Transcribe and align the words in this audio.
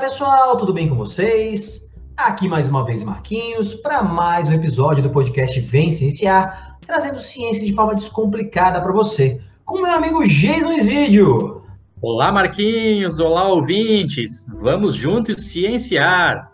Pessoal, 0.00 0.56
tudo 0.56 0.72
bem 0.72 0.88
com 0.88 0.94
vocês? 0.94 1.92
Aqui 2.16 2.48
mais 2.48 2.68
uma 2.68 2.84
vez 2.84 3.02
Marquinhos 3.02 3.74
para 3.74 4.00
mais 4.00 4.46
um 4.46 4.52
episódio 4.52 5.02
do 5.02 5.10
podcast 5.10 5.58
Vem 5.58 5.90
Cienciar, 5.90 6.78
trazendo 6.86 7.18
ciência 7.18 7.66
de 7.66 7.74
forma 7.74 7.96
descomplicada 7.96 8.80
para 8.80 8.92
você, 8.92 9.40
com 9.64 9.82
meu 9.82 9.90
amigo 9.90 10.24
Jason 10.24 10.72
Isidio. 10.74 11.64
Olá 12.00 12.30
Marquinhos, 12.30 13.18
olá 13.18 13.48
ouvintes, 13.48 14.46
vamos 14.48 14.94
juntos 14.94 15.42
cienciar. 15.42 16.52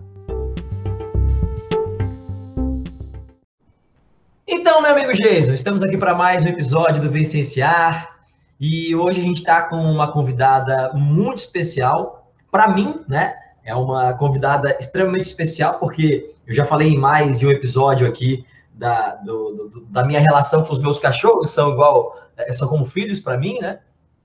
Então, 4.48 4.80
meu 4.80 4.92
amigo 4.92 5.12
Jason, 5.12 5.52
estamos 5.52 5.82
aqui 5.82 5.98
para 5.98 6.14
mais 6.14 6.42
um 6.42 6.48
episódio 6.48 7.02
do 7.02 7.10
Vem 7.10 7.24
Cienciar 7.24 8.10
e 8.58 8.96
hoje 8.96 9.20
a 9.20 9.24
gente 9.24 9.40
está 9.40 9.62
com 9.62 9.76
uma 9.76 10.10
convidada 10.10 10.92
muito 10.94 11.38
especial 11.38 12.23
para 12.54 12.68
mim, 12.68 13.00
né, 13.08 13.34
é 13.64 13.74
uma 13.74 14.14
convidada 14.14 14.76
extremamente 14.78 15.24
especial, 15.24 15.80
porque 15.80 16.36
eu 16.46 16.54
já 16.54 16.64
falei 16.64 16.92
em 16.92 16.96
mais 16.96 17.36
de 17.36 17.44
um 17.44 17.50
episódio 17.50 18.06
aqui 18.06 18.46
da, 18.72 19.16
do, 19.16 19.68
do, 19.70 19.80
da 19.86 20.04
minha 20.04 20.20
relação 20.20 20.62
com 20.62 20.72
os 20.72 20.78
meus 20.78 20.96
cachorros, 20.96 21.50
são 21.50 21.72
igual, 21.72 22.16
é, 22.36 22.52
são 22.52 22.68
como 22.68 22.84
filhos 22.84 23.18
para 23.18 23.36
mim, 23.36 23.58
né? 23.58 23.80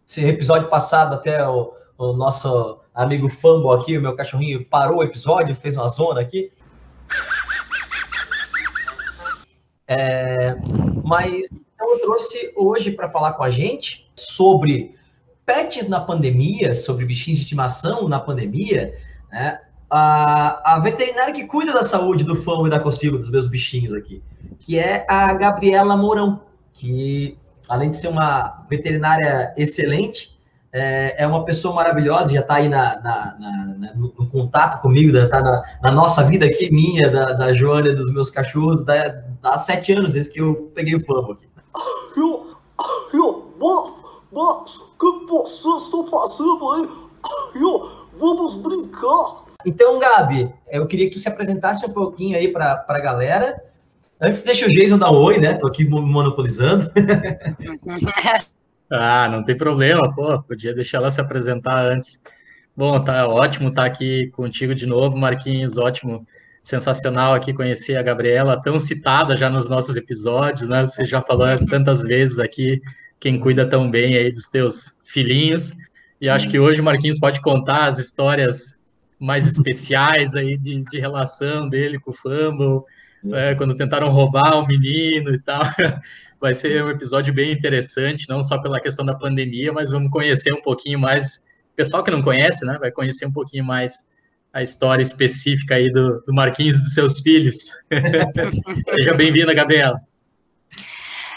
Esse 0.08 0.24
episódio 0.24 0.70
passado, 0.70 1.16
até 1.16 1.44
o, 1.48 1.74
o 1.98 2.14
nosso 2.14 2.80
amigo 2.94 3.28
Fumble 3.30 3.72
aqui, 3.72 3.98
o 3.98 4.02
meu 4.02 4.16
cachorrinho, 4.16 4.64
parou 4.64 5.00
o 5.00 5.04
episódio, 5.04 5.56
fez 5.56 5.76
uma 5.76 5.88
zona 5.88 6.22
aqui. 6.22 6.52
É, 9.88 10.54
mas 11.04 11.50
então 11.52 11.92
eu 11.94 12.00
trouxe 12.02 12.54
hoje 12.56 12.92
para 12.92 13.10
falar 13.10 13.34
com 13.34 13.42
a 13.44 13.50
gente 13.50 14.08
sobre 14.16 14.99
pets 15.50 15.88
na 15.88 16.00
pandemia, 16.00 16.76
sobre 16.76 17.06
bichinhos 17.06 17.40
de 17.40 17.44
estimação 17.46 18.08
na 18.08 18.20
pandemia, 18.20 18.94
né? 19.32 19.60
A, 19.90 20.76
a 20.76 20.80
veterinária 20.80 21.34
que 21.34 21.46
cuida 21.46 21.74
da 21.74 21.82
saúde 21.82 22.24
do 22.24 22.36
fão 22.36 22.68
e 22.68 22.70
da 22.70 22.80
cocila 22.80 23.18
dos 23.18 23.32
meus 23.32 23.48
bichinhos 23.48 23.92
aqui, 23.92 24.22
que 24.60 24.78
é 24.78 25.04
a 25.10 25.34
Gabriela 25.34 25.98
Mourão, 25.98 26.42
que 26.74 27.36
além 27.68 27.90
de 27.90 27.96
ser 27.96 28.10
uma 28.10 28.64
veterinária 28.70 29.52
excelente, 29.58 30.38
é, 30.72 31.24
é 31.24 31.26
uma 31.26 31.44
pessoa 31.44 31.74
maravilhosa, 31.74 32.32
já 32.32 32.42
está 32.42 32.56
aí 32.58 32.70
na, 32.70 33.02
na, 33.02 33.36
na, 33.40 33.94
no, 33.96 34.30
contato 34.30 34.80
comigo, 34.80 35.12
já 35.12 35.24
está 35.24 35.42
na, 35.82 35.92
nossa 35.92 36.24
vida 36.24 36.46
aqui, 36.46 36.72
minha, 36.72 37.10
da, 37.10 37.34
da 37.34 37.54
Joana, 37.54 37.92
dos 37.96 38.14
meus 38.14 38.30
cachorros, 38.30 38.86
da, 38.86 39.24
há 39.42 39.58
sete 39.58 39.94
anos 39.94 40.14
desde 40.14 40.32
que 40.32 40.42
eu 40.42 40.72
peguei 40.76 40.94
o 40.94 41.04
famo 41.04 41.32
aqui. 41.32 41.50
Eu, 42.16 42.56
eu, 43.12 43.50
mas 44.32 44.78
o 44.78 44.88
que 45.00 45.26
vocês 45.26 45.84
estão 45.84 46.06
fazendo 46.06 46.72
aí? 46.72 46.90
Eu, 47.56 47.90
vamos 48.18 48.56
brincar. 48.56 49.46
Gabi, 50.00 50.52
eu 50.72 50.88
queria 50.88 51.06
que 51.06 51.14
tu 51.14 51.20
se 51.20 51.28
apresentasse 51.28 51.86
um 51.86 51.94
pouquinho 51.94 52.38
aí 52.38 52.48
para 52.48 52.86
a 52.88 53.00
galera. 53.00 53.56
Antes, 54.22 54.44
deixa 54.44 54.66
o 54.66 54.70
Jason 54.70 54.98
dar 54.98 55.12
um 55.12 55.18
oi, 55.18 55.40
né? 55.40 55.54
Tô 55.54 55.68
aqui 55.68 55.86
monopolizando. 55.86 56.92
ah, 58.92 59.30
não 59.30 59.44
tem 59.44 59.56
problema, 59.56 60.14
pô. 60.14 60.42
Podia 60.44 60.74
deixar 60.74 60.98
ela 60.98 61.12
se 61.12 61.22
apresentar 61.22 61.86
antes. 61.86 62.20
Bom, 62.76 63.02
tá 63.04 63.28
ótimo 63.28 63.70
estar 63.70 63.84
tá 63.84 63.88
aqui 63.88 64.28
contigo 64.32 64.74
de 64.74 64.86
novo, 64.86 65.18
Marquinhos. 65.18 65.78
Ótimo, 65.78 66.26
sensacional 66.64 67.34
aqui 67.34 67.54
conhecer 67.54 67.96
a 67.96 68.04
Gabriela, 68.04 68.62
tão 68.62 68.78
citada 68.78 69.36
já 69.36 69.50
nos 69.50 69.70
nossos 69.70 69.96
episódios, 69.96 70.70
né? 70.70 70.86
Você 70.86 71.06
já 71.06 71.22
falou 71.22 71.48
tantas 71.68 72.02
vezes 72.02 72.40
aqui 72.40 72.82
quem 73.20 73.40
cuida 73.40 73.68
tão 73.68 73.90
bem 73.90 74.16
aí 74.16 74.32
dos 74.32 74.50
teus 74.50 74.94
filhinhos. 75.04 75.74
E 76.22 76.30
acho 76.30 76.50
que 76.50 76.60
hoje 76.60 76.82
Marquinhos 76.82 77.20
pode 77.20 77.42
contar 77.42 77.86
as 77.86 77.98
histórias 77.98 78.79
mais 79.20 79.46
especiais 79.46 80.36
aí 80.36 80.58
de, 80.58 80.84
de 80.84 81.00
relação 81.00 81.68
dele 81.68 82.00
com 82.00 82.12
o 82.12 82.14
Fumble, 82.14 82.84
é, 83.34 83.54
quando 83.56 83.76
tentaram 83.76 84.10
roubar 84.10 84.58
o 84.58 84.68
menino 84.68 85.34
e 85.34 85.40
tal. 85.40 85.62
Vai 86.40 86.54
ser 86.54 86.84
um 86.84 86.90
episódio 86.90 87.34
bem 87.34 87.52
interessante, 87.52 88.30
não 88.30 88.42
só 88.42 88.58
pela 88.58 88.80
questão 88.80 89.06
da 89.06 89.14
pandemia, 89.14 89.74
mas 89.74 89.92
vamos 89.92 90.10
conhecer 90.10 90.54
um 90.54 90.62
pouquinho 90.62 90.98
mais. 90.98 91.46
Pessoal 91.76 92.02
que 92.02 92.12
não 92.12 92.22
conhece, 92.22 92.66
né, 92.66 92.78
vai 92.80 92.92
conhecer 92.92 93.26
um 93.26 93.32
pouquinho 93.32 93.66
mais 93.66 94.08
a 94.54 94.62
história 94.62 95.04
específica 95.04 95.76
aí 95.76 95.92
do, 95.92 96.22
do 96.26 96.34
Marquinhos 96.34 96.78
e 96.78 96.82
dos 96.82 96.94
seus 96.94 97.20
filhos. 97.20 97.78
Seja 98.90 99.14
bem-vinda, 99.14 99.54
Gabriela. 99.54 100.00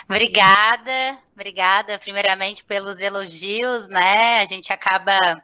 Obrigada, 0.09 1.19
obrigada 1.35 1.99
primeiramente 1.99 2.65
pelos 2.65 2.99
elogios, 2.99 3.89
né? 3.89 4.41
A 4.41 4.45
gente 4.45 4.73
acaba 4.73 5.43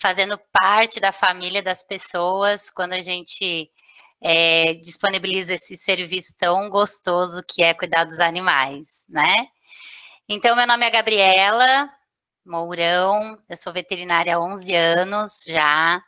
fazendo 0.00 0.38
parte 0.50 0.98
da 0.98 1.12
família 1.12 1.62
das 1.62 1.84
pessoas 1.84 2.70
quando 2.70 2.94
a 2.94 3.02
gente 3.02 3.70
é, 4.22 4.74
disponibiliza 4.74 5.54
esse 5.54 5.76
serviço 5.76 6.34
tão 6.38 6.68
gostoso 6.70 7.42
que 7.46 7.62
é 7.62 7.74
cuidar 7.74 8.04
dos 8.04 8.18
animais, 8.18 9.04
né? 9.08 9.46
Então, 10.28 10.56
meu 10.56 10.66
nome 10.66 10.86
é 10.86 10.90
Gabriela 10.90 11.90
Mourão, 12.44 13.38
eu 13.48 13.56
sou 13.56 13.72
veterinária 13.72 14.36
há 14.36 14.40
11 14.40 14.74
anos 14.74 15.42
já, 15.46 16.02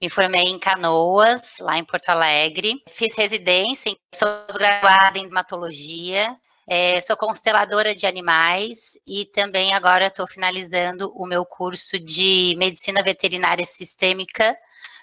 me 0.00 0.08
formei 0.08 0.44
em 0.44 0.58
Canoas, 0.58 1.56
lá 1.60 1.78
em 1.78 1.84
Porto 1.84 2.08
Alegre, 2.08 2.82
fiz 2.90 3.14
residência, 3.16 3.94
sou 4.14 4.28
graduada 4.52 5.18
em 5.18 5.24
dermatologia, 5.24 6.36
é, 6.66 7.00
sou 7.00 7.16
consteladora 7.16 7.94
de 7.94 8.06
animais 8.06 8.98
e 9.06 9.26
também 9.26 9.74
agora 9.74 10.06
estou 10.06 10.26
finalizando 10.26 11.12
o 11.14 11.26
meu 11.26 11.44
curso 11.44 11.98
de 11.98 12.54
medicina 12.58 13.02
veterinária 13.02 13.66
sistêmica 13.66 14.56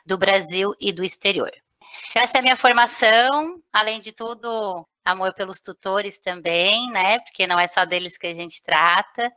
do 0.06 0.18
Brasil 0.18 0.74
e 0.80 0.92
do 0.92 1.04
exterior. 1.04 1.52
Essa 2.16 2.38
é 2.38 2.40
a 2.40 2.42
minha 2.42 2.56
formação, 2.56 3.62
além 3.72 4.00
de 4.00 4.12
tudo, 4.12 4.88
amor 5.06 5.34
pelos 5.34 5.60
tutores 5.60 6.18
também, 6.18 6.90
né? 6.92 7.20
Porque 7.20 7.46
não 7.46 7.60
é 7.60 7.68
só 7.68 7.86
deles 7.86 8.18
que 8.18 8.28
a 8.28 8.34
gente 8.34 8.64
trata. 8.64 9.32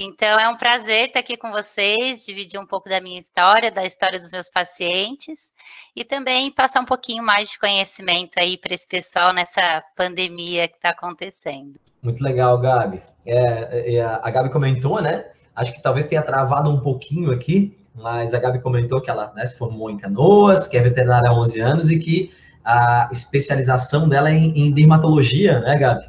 Então, 0.00 0.38
é 0.38 0.48
um 0.48 0.56
prazer 0.56 1.08
estar 1.08 1.18
aqui 1.18 1.36
com 1.36 1.50
vocês, 1.50 2.24
dividir 2.24 2.60
um 2.60 2.64
pouco 2.64 2.88
da 2.88 3.00
minha 3.00 3.18
história, 3.18 3.68
da 3.68 3.84
história 3.84 4.20
dos 4.20 4.30
meus 4.30 4.48
pacientes 4.48 5.50
e 5.96 6.04
também 6.04 6.52
passar 6.52 6.82
um 6.82 6.84
pouquinho 6.84 7.24
mais 7.24 7.50
de 7.50 7.58
conhecimento 7.58 8.38
aí 8.38 8.56
para 8.56 8.72
esse 8.72 8.86
pessoal 8.86 9.32
nessa 9.32 9.82
pandemia 9.96 10.68
que 10.68 10.76
está 10.76 10.90
acontecendo. 10.90 11.80
Muito 12.00 12.22
legal, 12.22 12.56
Gabi. 12.60 13.02
É, 13.26 13.96
é, 13.96 14.04
a 14.04 14.30
Gabi 14.30 14.50
comentou, 14.50 15.02
né? 15.02 15.24
Acho 15.52 15.72
que 15.72 15.82
talvez 15.82 16.06
tenha 16.06 16.22
travado 16.22 16.70
um 16.70 16.78
pouquinho 16.78 17.32
aqui, 17.32 17.76
mas 17.92 18.32
a 18.32 18.38
Gabi 18.38 18.60
comentou 18.60 19.00
que 19.00 19.10
ela 19.10 19.32
né, 19.34 19.44
se 19.46 19.58
formou 19.58 19.90
em 19.90 19.96
Canoas, 19.96 20.68
que 20.68 20.76
é 20.76 20.80
veterinária 20.80 21.28
há 21.28 21.34
11 21.34 21.58
anos 21.58 21.90
e 21.90 21.98
que 21.98 22.32
a 22.64 23.08
especialização 23.10 24.08
dela 24.08 24.30
é 24.30 24.34
em, 24.34 24.66
em 24.66 24.70
dermatologia, 24.70 25.58
né, 25.58 25.76
Gabi? 25.76 26.08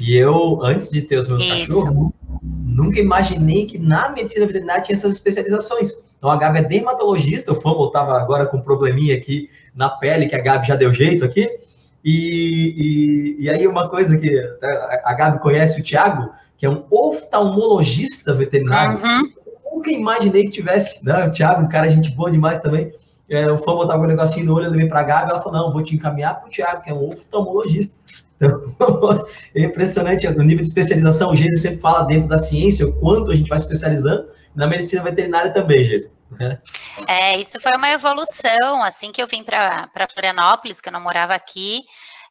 E 0.00 0.16
eu, 0.16 0.64
antes 0.64 0.90
de 0.90 1.02
ter 1.02 1.16
os 1.16 1.28
meus 1.28 1.44
Isso. 1.44 1.68
cachorros, 1.68 2.10
nunca 2.80 2.98
imaginei 2.98 3.66
que 3.66 3.78
na 3.78 4.10
medicina 4.10 4.46
veterinária 4.46 4.82
tinha 4.82 4.94
essas 4.94 5.14
especializações. 5.14 5.92
Então, 6.18 6.30
a 6.30 6.36
Gabi 6.36 6.58
é 6.58 6.62
dermatologista, 6.62 7.52
o 7.52 7.60
Famo 7.60 7.86
estava 7.86 8.20
agora 8.20 8.46
com 8.46 8.58
um 8.58 8.62
probleminha 8.62 9.16
aqui 9.16 9.48
na 9.74 9.88
pele, 9.88 10.26
que 10.26 10.34
a 10.34 10.42
Gabi 10.42 10.66
já 10.66 10.76
deu 10.76 10.92
jeito 10.92 11.24
aqui. 11.24 11.48
E, 12.04 13.36
e, 13.38 13.44
e 13.44 13.50
aí, 13.50 13.66
uma 13.66 13.88
coisa 13.88 14.18
que 14.18 14.38
a 15.04 15.14
Gabi 15.14 15.38
conhece 15.40 15.80
o 15.80 15.82
Tiago, 15.82 16.30
que 16.56 16.66
é 16.66 16.70
um 16.70 16.84
oftalmologista 16.90 18.34
veterinário. 18.34 19.02
Uhum. 19.02 19.76
Nunca 19.76 19.90
imaginei 19.90 20.44
que 20.44 20.50
tivesse. 20.50 21.04
Né? 21.04 21.26
O 21.26 21.30
Tiago, 21.30 21.62
um 21.62 21.68
cara, 21.68 21.88
gente 21.88 22.10
boa 22.10 22.30
demais 22.30 22.58
também. 22.58 22.92
É, 23.28 23.50
o 23.50 23.56
Famo 23.58 23.82
estava 23.82 24.00
com 24.00 24.06
um 24.06 24.08
negocinho 24.08 24.46
no 24.46 24.54
olho, 24.54 24.66
eu 24.66 24.70
levei 24.72 24.88
para 24.88 25.00
a 25.00 25.04
Gabi, 25.04 25.30
ela 25.30 25.40
falou: 25.40 25.58
não, 25.58 25.72
vou 25.72 25.82
te 25.82 25.94
encaminhar 25.94 26.34
para 26.38 26.48
o 26.48 26.50
Tiago, 26.50 26.82
que 26.82 26.90
é 26.90 26.94
um 26.94 27.08
oftalmologista. 27.08 27.94
Então, 28.40 29.26
é 29.54 29.62
impressionante 29.62 30.26
o 30.26 30.42
nível 30.42 30.62
de 30.62 30.68
especialização. 30.68 31.30
O 31.30 31.36
Geise 31.36 31.58
sempre 31.58 31.80
fala 31.80 32.02
dentro 32.02 32.28
da 32.28 32.38
ciência 32.38 32.86
o 32.86 33.00
quanto 33.00 33.30
a 33.30 33.34
gente 33.34 33.48
vai 33.48 33.58
especializando, 33.58 34.30
na 34.54 34.66
medicina 34.66 35.02
veterinária 35.02 35.52
também, 35.52 35.84
Geise. 35.84 36.12
É, 37.06 37.38
isso 37.38 37.60
foi 37.60 37.72
uma 37.76 37.90
evolução. 37.90 38.82
Assim 38.82 39.12
que 39.12 39.22
eu 39.22 39.26
vim 39.26 39.44
para 39.44 39.88
Florianópolis, 40.12 40.80
que 40.80 40.88
eu 40.88 40.92
não 40.92 41.00
morava 41.00 41.34
aqui, 41.34 41.82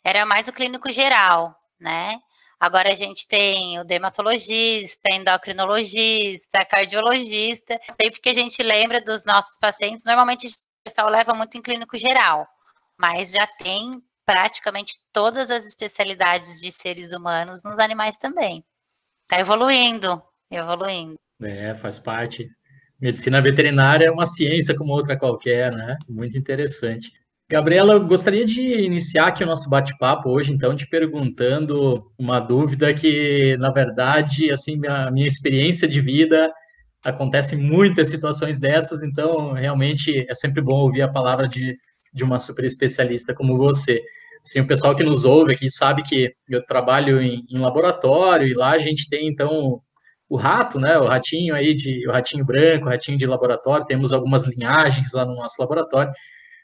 era 0.03 0.25
mais 0.25 0.47
o 0.47 0.53
clínico 0.53 0.91
geral, 0.91 1.55
né? 1.79 2.19
Agora 2.59 2.91
a 2.91 2.95
gente 2.95 3.25
tem 3.25 3.79
o 3.79 3.85
dermatologista, 3.85 5.13
endocrinologista, 5.13 6.65
cardiologista, 6.65 7.79
sempre 7.99 8.19
que 8.19 8.29
a 8.29 8.33
gente 8.33 8.61
lembra 8.61 8.99
dos 8.99 9.23
nossos 9.23 9.57
pacientes, 9.57 10.03
normalmente 10.03 10.47
o 10.47 10.83
pessoal 10.83 11.07
leva 11.07 11.33
muito 11.33 11.57
em 11.57 11.61
clínico 11.61 11.97
geral, 11.97 12.45
mas 12.97 13.31
já 13.31 13.47
tem 13.47 14.03
praticamente 14.29 14.93
todas 15.11 15.49
as 15.49 15.65
especialidades 15.65 16.61
de 16.61 16.71
seres 16.71 17.11
humanos 17.11 17.63
nos 17.63 17.79
animais 17.79 18.15
também. 18.15 18.63
Está 19.23 19.41
evoluindo, 19.41 20.21
evoluindo. 20.51 21.15
É, 21.41 21.73
faz 21.73 21.97
parte. 21.97 22.47
Medicina 23.01 23.41
veterinária 23.41 24.05
é 24.05 24.11
uma 24.11 24.27
ciência 24.27 24.75
como 24.77 24.93
outra 24.93 25.17
qualquer, 25.17 25.73
né? 25.73 25.97
Muito 26.07 26.37
interessante. 26.37 27.11
Gabriela, 27.49 27.93
eu 27.93 28.05
gostaria 28.05 28.45
de 28.45 28.61
iniciar 28.61 29.29
aqui 29.29 29.43
o 29.43 29.47
nosso 29.47 29.67
bate-papo 29.67 30.29
hoje, 30.29 30.53
então, 30.53 30.75
te 30.75 30.85
perguntando 30.87 32.03
uma 32.15 32.39
dúvida 32.39 32.93
que, 32.93 33.57
na 33.57 33.71
verdade, 33.71 34.51
assim, 34.51 34.79
a 34.85 35.09
minha 35.09 35.25
experiência 35.25 35.87
de 35.87 35.99
vida 35.99 36.53
acontecem 37.03 37.57
muitas 37.57 38.09
situações 38.09 38.59
dessas, 38.59 39.01
então 39.01 39.53
realmente 39.53 40.27
é 40.29 40.35
sempre 40.35 40.61
bom 40.61 40.81
ouvir 40.81 41.01
a 41.01 41.07
palavra 41.07 41.47
de, 41.47 41.75
de 42.13 42.23
uma 42.23 42.39
super 42.39 42.65
especialista 42.65 43.33
como 43.33 43.57
você. 43.57 44.01
Assim, 44.43 44.61
o 44.61 44.67
pessoal 44.67 44.95
que 44.95 45.03
nos 45.03 45.25
ouve 45.25 45.53
aqui 45.53 45.69
sabe 45.69 46.01
que 46.03 46.33
eu 46.49 46.65
trabalho 46.65 47.21
em, 47.21 47.45
em 47.49 47.57
laboratório 47.57 48.47
e 48.47 48.53
lá 48.53 48.71
a 48.71 48.77
gente 48.77 49.09
tem 49.09 49.27
então 49.27 49.81
o 50.29 50.37
rato, 50.37 50.79
né, 50.79 50.97
o 50.97 51.07
ratinho 51.07 51.55
aí 51.55 51.73
de 51.73 52.07
o 52.07 52.11
ratinho 52.11 52.45
branco, 52.45 52.85
o 52.85 52.89
ratinho 52.89 53.17
de 53.17 53.25
laboratório, 53.25 53.85
temos 53.85 54.13
algumas 54.13 54.45
linhagens 54.45 55.11
lá 55.11 55.25
no 55.25 55.35
nosso 55.35 55.55
laboratório. 55.59 56.11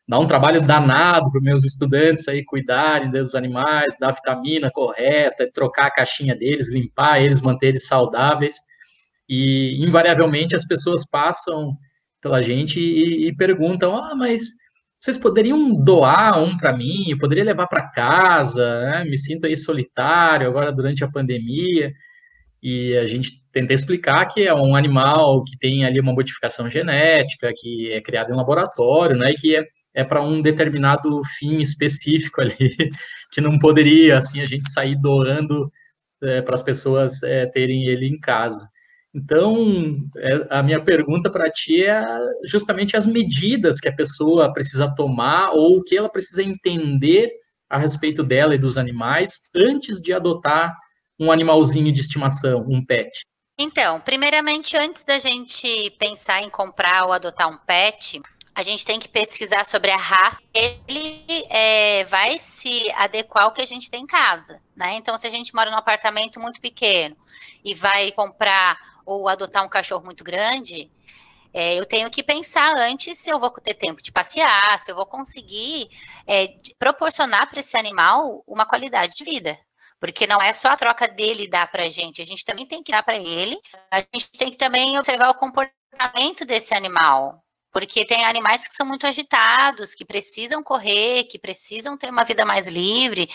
Dá 0.07 0.19
um 0.19 0.27
trabalho 0.27 0.61
danado 0.61 1.31
para 1.31 1.41
meus 1.41 1.65
estudantes 1.65 2.27
aí 2.27 2.45
cuidarem 2.45 3.09
dos 3.09 3.33
animais, 3.33 3.97
dar 3.99 4.11
vitamina 4.11 4.69
correta, 4.71 5.49
trocar 5.51 5.87
a 5.87 5.91
caixinha 5.91 6.35
deles, 6.35 6.71
limpar 6.71 7.21
eles, 7.23 7.41
manter 7.41 7.69
eles 7.69 7.87
saudáveis. 7.87 8.55
E 9.27 9.83
invariavelmente 9.83 10.55
as 10.55 10.65
pessoas 10.65 11.03
passam 11.09 11.75
pela 12.21 12.41
gente 12.41 12.79
e, 12.79 13.27
e 13.27 13.35
perguntam: 13.35 13.95
"Ah, 13.95 14.15
mas 14.15 14.43
vocês 15.05 15.17
poderiam 15.17 15.73
doar 15.83 16.41
um 16.41 16.57
para 16.57 16.75
mim? 16.75 17.09
Eu 17.09 17.17
poderia 17.17 17.43
levar 17.43 17.67
para 17.67 17.89
casa? 17.89 18.81
Né? 18.81 19.03
Me 19.05 19.17
sinto 19.17 19.45
aí 19.45 19.55
solitário 19.55 20.47
agora 20.47 20.71
durante 20.71 21.03
a 21.03 21.11
pandemia." 21.11 21.93
E 22.61 22.97
a 22.97 23.05
gente 23.05 23.43
tenta 23.51 23.75
explicar 23.75 24.25
que 24.25 24.47
é 24.47 24.51
um 24.51 24.75
animal 24.75 25.43
que 25.43 25.55
tem 25.59 25.85
ali 25.85 25.99
uma 25.99 26.11
modificação 26.11 26.67
genética, 26.67 27.53
que 27.55 27.93
é 27.93 28.01
criado 28.01 28.33
em 28.33 28.35
laboratório, 28.35 29.15
né, 29.15 29.31
e 29.31 29.35
que 29.35 29.55
é, 29.55 29.63
é 29.93 30.03
para 30.03 30.23
um 30.23 30.41
determinado 30.41 31.21
fim 31.37 31.57
específico 31.57 32.41
ali, 32.41 32.75
que 33.31 33.39
não 33.39 33.59
poderia, 33.59 34.17
assim, 34.17 34.41
a 34.41 34.45
gente 34.45 34.67
sair 34.71 34.99
doando 34.99 35.71
é, 36.23 36.41
para 36.41 36.55
as 36.55 36.63
pessoas 36.63 37.21
é, 37.21 37.45
terem 37.45 37.85
ele 37.85 38.07
em 38.07 38.19
casa. 38.19 38.67
Então, 39.15 39.97
é, 40.17 40.47
a 40.49 40.61
minha 40.61 40.83
pergunta 40.83 41.31
para 41.31 41.49
ti 41.49 41.85
é 41.85 42.05
justamente 42.43 42.97
as 42.97 43.07
medidas 43.07 43.79
que 43.79 43.87
a 43.87 43.95
pessoa 43.95 44.51
precisa 44.51 44.93
tomar 44.93 45.51
ou 45.51 45.77
o 45.77 45.83
que 45.83 45.95
ela 45.95 46.09
precisa 46.09 46.43
entender 46.43 47.31
a 47.69 47.77
respeito 47.77 48.21
dela 48.21 48.53
e 48.53 48.59
dos 48.59 48.77
animais 48.77 49.39
antes 49.55 50.01
de 50.01 50.11
adotar 50.11 50.75
um 51.17 51.31
animalzinho 51.31 51.93
de 51.93 52.01
estimação, 52.01 52.65
um 52.69 52.85
pet? 52.85 53.25
Então, 53.57 54.01
primeiramente, 54.01 54.75
antes 54.75 55.01
da 55.03 55.17
gente 55.17 55.91
pensar 55.97 56.41
em 56.41 56.49
comprar 56.49 57.05
ou 57.05 57.13
adotar 57.13 57.49
um 57.49 57.57
pet, 57.57 58.21
a 58.53 58.63
gente 58.63 58.83
tem 58.83 58.99
que 58.99 59.07
pesquisar 59.07 59.65
sobre 59.65 59.91
a 59.91 59.97
raça. 59.97 60.41
Ele 60.53 61.23
é, 61.49 62.03
vai 62.03 62.37
se 62.37 62.91
adequar 62.97 63.45
ao 63.45 63.53
que 63.53 63.61
a 63.61 63.65
gente 63.65 63.89
tem 63.89 64.03
em 64.03 64.07
casa, 64.07 64.59
né? 64.75 64.95
Então, 64.95 65.17
se 65.17 65.25
a 65.25 65.29
gente 65.29 65.55
mora 65.55 65.71
num 65.71 65.77
apartamento 65.77 66.37
muito 66.37 66.59
pequeno 66.59 67.15
e 67.63 67.73
vai 67.73 68.11
comprar 68.11 68.77
ou 69.05 69.27
adotar 69.27 69.63
um 69.63 69.69
cachorro 69.69 70.03
muito 70.03 70.23
grande, 70.23 70.91
é, 71.57 71.79
eu 71.79 71.85
tenho 71.85 72.11
que 72.11 72.21
pensar 72.21 72.75
antes 72.75 73.17
se 73.17 73.29
eu 73.29 73.39
vou 73.39 73.49
ter 73.49 73.75
tempo 73.75 74.01
de 74.01 74.11
passear, 74.11 74.77
se 74.79 74.91
eu 74.91 74.95
vou 74.95 75.05
conseguir 75.05 75.89
é, 76.27 76.49
proporcionar 76.77 77.49
para 77.49 77.61
esse 77.61 77.77
animal 77.77 78.43
uma 78.45 78.65
qualidade 78.65 79.15
de 79.15 79.23
vida. 79.23 79.57
Porque 79.97 80.27
não 80.27 80.41
é 80.41 80.51
só 80.51 80.67
a 80.67 80.75
troca 80.75 81.07
dele 81.07 81.47
dar 81.47 81.71
para 81.71 81.83
a 81.83 81.89
gente, 81.89 82.21
a 82.21 82.25
gente 82.25 82.43
também 82.43 82.65
tem 82.65 82.83
que 82.83 82.91
dar 82.91 83.03
para 83.03 83.17
ele, 83.17 83.57
a 83.89 83.99
gente 83.99 84.31
tem 84.37 84.51
que 84.51 84.57
também 84.57 84.99
observar 84.99 85.29
o 85.29 85.35
comportamento 85.35 86.45
desse 86.45 86.73
animal. 86.73 87.41
Porque 87.71 88.05
tem 88.05 88.25
animais 88.25 88.67
que 88.67 88.75
são 88.75 88.85
muito 88.85 89.07
agitados, 89.07 89.95
que 89.95 90.03
precisam 90.03 90.61
correr, 90.61 91.23
que 91.25 91.39
precisam 91.39 91.97
ter 91.97 92.09
uma 92.09 92.25
vida 92.25 92.45
mais 92.45 92.67
livre, 92.67 93.29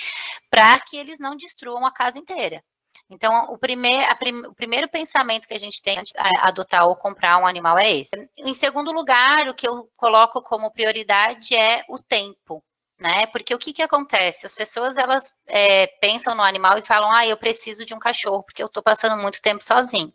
para 0.50 0.78
que 0.81 0.96
eles 0.96 1.19
não 1.19 1.37
destruam 1.37 1.87
a 1.87 1.90
casa 1.93 2.19
inteira. 2.19 2.62
Então, 3.11 3.53
o, 3.53 3.59
primeir, 3.59 4.17
prim, 4.19 4.39
o 4.47 4.55
primeiro 4.55 4.89
pensamento 4.89 5.49
que 5.49 5.55
a 5.55 5.59
gente 5.59 5.83
tem 5.83 6.01
de 6.03 6.12
adotar 6.17 6.87
ou 6.87 6.95
comprar 6.95 7.39
um 7.39 7.47
animal 7.47 7.77
é 7.77 7.91
esse. 7.91 8.31
Em 8.39 8.55
segundo 8.55 8.93
lugar, 8.93 9.49
o 9.49 9.55
que 9.55 9.67
eu 9.67 9.91
coloco 9.97 10.41
como 10.41 10.71
prioridade 10.71 11.55
é 11.55 11.85
o 11.89 11.99
tempo 11.99 12.62
né? 13.01 13.27
Porque 13.29 13.55
o 13.55 13.59
que, 13.59 13.73
que 13.73 13.83
acontece? 13.83 14.45
As 14.45 14.55
pessoas 14.55 14.99
elas 14.99 15.35
é, 15.47 15.87
pensam 15.87 16.35
no 16.35 16.43
animal 16.43 16.79
e 16.79 16.83
falam, 16.83 17.11
ah, 17.11 17.27
eu 17.27 17.37
preciso 17.37 17.85
de 17.85 17.95
um 17.95 17.99
cachorro 17.99 18.43
porque 18.43 18.62
eu 18.62 18.67
estou 18.67 18.83
passando 18.83 19.17
muito 19.17 19.41
tempo 19.41 19.65
sozinho. 19.65 20.13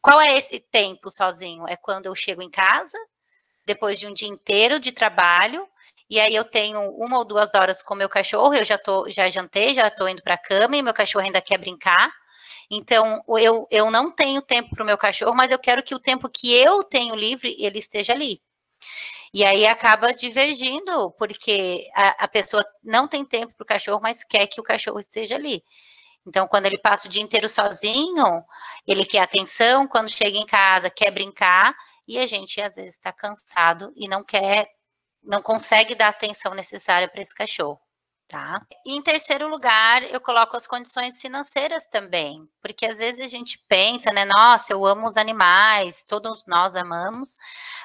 Qual 0.00 0.20
é 0.20 0.38
esse 0.38 0.58
tempo 0.58 1.10
sozinho? 1.10 1.68
É 1.68 1.76
quando 1.76 2.06
eu 2.06 2.14
chego 2.14 2.40
em 2.40 2.50
casa, 2.50 2.96
depois 3.66 4.00
de 4.00 4.06
um 4.06 4.14
dia 4.14 4.28
inteiro 4.28 4.80
de 4.80 4.90
trabalho, 4.90 5.68
e 6.10 6.18
aí 6.20 6.34
eu 6.34 6.44
tenho 6.44 6.80
uma 6.96 7.18
ou 7.18 7.24
duas 7.24 7.54
horas 7.54 7.82
com 7.82 7.94
meu 7.94 8.08
cachorro, 8.08 8.54
eu 8.54 8.64
já 8.64 8.78
tô, 8.78 9.10
já 9.10 9.28
jantei, 9.28 9.74
já 9.74 9.88
estou 9.88 10.08
indo 10.08 10.22
para 10.22 10.34
a 10.34 10.38
cama 10.38 10.76
e 10.76 10.82
meu 10.82 10.94
cachorro 10.94 11.24
ainda 11.24 11.40
quer 11.40 11.58
brincar. 11.58 12.10
Então, 12.70 13.22
eu, 13.38 13.66
eu 13.70 13.90
não 13.90 14.10
tenho 14.10 14.42
tempo 14.42 14.70
para 14.74 14.82
o 14.82 14.86
meu 14.86 14.98
cachorro, 14.98 15.34
mas 15.34 15.50
eu 15.50 15.58
quero 15.58 15.82
que 15.82 15.94
o 15.94 15.98
tempo 15.98 16.28
que 16.28 16.52
eu 16.54 16.84
tenho 16.84 17.14
livre, 17.14 17.56
ele 17.58 17.78
esteja 17.78 18.12
ali. 18.12 18.42
E 19.32 19.44
aí 19.44 19.66
acaba 19.66 20.12
divergindo, 20.14 21.10
porque 21.12 21.88
a, 21.94 22.24
a 22.24 22.28
pessoa 22.28 22.64
não 22.82 23.06
tem 23.06 23.24
tempo 23.24 23.54
para 23.54 23.64
o 23.64 23.66
cachorro, 23.66 24.00
mas 24.02 24.24
quer 24.24 24.46
que 24.46 24.60
o 24.60 24.64
cachorro 24.64 24.98
esteja 24.98 25.34
ali. 25.34 25.62
Então, 26.26 26.46
quando 26.46 26.66
ele 26.66 26.78
passa 26.78 27.06
o 27.06 27.10
dia 27.10 27.22
inteiro 27.22 27.48
sozinho, 27.48 28.44
ele 28.86 29.04
quer 29.04 29.20
atenção, 29.20 29.86
quando 29.86 30.10
chega 30.10 30.36
em 30.36 30.46
casa, 30.46 30.90
quer 30.90 31.10
brincar, 31.10 31.74
e 32.06 32.18
a 32.18 32.26
gente 32.26 32.60
às 32.60 32.76
vezes 32.76 32.92
está 32.92 33.12
cansado 33.12 33.92
e 33.96 34.08
não 34.08 34.24
quer, 34.24 34.68
não 35.28 35.42
consegue 35.42 35.94
dar 35.94 36.08
atenção 36.08 36.54
necessária 36.54 37.08
para 37.08 37.22
esse 37.22 37.34
cachorro 37.34 37.80
tá? 38.28 38.60
E 38.84 38.94
em 38.94 39.02
terceiro 39.02 39.48
lugar, 39.48 40.02
eu 40.04 40.20
coloco 40.20 40.54
as 40.56 40.66
condições 40.66 41.20
financeiras 41.20 41.86
também, 41.86 42.46
porque 42.60 42.84
às 42.86 42.98
vezes 42.98 43.24
a 43.24 43.28
gente 43.28 43.58
pensa, 43.66 44.12
né, 44.12 44.24
nossa, 44.26 44.72
eu 44.72 44.84
amo 44.84 45.06
os 45.06 45.16
animais, 45.16 46.04
todos 46.06 46.44
nós 46.46 46.76
amamos, 46.76 47.36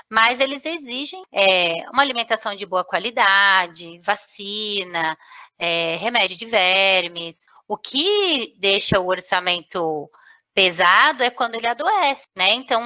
mas 0.10 0.40
eles 0.42 0.66
exigem 0.66 1.24
é, 1.32 1.90
uma 1.92 2.04
alimentação 2.04 2.54
de 2.56 2.66
boa 2.66 2.84
qualidade, 2.84 4.00
vacina, 4.02 5.18
é, 5.58 5.96
remédio 5.96 6.38
de 6.38 6.46
vermes, 6.46 7.40
o 7.68 7.78
que 7.78 8.54
deixa 8.60 9.00
o 9.00 9.08
orçamento 9.08 10.10
pesado 10.54 11.24
é 11.24 11.30
quando 11.30 11.56
ele 11.56 11.68
adoece, 11.68 12.28
né? 12.36 12.54
Então, 12.54 12.82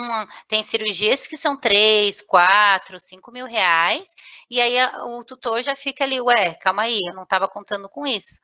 tem 0.48 0.64
cirurgias 0.64 1.28
que 1.28 1.38
são 1.38 1.58
3, 1.58 2.22
4, 2.22 3.00
5 3.00 3.32
mil 3.32 3.46
reais, 3.46 4.10
e 4.50 4.62
aí 4.62 4.80
a, 4.80 5.06
o 5.06 5.24
tutor 5.24 5.62
já 5.62 5.76
fica 5.76 6.04
ali, 6.04 6.20
ué, 6.22 6.54
calma 6.56 6.84
aí, 6.84 7.02
eu 7.08 7.14
não 7.14 7.24
estava 7.24 7.48
contando 7.48 7.90
com 7.90 8.08
isso. 8.08 8.40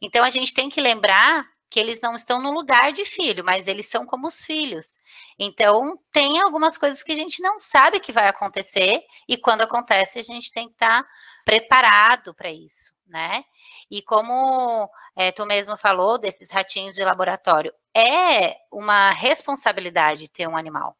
Então, 0.00 0.24
a 0.24 0.30
gente 0.30 0.54
tem 0.54 0.70
que 0.70 0.80
lembrar 0.80 1.44
que 1.70 1.78
eles 1.78 2.00
não 2.00 2.14
estão 2.14 2.40
no 2.40 2.50
lugar 2.52 2.92
de 2.92 3.04
filho, 3.04 3.44
mas 3.44 3.66
eles 3.66 3.88
são 3.88 4.06
como 4.06 4.28
os 4.28 4.44
filhos. 4.44 4.98
Então, 5.38 5.98
tem 6.12 6.40
algumas 6.40 6.78
coisas 6.78 7.02
que 7.02 7.12
a 7.12 7.16
gente 7.16 7.42
não 7.42 7.60
sabe 7.60 8.00
que 8.00 8.12
vai 8.12 8.28
acontecer, 8.28 9.02
e 9.28 9.36
quando 9.36 9.62
acontece, 9.62 10.18
a 10.18 10.22
gente 10.22 10.50
tem 10.52 10.68
que 10.68 10.74
estar 10.74 11.02
tá 11.02 11.08
preparado 11.44 12.34
para 12.34 12.50
isso, 12.50 12.92
né? 13.06 13.44
E 13.90 14.02
como 14.02 14.88
é, 15.16 15.32
tu 15.32 15.44
mesmo 15.44 15.76
falou 15.76 16.18
desses 16.18 16.50
ratinhos 16.50 16.94
de 16.94 17.04
laboratório, 17.04 17.72
é 17.96 18.56
uma 18.72 19.10
responsabilidade 19.10 20.28
ter 20.28 20.46
um 20.48 20.56
animal. 20.56 20.96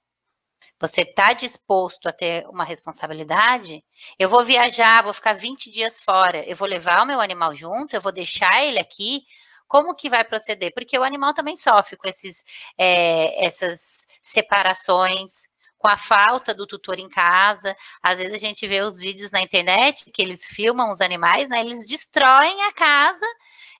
Você 0.81 1.03
está 1.03 1.33
disposto 1.33 2.09
a 2.09 2.13
ter 2.13 2.47
uma 2.49 2.65
responsabilidade? 2.65 3.85
Eu 4.19 4.29
vou 4.29 4.45
viajar, 4.45 5.03
vou 5.03 5.13
ficar 5.13 5.33
20 5.33 5.71
dias 5.71 6.01
fora, 6.01 6.45
eu 6.49 6.57
vou 6.57 6.69
levar 6.69 7.03
o 7.03 7.07
meu 7.07 7.21
animal 7.21 7.55
junto, 7.55 7.95
eu 7.95 8.01
vou 8.01 8.13
deixar 8.13 8.65
ele 8.65 8.79
aqui. 8.79 9.23
Como 9.67 9.95
que 9.95 10.09
vai 10.09 10.25
proceder? 10.25 10.73
Porque 10.73 10.99
o 10.99 11.03
animal 11.03 11.35
também 11.35 11.57
sofre 11.57 11.97
com 11.97 12.09
esses, 12.09 12.45
é, 12.79 13.45
essas 13.45 14.07
separações, 14.23 15.49
com 15.79 15.89
a 15.89 15.97
falta 15.97 16.55
do 16.55 16.67
tutor 16.67 16.99
em 16.99 17.09
casa. 17.09 17.77
Às 18.03 18.19
vezes 18.19 18.35
a 18.35 18.39
gente 18.39 18.67
vê 18.67 18.81
os 18.83 18.99
vídeos 18.99 19.31
na 19.31 19.41
internet 19.41 20.11
que 20.13 20.23
eles 20.23 20.45
filmam 20.45 20.91
os 20.91 21.01
animais, 21.01 21.49
né? 21.49 21.61
Eles 21.61 21.87
destroem 21.87 22.63
a 22.65 22.73
casa 22.73 23.27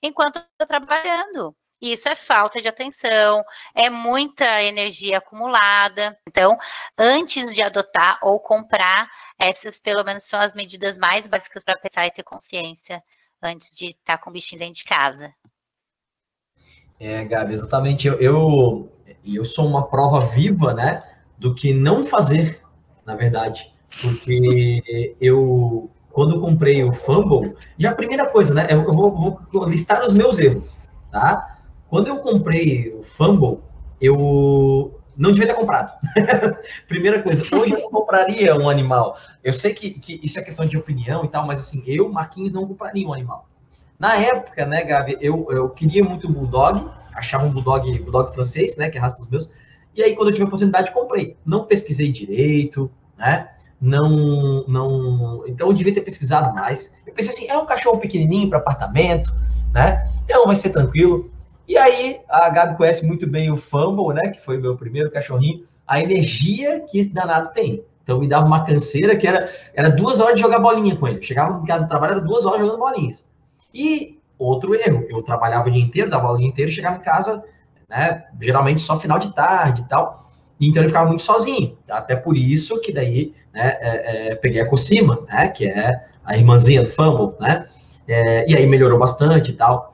enquanto 0.03 0.37
estão 0.39 0.67
trabalhando. 0.67 1.55
Isso 1.81 2.09
é 2.09 2.17
falta 2.17 2.61
de 2.61 2.67
atenção, 2.69 3.45
é 3.75 3.89
muita 3.89 4.63
energia 4.63 5.19
acumulada. 5.19 6.19
Então, 6.29 6.59
antes 6.99 7.55
de 7.55 7.63
adotar 7.63 8.19
ou 8.23 8.41
comprar, 8.41 9.09
essas 9.39 9.79
pelo 9.79 10.05
menos 10.05 10.25
são 10.25 10.41
as 10.41 10.55
medidas 10.55 10.99
mais 10.99 11.27
básicas 11.27 11.65
para 11.65 11.79
pensar 11.79 12.07
e 12.07 12.11
ter 12.11 12.25
consciência 12.25 13.03
antes 13.43 13.75
de 13.77 13.91
estar 13.91 14.19
com 14.19 14.31
o 14.31 14.33
bichinho 14.33 14.59
dentro 14.59 14.75
de 14.75 14.85
casa. 14.85 15.33
É, 17.01 17.25
Gabi, 17.25 17.53
exatamente. 17.53 18.09
Eu, 18.09 18.19
eu, 18.21 18.93
eu 19.25 19.45
sou 19.45 19.67
uma 19.67 19.87
prova 19.87 20.21
viva, 20.27 20.75
né, 20.75 21.03
do 21.39 21.55
que 21.55 21.73
não 21.73 22.03
fazer, 22.03 22.61
na 23.07 23.15
verdade. 23.15 23.73
Porque 24.03 25.15
eu, 25.21 25.91
quando 26.11 26.41
comprei 26.41 26.83
o 26.83 26.93
Fumble, 26.93 27.57
já 27.79 27.91
a 27.91 27.95
primeira 27.95 28.27
coisa, 28.27 28.53
né, 28.53 28.67
eu 28.69 28.85
vou, 28.85 29.41
vou 29.53 29.69
listar 29.69 30.05
os 30.05 30.13
meus 30.13 30.39
erros, 30.39 30.77
tá? 31.11 31.58
Quando 31.89 32.09
eu 32.09 32.19
comprei 32.19 32.95
o 32.95 33.03
Fumble, 33.03 33.59
eu 34.01 35.01
não 35.17 35.33
devia 35.33 35.49
ter 35.49 35.55
comprado. 35.55 35.93
Primeira 36.87 37.23
coisa, 37.23 37.43
hoje 37.57 37.73
eu 37.73 37.91
compraria 37.91 38.55
um 38.55 38.69
animal. 38.69 39.19
Eu 39.43 39.53
sei 39.53 39.75
que, 39.75 39.91
que, 39.91 40.21
isso 40.23 40.39
é 40.39 40.43
questão 40.43 40.65
de 40.65 40.77
opinião 40.77 41.25
e 41.25 41.29
tal, 41.29 41.47
mas 41.47 41.61
assim, 41.61 41.83
eu, 41.87 42.09
Marquinhos, 42.09 42.53
não 42.53 42.67
compraria 42.67 43.07
um 43.07 43.13
animal. 43.13 43.49
Na 43.99 44.17
época, 44.17 44.65
né, 44.65 44.85
Gabi, 44.85 45.17
eu, 45.21 45.49
eu 45.51 45.71
queria 45.71 46.05
muito 46.05 46.29
o 46.29 46.33
Bulldog, 46.33 46.89
achava 47.13 47.47
um 47.47 47.51
Bulldog, 47.51 47.99
Bulldog 47.99 48.33
francês, 48.33 48.77
né, 48.77 48.89
que 48.89 48.97
é 48.97 49.01
a 49.01 49.03
raça 49.03 49.17
dos 49.17 49.29
meus, 49.29 49.53
E 49.97 50.03
aí, 50.03 50.15
quando 50.15 50.29
eu 50.29 50.33
tive 50.33 50.45
a 50.45 50.47
oportunidade, 50.47 50.93
comprei. 50.93 51.37
Não 51.45 51.65
pesquisei 51.65 52.13
direito, 52.13 52.89
né? 53.17 53.49
Não, 53.81 54.65
não. 54.69 55.45
Então, 55.47 55.69
eu 55.69 55.73
devia 55.73 55.93
ter 55.93 56.03
pesquisado 56.03 56.55
mais. 56.55 56.95
Eu 57.07 57.13
pensei 57.13 57.33
assim: 57.33 57.49
é 57.49 57.57
um 57.59 57.67
cachorro 57.67 57.99
pequenininho 57.99 58.49
para 58.49 58.59
apartamento, 58.59 59.33
né? 59.73 60.09
Então, 60.25 60.47
vai 60.47 60.55
ser 60.55 60.71
tranquilo. 60.71 61.31
E 61.69 61.77
aí, 61.77 62.21
a 62.31 62.49
Gabi 62.49 62.79
conhece 62.79 63.07
muito 63.07 63.27
bem 63.27 63.51
o 63.51 63.57
Fumble, 63.57 64.15
né? 64.15 64.31
Que 64.31 64.41
foi 64.41 64.57
meu 64.57 64.75
primeiro 64.75 65.11
cachorrinho. 65.11 65.67
A 65.87 66.01
energia 66.01 66.81
que 66.81 66.99
esse 66.99 67.13
danado 67.13 67.53
tem. 67.53 67.85
Então, 68.03 68.19
me 68.19 68.27
dava 68.27 68.47
uma 68.47 68.65
canseira 68.65 69.15
que 69.15 69.27
era, 69.27 69.53
era 69.75 69.91
duas 69.91 70.19
horas 70.19 70.37
de 70.37 70.41
jogar 70.41 70.61
bolinha 70.61 70.97
com 70.97 71.07
ele. 71.07 71.21
Chegava 71.21 71.61
em 71.61 71.67
casa 71.67 71.85
do 71.85 71.89
trabalho, 71.89 72.13
era 72.13 72.21
duas 72.23 72.47
horas 72.47 72.61
jogando 72.61 72.79
bolinhas. 72.79 73.29
E 73.75 74.19
outro 74.39 74.75
erro, 74.75 75.05
eu 75.11 75.23
trabalhava 75.23 75.69
o 75.69 75.71
dia 75.71 75.83
inteiro, 75.83 76.09
dava 76.09 76.25
aula 76.25 76.37
o 76.37 76.41
dia 76.41 76.49
inteiro, 76.49 76.73
chegava 76.73 76.97
em 76.97 77.01
casa, 77.01 77.45
né? 77.87 78.25
Geralmente 78.41 78.81
só 78.81 78.99
final 78.99 79.19
de 79.19 79.35
tarde 79.35 79.83
e 79.83 79.89
tal. 79.89 80.27
Então 80.59 80.83
ele 80.83 80.89
ficava 80.89 81.07
muito 81.07 81.23
sozinho. 81.23 81.77
Até 81.91 82.17
por 82.17 82.35
isso 82.35 82.81
que 82.81 82.93
daí 82.93 83.35
né, 83.53 83.77
é, 83.81 84.31
é, 84.31 84.35
peguei 84.37 84.63
a 84.63 84.67
Cocima, 84.67 85.21
né? 85.29 85.49
Que 85.49 85.67
é 85.67 86.03
a 86.25 86.35
irmãzinha 86.35 86.83
do 86.83 86.89
Fumble, 86.89 87.37
né? 87.39 87.67
É, 88.07 88.51
e 88.51 88.57
aí 88.57 88.67
melhorou 88.67 88.99
bastante 88.99 89.51
e 89.51 89.53
tal. 89.53 89.93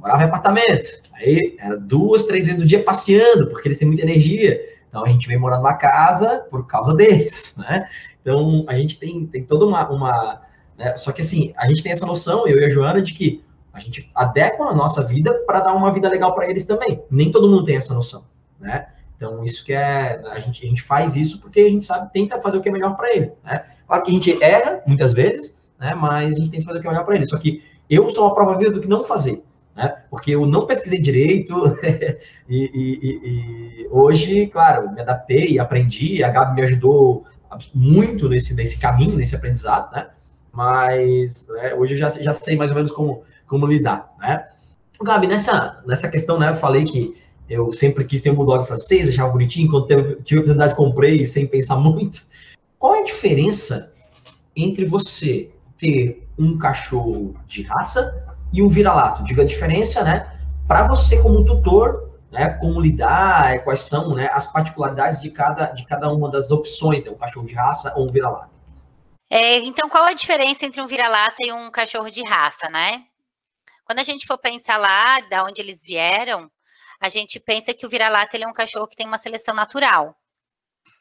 Morava 0.00 0.22
em 0.22 0.26
apartamento. 0.26 1.02
Aí 1.12 1.56
era 1.58 1.76
duas, 1.76 2.24
três 2.24 2.46
vezes 2.46 2.60
no 2.60 2.66
dia 2.66 2.82
passeando, 2.82 3.48
porque 3.48 3.68
eles 3.68 3.78
têm 3.78 3.86
muita 3.86 4.02
energia. 4.02 4.60
Então 4.88 5.04
a 5.04 5.08
gente 5.08 5.28
vem 5.28 5.38
morar 5.38 5.58
numa 5.58 5.74
casa 5.74 6.46
por 6.50 6.66
causa 6.66 6.94
deles, 6.94 7.56
né? 7.60 7.86
Então 8.20 8.64
a 8.66 8.74
gente 8.74 8.98
tem, 8.98 9.26
tem 9.26 9.44
toda 9.44 9.66
uma. 9.66 9.88
uma 9.90 10.42
né? 10.76 10.96
Só 10.96 11.12
que 11.12 11.20
assim, 11.20 11.52
a 11.56 11.68
gente 11.68 11.82
tem 11.82 11.92
essa 11.92 12.06
noção, 12.06 12.48
eu 12.48 12.58
e 12.58 12.64
a 12.64 12.70
Joana, 12.70 13.02
de 13.02 13.12
que 13.12 13.44
a 13.72 13.78
gente 13.78 14.10
adequa 14.14 14.64
a 14.64 14.74
nossa 14.74 15.02
vida 15.02 15.32
para 15.46 15.60
dar 15.60 15.74
uma 15.74 15.92
vida 15.92 16.08
legal 16.08 16.34
para 16.34 16.48
eles 16.48 16.66
também. 16.66 17.02
Nem 17.10 17.30
todo 17.30 17.48
mundo 17.48 17.64
tem 17.64 17.76
essa 17.76 17.94
noção, 17.94 18.24
né? 18.58 18.88
Então, 19.16 19.44
isso 19.44 19.62
que 19.64 19.74
é. 19.74 20.18
A 20.30 20.40
gente, 20.40 20.64
a 20.64 20.68
gente 20.68 20.82
faz 20.82 21.14
isso 21.14 21.40
porque 21.40 21.60
a 21.60 21.68
gente 21.68 21.84
sabe, 21.84 22.10
tenta 22.10 22.40
fazer 22.40 22.56
o 22.56 22.62
que 22.62 22.70
é 22.70 22.72
melhor 22.72 22.96
para 22.96 23.14
ele. 23.14 23.30
Né? 23.44 23.64
Claro 23.86 24.02
que 24.02 24.10
a 24.10 24.14
gente 24.14 24.42
erra 24.42 24.82
muitas 24.86 25.12
vezes, 25.12 25.62
né? 25.78 25.94
Mas 25.94 26.36
a 26.36 26.38
gente 26.38 26.50
tenta 26.50 26.64
fazer 26.64 26.78
o 26.78 26.80
que 26.80 26.88
é 26.88 26.90
melhor 26.90 27.04
para 27.04 27.16
ele. 27.16 27.26
Só 27.26 27.36
que 27.36 27.62
eu 27.88 28.08
sou 28.08 28.24
uma 28.24 28.34
prova 28.34 28.56
viva 28.56 28.70
do 28.72 28.80
que 28.80 28.88
não 28.88 29.04
fazer? 29.04 29.44
Porque 30.10 30.32
eu 30.32 30.44
não 30.44 30.66
pesquisei 30.66 31.00
direito 31.00 31.54
e, 32.48 32.70
e, 32.74 33.82
e, 33.82 33.88
hoje, 33.90 34.48
claro, 34.48 34.90
me 34.92 35.00
adaptei, 35.00 35.58
aprendi, 35.58 36.22
a 36.24 36.28
Gabi 36.28 36.56
me 36.56 36.62
ajudou 36.62 37.24
muito 37.72 38.28
nesse, 38.28 38.54
nesse 38.54 38.78
caminho, 38.78 39.16
nesse 39.16 39.36
aprendizado, 39.36 39.92
né? 39.92 40.08
Mas 40.52 41.46
né, 41.48 41.74
hoje 41.74 41.94
eu 41.94 41.98
já, 41.98 42.10
já 42.10 42.32
sei 42.32 42.56
mais 42.56 42.70
ou 42.70 42.76
menos 42.76 42.90
como, 42.90 43.22
como 43.46 43.66
lidar, 43.66 44.12
né? 44.18 44.48
Gabi, 45.02 45.28
nessa, 45.28 45.80
nessa 45.86 46.08
questão, 46.08 46.38
né, 46.38 46.50
eu 46.50 46.56
falei 46.56 46.84
que 46.84 47.16
eu 47.48 47.72
sempre 47.72 48.04
quis 48.04 48.20
ter 48.20 48.30
um 48.30 48.34
bulldog 48.34 48.66
francês, 48.66 49.08
achava 49.08 49.32
bonitinho, 49.32 49.70
quando 49.70 49.86
teve, 49.86 50.16
tive 50.22 50.40
a 50.40 50.42
oportunidade, 50.42 50.76
comprei 50.76 51.24
sem 51.24 51.46
pensar 51.46 51.76
muito. 51.80 52.22
Qual 52.78 52.96
é 52.96 53.00
a 53.00 53.04
diferença 53.04 53.92
entre 54.56 54.84
você 54.84 55.50
ter 55.78 56.26
um 56.38 56.58
cachorro 56.58 57.34
de 57.46 57.62
raça 57.62 58.29
e 58.52 58.62
um 58.62 58.68
vira-lato. 58.68 59.22
Diga 59.24 59.42
a 59.42 59.46
diferença, 59.46 60.02
né? 60.02 60.38
Para 60.66 60.86
você 60.86 61.20
como 61.22 61.44
tutor, 61.44 62.10
né? 62.30 62.50
Como 62.60 62.80
lidar, 62.80 63.54
é, 63.54 63.58
quais 63.58 63.80
são, 63.80 64.14
né? 64.14 64.28
As 64.32 64.46
particularidades 64.50 65.20
de 65.20 65.30
cada 65.30 65.66
de 65.66 65.84
cada 65.84 66.12
uma 66.12 66.30
das 66.30 66.50
opções, 66.50 67.04
né? 67.04 67.10
Um 67.10 67.18
cachorro 67.18 67.46
de 67.46 67.54
raça 67.54 67.92
ou 67.96 68.04
um 68.04 68.12
vira-lata. 68.12 68.50
É, 69.28 69.58
então, 69.58 69.88
qual 69.88 70.04
a 70.04 70.12
diferença 70.12 70.66
entre 70.66 70.80
um 70.80 70.86
vira-lata 70.86 71.36
e 71.38 71.52
um 71.52 71.70
cachorro 71.70 72.10
de 72.10 72.22
raça, 72.24 72.68
né? 72.68 73.04
Quando 73.84 74.00
a 74.00 74.04
gente 74.04 74.26
for 74.26 74.38
pensar 74.38 74.76
lá, 74.76 75.20
da 75.20 75.44
onde 75.44 75.60
eles 75.60 75.84
vieram, 75.84 76.50
a 77.00 77.08
gente 77.08 77.40
pensa 77.40 77.72
que 77.72 77.86
o 77.86 77.88
vira-lata 77.88 78.36
é 78.36 78.46
um 78.46 78.52
cachorro 78.52 78.86
que 78.86 78.96
tem 78.96 79.06
uma 79.06 79.18
seleção 79.18 79.54
natural. 79.54 80.16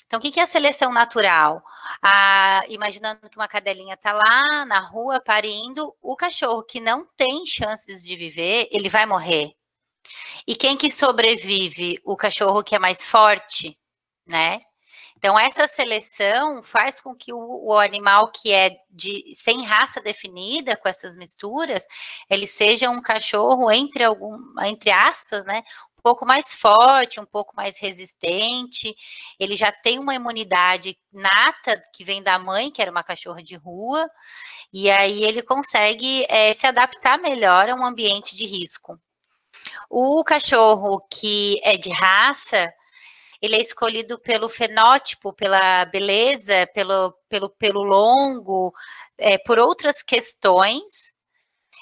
Então, 0.10 0.18
o 0.20 0.22
que 0.24 0.40
é 0.40 0.44
a 0.44 0.48
seleção 0.48 0.92
natural? 0.92 1.64
Ah, 2.02 2.64
imaginando 2.68 3.30
que 3.30 3.38
uma 3.38 3.48
cadelinha 3.48 3.94
está 3.94 4.12
lá 4.12 4.66
na 4.66 4.80
rua 4.80 5.22
parindo, 5.22 5.96
o 6.02 6.16
cachorro 6.16 6.64
que 6.64 6.80
não 6.80 7.06
tem 7.16 7.46
chances 7.46 8.04
de 8.04 8.16
viver, 8.16 8.68
ele 8.72 8.90
vai 8.90 9.06
morrer. 9.06 9.54
E 10.48 10.56
quem 10.56 10.76
que 10.76 10.90
sobrevive? 10.90 12.00
O 12.04 12.18
cachorro 12.18 12.64
que 12.64 12.76
é 12.76 12.80
mais 12.80 13.04
forte, 13.04 13.78
né? 14.28 14.62
Então, 15.20 15.38
essa 15.38 15.68
seleção 15.68 16.64
faz 16.64 17.02
com 17.02 17.14
que 17.14 17.34
o, 17.34 17.68
o, 17.68 17.78
animal 17.78 18.32
que 18.32 18.54
é 18.54 18.78
de 18.90 19.36
sem 19.36 19.66
raça 19.66 20.02
definida, 20.02 20.78
com 20.78 20.88
essas 20.88 21.16
misturas, 21.18 21.86
ele 22.30 22.48
seja 22.48 22.90
um 22.90 23.02
cachorro, 23.02 23.70
entre 23.70 24.04
algum, 24.04 24.40
entre 24.64 24.90
aspas, 24.90 25.46
né? 25.46 25.62
Pouco 26.02 26.26
mais 26.26 26.54
forte, 26.54 27.20
um 27.20 27.26
pouco 27.26 27.56
mais 27.56 27.78
resistente. 27.80 28.96
Ele 29.40 29.56
já 29.56 29.72
tem 29.72 30.00
uma 30.00 30.16
imunidade 30.16 30.98
nata 31.12 31.82
que 31.94 32.04
vem 32.04 32.24
da 32.24 32.40
mãe, 32.40 32.72
que 32.72 32.82
era 32.82 32.92
uma 32.92 33.04
cachorra 33.04 33.44
de 33.44 33.56
rua, 33.56 34.10
e 34.74 34.90
aí 34.90 35.24
ele 35.24 35.42
consegue 35.42 36.26
é, 36.30 36.54
se 36.54 36.66
adaptar 36.68 37.20
melhor 37.20 37.70
a 37.70 37.76
um 37.76 37.86
ambiente 37.86 38.36
de 38.36 38.46
risco. 38.46 39.00
O 39.90 40.24
cachorro 40.24 41.02
que 41.12 41.60
é 41.64 41.78
de 41.78 41.90
raça, 41.90 42.72
ele 43.42 43.56
é 43.56 43.62
escolhido 43.62 44.20
pelo 44.20 44.50
fenótipo, 44.50 45.34
pela 45.34 45.86
beleza, 45.86 46.68
pelo, 46.74 47.14
pelo, 47.30 47.50
pelo 47.52 47.84
longo, 47.84 48.74
é, 49.18 49.38
por 49.38 49.58
outras 49.60 50.04
questões 50.04 50.82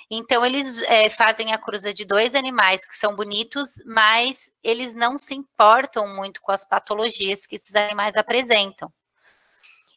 então, 0.10 0.46
eles 0.46 0.82
é, 0.84 1.10
fazem 1.10 1.54
a 1.54 1.58
cruza 1.58 1.94
de 1.94 2.06
dois 2.06 2.34
animais 2.34 2.86
que 2.88 2.96
são 2.96 3.16
bonitos, 3.16 3.76
mas 3.86 4.50
eles 4.64 4.96
não 4.96 5.18
se 5.18 5.36
importam 5.36 6.08
muito 6.16 6.42
com 6.42 6.52
as 6.52 6.66
patologias 6.66 7.46
que 7.46 7.58
esses 7.58 7.76
animais 7.76 8.16
apresentam. 8.16 8.92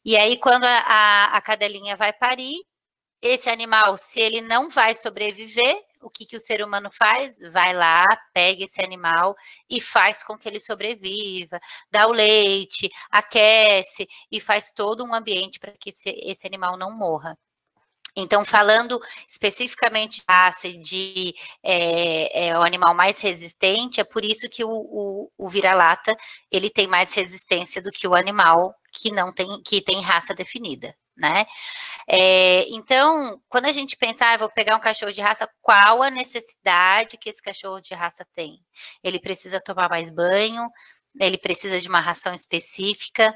E 0.05 0.17
aí, 0.17 0.38
quando 0.38 0.64
a, 0.64 0.79
a, 0.79 1.37
a 1.37 1.40
cadelinha 1.40 1.97
vai 1.97 2.12
parir, 2.12 2.59
esse 3.23 3.50
animal, 3.50 3.97
se 3.97 4.19
ele 4.19 4.40
não 4.40 4.71
vai 4.71 4.95
sobreviver, 4.95 5.76
o 6.00 6.11
que, 6.11 6.25
que 6.26 6.37
o 6.37 6.40
ser 6.40 6.64
humano 6.64 6.90
faz? 6.90 7.38
Vai 7.52 7.75
lá, 7.75 8.05
pega 8.33 8.64
esse 8.64 8.83
animal 8.83 9.37
e 9.69 9.81
faz 9.81 10.25
com 10.25 10.38
que 10.38 10.49
ele 10.49 10.59
sobreviva, 10.59 11.61
dá 11.90 12.07
o 12.07 12.12
leite, 12.12 12.88
aquece 13.11 14.09
e 14.33 14.40
faz 14.40 14.73
todo 14.73 15.05
um 15.05 15.14
ambiente 15.14 15.61
para 15.61 15.73
que 15.73 15.90
esse, 15.90 16.09
esse 16.25 16.47
animal 16.47 16.76
não 16.79 16.90
morra. 16.90 17.38
Então, 18.21 18.45
falando 18.45 19.00
especificamente 19.29 20.23
de 20.62 20.73
de 20.79 21.35
é, 21.62 22.49
é, 22.49 22.59
o 22.59 22.62
animal 22.62 22.95
mais 22.95 23.21
resistente, 23.21 24.00
é 24.00 24.05
por 24.05 24.25
isso 24.25 24.49
que 24.49 24.65
o, 24.65 24.71
o, 24.71 25.31
o 25.37 25.49
vira-lata 25.49 26.17
ele 26.50 26.71
tem 26.71 26.87
mais 26.87 27.12
resistência 27.15 27.83
do 27.83 27.91
que 27.91 28.07
o 28.07 28.15
animal 28.15 28.75
que 28.93 29.11
não 29.11 29.33
tem, 29.33 29.49
que 29.62 29.81
tem 29.83 30.00
raça 30.03 30.35
definida, 30.35 30.95
né? 31.17 31.47
É, 32.09 32.69
então, 32.71 33.41
quando 33.49 33.67
a 33.67 33.73
gente 33.73 33.97
pensa, 33.97 34.27
ah, 34.27 34.37
vou 34.37 34.50
pegar 34.50 34.77
um 34.77 34.81
cachorro 34.81 35.12
de 35.12 35.21
raça, 35.21 35.49
qual 35.61 36.03
a 36.03 36.11
necessidade 36.11 37.17
que 37.17 37.31
esse 37.31 37.43
cachorro 37.43 37.81
de 37.81 37.95
raça 37.95 38.27
tem? 38.35 38.59
Ele 39.03 39.21
precisa 39.21 39.61
tomar 39.61 39.89
mais 39.89 40.11
banho, 40.11 40.69
ele 41.21 41.39
precisa 41.39 41.81
de 41.81 41.89
uma 41.89 42.00
ração 42.00 42.35
específica, 42.35 43.35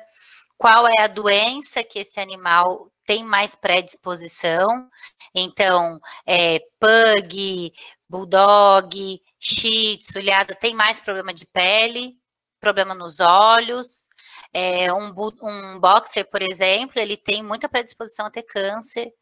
qual 0.56 0.86
é 0.86 1.00
a 1.02 1.06
doença 1.06 1.82
que 1.84 1.98
esse 1.98 2.20
animal 2.20 2.90
tem 3.06 3.22
mais 3.24 3.54
predisposição. 3.54 4.88
Então, 5.34 6.00
é, 6.26 6.60
pug, 6.80 7.72
bulldog, 8.08 9.20
shih 9.38 9.98
tzu, 9.98 10.20
tem 10.60 10.74
mais 10.74 11.00
problema 11.00 11.34
de 11.34 11.46
pele, 11.46 12.16
problema 12.60 12.94
nos 12.94 13.20
olhos. 13.20 14.08
É, 14.52 14.92
um, 14.92 15.12
um 15.42 15.80
boxer, 15.80 16.28
por 16.30 16.40
exemplo, 16.40 17.00
ele 17.00 17.16
tem 17.16 17.42
muita 17.42 17.68
predisposição 17.68 18.26
a 18.26 18.30
ter 18.30 18.44
câncer. 18.44 19.12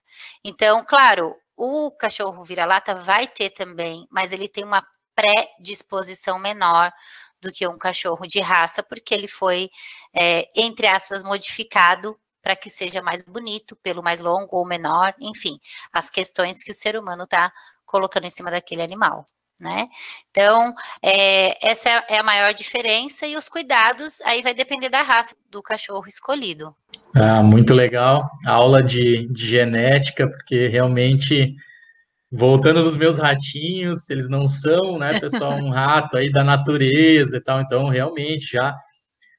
Então, 0.44 0.84
claro, 0.84 1.34
o 1.56 1.90
cachorro 1.92 2.44
vira-lata 2.44 2.94
vai 2.94 3.26
ter 3.26 3.50
também, 3.50 4.06
mas 4.10 4.32
ele 4.32 4.48
tem 4.48 4.64
uma 4.64 4.86
predisposição 5.14 6.38
menor 6.38 6.92
do 7.42 7.52
que 7.52 7.66
um 7.66 7.76
cachorro 7.76 8.26
de 8.26 8.40
raça, 8.40 8.82
porque 8.82 9.12
ele 9.12 9.28
foi, 9.28 9.68
é, 10.14 10.48
entre 10.56 10.86
aspas, 10.86 11.22
modificado 11.22 12.16
para 12.40 12.56
que 12.56 12.70
seja 12.70 13.02
mais 13.02 13.22
bonito, 13.22 13.76
pelo 13.76 14.02
mais 14.02 14.20
longo 14.20 14.56
ou 14.56 14.64
menor, 14.66 15.14
enfim, 15.20 15.58
as 15.92 16.08
questões 16.08 16.62
que 16.62 16.72
o 16.72 16.74
ser 16.74 16.96
humano 16.96 17.24
está 17.24 17.52
colocando 17.84 18.24
em 18.24 18.30
cima 18.30 18.50
daquele 18.50 18.82
animal. 18.82 19.26
Né? 19.60 19.88
Então, 20.28 20.74
é, 21.00 21.56
essa 21.64 21.88
é 22.08 22.18
a 22.18 22.22
maior 22.24 22.52
diferença 22.52 23.26
e 23.28 23.36
os 23.36 23.48
cuidados 23.48 24.20
aí 24.22 24.42
vai 24.42 24.52
depender 24.52 24.88
da 24.88 25.02
raça 25.02 25.36
do 25.48 25.62
cachorro 25.62 26.08
escolhido. 26.08 26.74
Ah, 27.14 27.44
muito 27.44 27.72
legal, 27.72 28.28
aula 28.44 28.82
de, 28.82 29.28
de 29.28 29.46
genética, 29.46 30.28
porque 30.28 30.66
realmente 30.66 31.54
voltando 32.32 32.82
dos 32.82 32.96
meus 32.96 33.18
ratinhos, 33.18 34.08
eles 34.08 34.28
não 34.28 34.46
são, 34.46 34.98
né, 34.98 35.12
pessoal, 35.20 35.52
um 35.52 35.68
rato 35.68 36.16
aí 36.16 36.32
da 36.32 36.42
natureza 36.42 37.36
e 37.36 37.40
tal, 37.40 37.60
então 37.60 37.88
realmente 37.88 38.52
já 38.52 38.74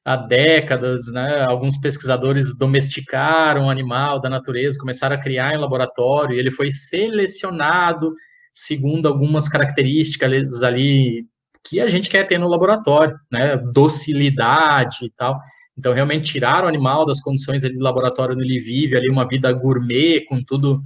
há 0.04 0.16
décadas, 0.16 1.06
né, 1.12 1.44
alguns 1.48 1.76
pesquisadores 1.78 2.56
domesticaram 2.56 3.66
o 3.66 3.70
animal 3.70 4.20
da 4.20 4.30
natureza, 4.30 4.78
começaram 4.78 5.16
a 5.16 5.20
criar 5.20 5.54
em 5.54 5.58
laboratório, 5.58 6.36
e 6.36 6.38
ele 6.38 6.50
foi 6.50 6.70
selecionado 6.70 8.12
segundo 8.52 9.08
algumas 9.08 9.48
características 9.48 10.62
ali 10.62 11.26
que 11.66 11.80
a 11.80 11.88
gente 11.88 12.08
quer 12.08 12.26
ter 12.26 12.38
no 12.38 12.46
laboratório, 12.46 13.16
né? 13.32 13.56
Docilidade 13.56 15.06
e 15.06 15.10
tal. 15.10 15.40
Então, 15.76 15.92
realmente 15.92 16.30
tirar 16.30 16.64
o 16.64 16.68
animal 16.68 17.04
das 17.04 17.20
condições 17.20 17.62
de 17.62 17.80
laboratório 17.80 18.34
onde 18.34 18.44
ele 18.44 18.60
vive, 18.60 18.96
ali 18.96 19.10
uma 19.10 19.26
vida 19.26 19.50
gourmet, 19.52 20.24
com 20.26 20.40
tudo, 20.44 20.80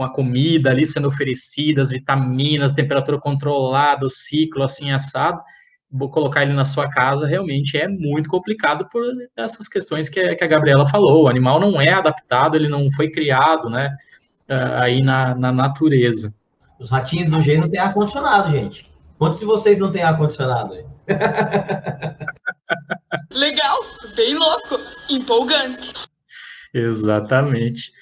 com 0.00 0.04
a 0.04 0.10
comida 0.10 0.70
ali 0.70 0.86
sendo 0.86 1.08
oferecida, 1.08 1.82
as 1.82 1.90
vitaminas, 1.90 2.72
temperatura 2.72 3.20
controlada, 3.20 4.06
o 4.06 4.08
ciclo 4.08 4.62
assim 4.62 4.90
assado, 4.90 5.42
vou 5.92 6.10
colocar 6.10 6.42
ele 6.42 6.54
na 6.54 6.64
sua 6.64 6.88
casa 6.88 7.26
realmente 7.26 7.76
é 7.76 7.86
muito 7.86 8.30
complicado 8.30 8.88
por 8.90 9.04
essas 9.36 9.68
questões 9.68 10.08
que, 10.08 10.34
que 10.36 10.42
a 10.42 10.46
Gabriela 10.46 10.88
falou. 10.88 11.24
O 11.24 11.28
animal 11.28 11.60
não 11.60 11.78
é 11.78 11.92
adaptado, 11.92 12.56
ele 12.56 12.66
não 12.66 12.90
foi 12.92 13.10
criado, 13.10 13.68
né, 13.68 13.94
aí 14.78 15.02
na, 15.02 15.34
na 15.34 15.52
natureza. 15.52 16.32
Os 16.78 16.88
ratinhos 16.88 17.28
do 17.28 17.42
Geis 17.42 17.60
não 17.60 17.68
tem 17.68 17.78
ar-condicionado, 17.78 18.50
gente. 18.50 18.90
Quantos 19.18 19.38
de 19.38 19.44
vocês 19.44 19.76
não 19.76 19.92
tem 19.92 20.02
ar-condicionado? 20.02 20.82
Legal, 23.30 23.84
bem 24.16 24.34
louco, 24.34 24.78
empolgante. 25.10 25.92
Exatamente. 26.72 27.92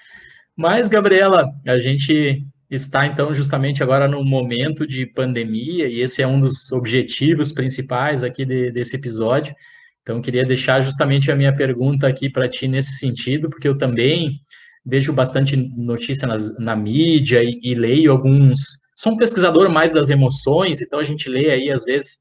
Mas, 0.58 0.88
Gabriela, 0.88 1.52
a 1.64 1.78
gente 1.78 2.44
está 2.68 3.06
então 3.06 3.32
justamente 3.32 3.80
agora 3.80 4.08
no 4.08 4.24
momento 4.24 4.88
de 4.88 5.06
pandemia 5.06 5.86
e 5.86 6.00
esse 6.00 6.20
é 6.20 6.26
um 6.26 6.40
dos 6.40 6.72
objetivos 6.72 7.52
principais 7.52 8.24
aqui 8.24 8.44
de, 8.44 8.72
desse 8.72 8.96
episódio. 8.96 9.54
Então, 10.02 10.20
queria 10.20 10.44
deixar 10.44 10.80
justamente 10.80 11.30
a 11.30 11.36
minha 11.36 11.54
pergunta 11.54 12.08
aqui 12.08 12.28
para 12.28 12.48
ti 12.48 12.66
nesse 12.66 12.98
sentido, 12.98 13.48
porque 13.48 13.68
eu 13.68 13.78
também 13.78 14.40
vejo 14.84 15.12
bastante 15.12 15.56
notícia 15.56 16.26
nas, 16.26 16.58
na 16.58 16.74
mídia 16.74 17.40
e, 17.44 17.60
e, 17.62 17.72
leio 17.76 18.10
alguns. 18.10 18.58
Sou 18.96 19.12
um 19.12 19.16
pesquisador 19.16 19.70
mais 19.70 19.92
das 19.92 20.10
emoções, 20.10 20.82
então 20.82 20.98
a 20.98 21.04
gente 21.04 21.28
lê 21.28 21.52
aí 21.52 21.70
às 21.70 21.84
vezes 21.84 22.16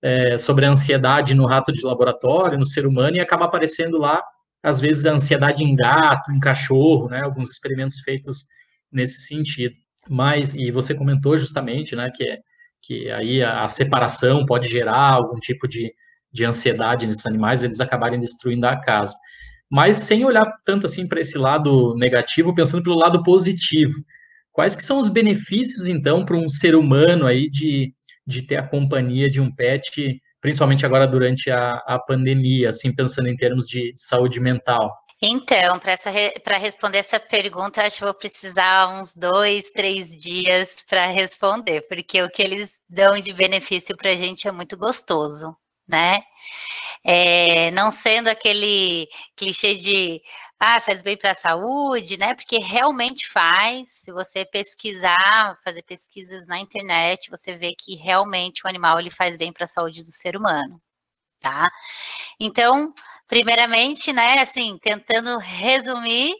é, 0.00 0.38
sobre 0.38 0.64
a 0.64 0.70
ansiedade 0.70 1.34
no 1.34 1.44
rato 1.44 1.70
de 1.70 1.84
laboratório, 1.84 2.58
no 2.58 2.64
ser 2.64 2.86
humano, 2.86 3.16
e 3.16 3.20
acaba 3.20 3.44
aparecendo 3.44 3.98
lá, 3.98 4.22
às 4.64 4.80
vezes, 4.80 5.04
a 5.04 5.12
ansiedade 5.12 5.62
em 5.62 5.76
gato, 5.76 6.32
em 6.32 6.40
cachorro, 6.40 7.08
né? 7.08 7.20
Alguns 7.20 7.50
experimentos 7.50 8.00
feitos 8.00 8.46
nesse 8.90 9.26
sentido. 9.26 9.74
Mas, 10.08 10.54
e 10.54 10.70
você 10.70 10.94
comentou 10.94 11.36
justamente, 11.36 11.94
né, 11.94 12.10
que, 12.14 12.38
que 12.82 13.10
aí 13.10 13.42
a, 13.42 13.64
a 13.64 13.68
separação 13.68 14.46
pode 14.46 14.68
gerar 14.68 15.12
algum 15.12 15.38
tipo 15.38 15.68
de, 15.68 15.92
de 16.32 16.44
ansiedade 16.44 17.06
nesses 17.06 17.26
animais, 17.26 17.62
eles 17.62 17.80
acabarem 17.80 18.20
destruindo 18.20 18.66
a 18.66 18.76
casa. 18.76 19.14
Mas 19.70 19.98
sem 19.98 20.24
olhar 20.24 20.46
tanto 20.64 20.86
assim 20.86 21.06
para 21.06 21.20
esse 21.20 21.36
lado 21.38 21.94
negativo, 21.96 22.54
pensando 22.54 22.82
pelo 22.82 22.96
lado 22.96 23.22
positivo. 23.22 23.94
Quais 24.52 24.76
que 24.76 24.84
são 24.84 24.98
os 24.98 25.08
benefícios, 25.08 25.88
então, 25.88 26.24
para 26.24 26.36
um 26.36 26.48
ser 26.48 26.74
humano 26.76 27.26
aí 27.26 27.50
de, 27.50 27.92
de 28.26 28.42
ter 28.42 28.56
a 28.56 28.66
companhia 28.66 29.30
de 29.30 29.40
um 29.40 29.52
pet, 29.52 30.20
principalmente 30.44 30.84
agora 30.84 31.08
durante 31.08 31.50
a, 31.50 31.76
a 31.86 31.98
pandemia, 31.98 32.68
assim, 32.68 32.94
pensando 32.94 33.28
em 33.28 33.34
termos 33.34 33.64
de 33.64 33.94
saúde 33.96 34.38
mental? 34.38 34.94
Então, 35.22 35.80
para 35.80 36.58
responder 36.58 36.98
essa 36.98 37.18
pergunta, 37.18 37.80
acho 37.80 37.96
que 37.96 38.04
vou 38.04 38.12
precisar 38.12 39.00
uns 39.00 39.14
dois, 39.16 39.70
três 39.70 40.10
dias 40.10 40.84
para 40.86 41.06
responder, 41.06 41.88
porque 41.88 42.22
o 42.22 42.28
que 42.28 42.42
eles 42.42 42.70
dão 42.86 43.18
de 43.18 43.32
benefício 43.32 43.96
para 43.96 44.10
a 44.10 44.16
gente 44.16 44.46
é 44.46 44.52
muito 44.52 44.76
gostoso, 44.76 45.56
né? 45.88 46.20
É, 47.02 47.70
não 47.70 47.90
sendo 47.90 48.28
aquele 48.28 49.08
clichê 49.34 49.76
de 49.76 50.20
ah, 50.58 50.80
faz 50.80 51.02
bem 51.02 51.16
para 51.16 51.32
a 51.32 51.34
saúde, 51.34 52.16
né? 52.16 52.34
Porque 52.34 52.58
realmente 52.58 53.28
faz. 53.28 53.88
Se 53.88 54.12
você 54.12 54.44
pesquisar, 54.44 55.58
fazer 55.64 55.82
pesquisas 55.82 56.46
na 56.46 56.58
internet, 56.60 57.30
você 57.30 57.56
vê 57.56 57.74
que 57.74 57.96
realmente 57.96 58.62
o 58.64 58.68
animal 58.68 58.98
ele 59.00 59.10
faz 59.10 59.36
bem 59.36 59.52
para 59.52 59.64
a 59.64 59.68
saúde 59.68 60.02
do 60.02 60.12
ser 60.12 60.36
humano, 60.36 60.80
tá? 61.40 61.70
Então, 62.40 62.94
primeiramente, 63.28 64.12
né, 64.12 64.40
assim, 64.40 64.78
tentando 64.82 65.38
resumir, 65.38 66.34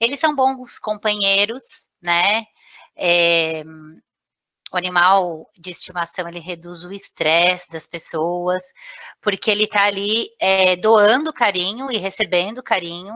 eles 0.00 0.20
são 0.20 0.34
bons 0.34 0.78
companheiros, 0.78 1.62
né? 2.02 2.46
É, 2.96 3.64
o 4.72 4.76
animal 4.76 5.50
de 5.58 5.70
estimação 5.70 6.26
ele 6.28 6.40
reduz 6.40 6.82
o 6.84 6.92
estresse 6.92 7.68
das 7.70 7.86
pessoas, 7.86 8.62
porque 9.20 9.50
ele 9.50 9.64
está 9.64 9.84
ali 9.84 10.28
é, 10.40 10.76
doando 10.76 11.32
carinho 11.32 11.90
e 11.92 11.98
recebendo 11.98 12.62
carinho, 12.62 13.14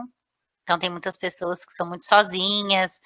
então, 0.67 0.77
tem 0.77 0.89
muitas 0.89 1.15
pessoas 1.15 1.63
que 1.63 1.71
são 1.71 1.87
muito 1.87 2.05
sozinhas, 2.05 2.99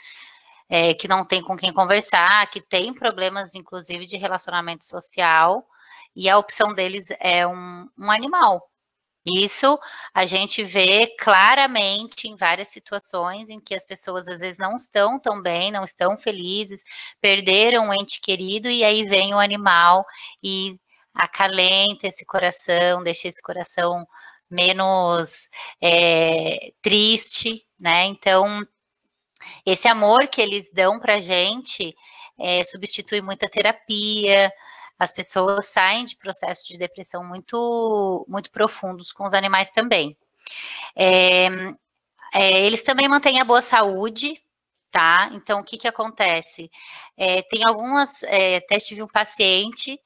é, 0.67 0.95
que 0.95 1.08
não 1.08 1.24
tem 1.24 1.43
com 1.43 1.56
quem 1.56 1.71
conversar, 1.71 2.50
que 2.50 2.60
tem 2.60 2.91
problemas, 2.91 3.54
inclusive, 3.54 4.08
de 4.08 4.17
relacionamento 4.17 4.84
social, 4.84 5.63
e 6.15 6.28
a 6.28 6.39
opção 6.39 6.74
deles 6.74 7.06
é 7.19 7.45
um, 7.45 7.88
um 8.00 8.10
animal. 8.10 8.67
Isso 9.24 9.78
a 10.12 10.26
gente 10.26 10.63
vê 10.63 11.15
claramente 11.19 12.28
em 12.28 12.36
várias 12.36 12.69
situações 12.69 13.47
em 13.52 13.60
que 13.60 13.76
as 13.76 13.86
pessoas 13.86 14.28
às 14.28 14.39
vezes 14.39 14.58
não 14.58 14.76
estão 14.76 15.19
tão 15.19 15.39
bem, 15.39 15.71
não 15.71 15.84
estão 15.84 16.17
felizes, 16.17 16.84
perderam 17.21 17.89
um 17.89 17.93
ente 17.93 18.19
querido 18.19 18.67
e 18.67 18.84
aí 18.84 19.06
vem 19.06 19.36
o 19.36 19.39
animal 19.39 20.04
e 20.43 20.80
acalenta 21.13 22.08
esse 22.08 22.26
coração, 22.26 23.04
deixa 23.04 23.28
esse 23.28 23.41
coração 23.43 24.08
menos 24.52 25.50
é, 25.82 26.74
triste, 26.82 27.66
né? 27.80 28.06
Então, 28.06 28.68
esse 29.66 29.88
amor 29.88 30.28
que 30.28 30.42
eles 30.42 30.70
dão 30.72 31.00
para 31.00 31.20
gente 31.20 31.96
é, 32.40 32.64
substitui 32.64 33.22
muita 33.22 33.50
terapia. 33.50 34.52
As 35.00 35.12
pessoas 35.12 35.66
saem 35.66 36.06
de 36.06 36.16
processos 36.16 36.68
de 36.68 36.78
depressão 36.78 37.24
muito, 37.24 38.26
muito 38.28 38.52
profundos 38.52 39.12
com 39.12 39.26
os 39.26 39.34
animais 39.34 39.72
também. 39.72 40.16
É, 42.34 42.66
eles 42.66 42.84
também 42.84 43.08
mantêm 43.08 43.40
a 43.40 43.46
boa 43.46 43.62
saúde, 43.62 44.42
tá? 44.92 45.30
Então, 45.34 45.60
o 45.60 45.64
que 45.64 45.78
que 45.78 45.88
acontece? 45.88 46.70
É, 47.18 47.42
tem 47.44 47.62
algumas, 47.66 48.24
é, 48.24 48.58
até 48.58 48.80
tive 48.80 49.04
um 49.04 49.08
paciente 49.08 50.00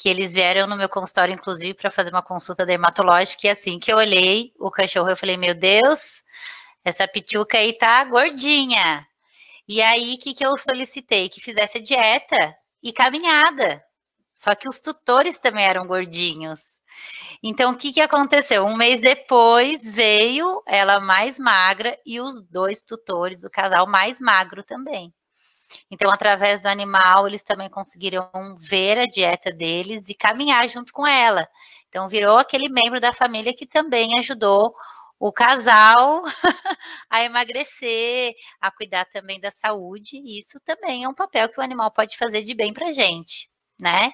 que 0.00 0.08
eles 0.08 0.32
vieram 0.32 0.66
no 0.66 0.78
meu 0.78 0.88
consultório, 0.88 1.34
inclusive, 1.34 1.74
para 1.74 1.90
fazer 1.90 2.08
uma 2.08 2.22
consulta 2.22 2.64
dermatológica, 2.64 3.46
e 3.46 3.50
assim 3.50 3.78
que 3.78 3.92
eu 3.92 3.98
olhei 3.98 4.50
o 4.58 4.70
cachorro, 4.70 5.10
eu 5.10 5.16
falei, 5.16 5.36
meu 5.36 5.54
Deus, 5.54 6.24
essa 6.82 7.06
pituca 7.06 7.58
aí 7.58 7.74
tá 7.74 8.02
gordinha. 8.04 9.06
E 9.68 9.82
aí, 9.82 10.14
o 10.14 10.18
que, 10.18 10.32
que 10.32 10.44
eu 10.44 10.56
solicitei? 10.56 11.28
Que 11.28 11.42
fizesse 11.42 11.80
dieta 11.82 12.56
e 12.82 12.94
caminhada. 12.94 13.84
Só 14.34 14.54
que 14.54 14.66
os 14.66 14.78
tutores 14.78 15.36
também 15.36 15.66
eram 15.66 15.86
gordinhos. 15.86 16.60
Então, 17.42 17.72
o 17.72 17.76
que, 17.76 17.92
que 17.92 18.00
aconteceu? 18.00 18.64
Um 18.64 18.76
mês 18.76 19.02
depois 19.02 19.86
veio 19.86 20.62
ela 20.66 20.98
mais 20.98 21.38
magra 21.38 21.98
e 22.06 22.20
os 22.22 22.40
dois 22.40 22.82
tutores, 22.82 23.44
o 23.44 23.50
casal 23.50 23.86
mais 23.86 24.18
magro 24.18 24.64
também. 24.64 25.12
Então, 25.90 26.10
através 26.10 26.62
do 26.62 26.66
animal, 26.66 27.26
eles 27.26 27.42
também 27.42 27.68
conseguiram 27.68 28.28
ver 28.58 28.98
a 28.98 29.06
dieta 29.06 29.52
deles 29.52 30.08
e 30.08 30.14
caminhar 30.14 30.68
junto 30.68 30.92
com 30.92 31.06
ela. 31.06 31.48
Então, 31.88 32.08
virou 32.08 32.38
aquele 32.38 32.68
membro 32.68 33.00
da 33.00 33.12
família 33.12 33.54
que 33.54 33.66
também 33.66 34.18
ajudou 34.18 34.74
o 35.18 35.30
casal 35.32 36.22
a 37.10 37.22
emagrecer, 37.22 38.34
a 38.60 38.70
cuidar 38.70 39.04
também 39.06 39.38
da 39.38 39.50
saúde. 39.50 40.16
E 40.16 40.38
isso 40.38 40.58
também 40.64 41.04
é 41.04 41.08
um 41.08 41.14
papel 41.14 41.48
que 41.48 41.60
o 41.60 41.62
animal 41.62 41.90
pode 41.90 42.16
fazer 42.16 42.42
de 42.42 42.54
bem 42.54 42.72
para 42.72 42.90
gente, 42.90 43.50
né? 43.78 44.12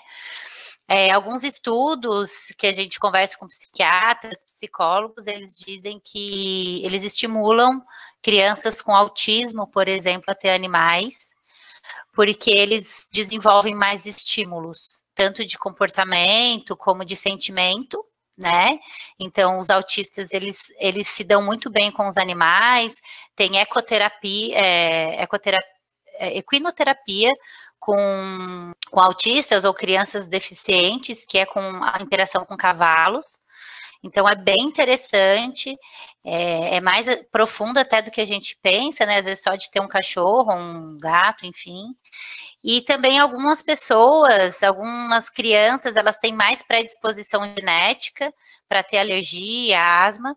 É, 0.89 1.11
alguns 1.11 1.43
estudos 1.43 2.31
que 2.57 2.67
a 2.67 2.73
gente 2.73 3.01
conversa 3.01 3.37
com 3.37 3.49
psiquiatras, 3.49 4.45
psicólogos, 4.45 5.27
eles 5.27 5.59
dizem 5.59 6.01
que 6.05 6.85
eles 6.85 7.03
estimulam 7.03 7.83
crianças 8.23 8.81
com 8.81 8.95
autismo, 8.95 9.67
por 9.67 9.89
exemplo, 9.89 10.27
a 10.29 10.35
ter 10.35 10.51
animais, 10.51 11.31
porque 12.17 12.51
eles 12.51 13.09
desenvolvem 13.13 13.75
mais 13.75 14.07
estímulos, 14.07 15.05
tanto 15.15 15.45
de 15.45 15.59
comportamento 15.59 16.75
como 16.75 17.05
de 17.05 17.15
sentimento, 17.15 18.03
né? 18.37 18.79
Então, 19.19 19.59
os 19.59 19.69
autistas, 19.69 20.33
eles, 20.33 20.73
eles 20.81 21.07
se 21.09 21.23
dão 21.23 21.43
muito 21.45 21.71
bem 21.71 21.93
com 21.93 22.09
os 22.09 22.17
animais, 22.17 22.95
tem 23.37 23.59
ecoterapia, 23.59 24.57
é, 24.57 25.23
ecoterapia 25.23 25.77
é, 26.19 26.39
equinoterapia 26.39 27.31
com, 27.79 28.73
com 28.91 29.01
autistas 29.01 29.65
ou 29.65 29.75
crianças 29.75 30.27
deficientes, 30.27 31.25
que 31.27 31.37
é 31.37 31.45
com 31.45 31.61
a 31.61 31.99
interação 32.01 32.47
com 32.47 32.57
cavalos, 32.57 33.39
então, 34.07 34.29
é 34.29 34.35
bem 34.37 34.57
interessante, 34.61 35.77
é, 36.25 36.77
é, 36.77 36.81
mais 36.81 37.07
profundo 37.31 37.79
até 37.79 38.01
do 38.01 38.11
que 38.11 38.21
a 38.21 38.25
gente 38.25 38.57
pensa, 38.63 39.05
né? 39.05 39.19
Às 39.19 39.25
vezes 39.25 39.43
só 39.43 39.55
de 39.55 39.71
ter 39.71 39.81
um 39.81 39.89
cachorro, 39.89 40.55
um 40.55 40.97
gato, 40.99 41.45
enfim. 41.45 41.95
E 42.65 42.81
também 42.83 43.19
algumas 43.19 43.63
pessoas, 43.63 44.63
algumas 44.63 45.29
crianças, 45.31 45.97
elas 45.97 46.17
têm 46.19 46.35
mais 46.35 46.63
predisposição 46.63 47.43
genética 47.57 48.33
para 48.69 48.83
ter 48.83 48.99
alergia, 48.99 49.81
asma, 50.05 50.37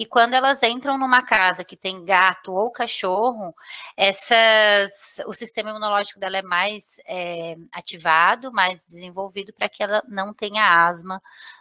E 0.00 0.06
quando 0.06 0.32
elas 0.32 0.62
entram 0.62 0.96
numa 0.96 1.20
casa 1.22 1.62
que 1.62 1.76
tem 1.76 2.02
gato 2.06 2.54
ou 2.54 2.70
cachorro, 2.70 3.54
essas, 3.94 4.90
o 5.26 5.34
sistema 5.34 5.68
imunológico 5.68 6.18
dela 6.18 6.38
é 6.38 6.42
mais 6.42 6.96
é, 7.06 7.54
ativado, 7.70 8.50
mais 8.50 8.82
desenvolvido 8.82 9.52
para 9.52 9.68
que 9.68 9.82
ela 9.82 10.02
não 10.08 10.32
tenha 10.32 10.86
asma, 10.86 11.20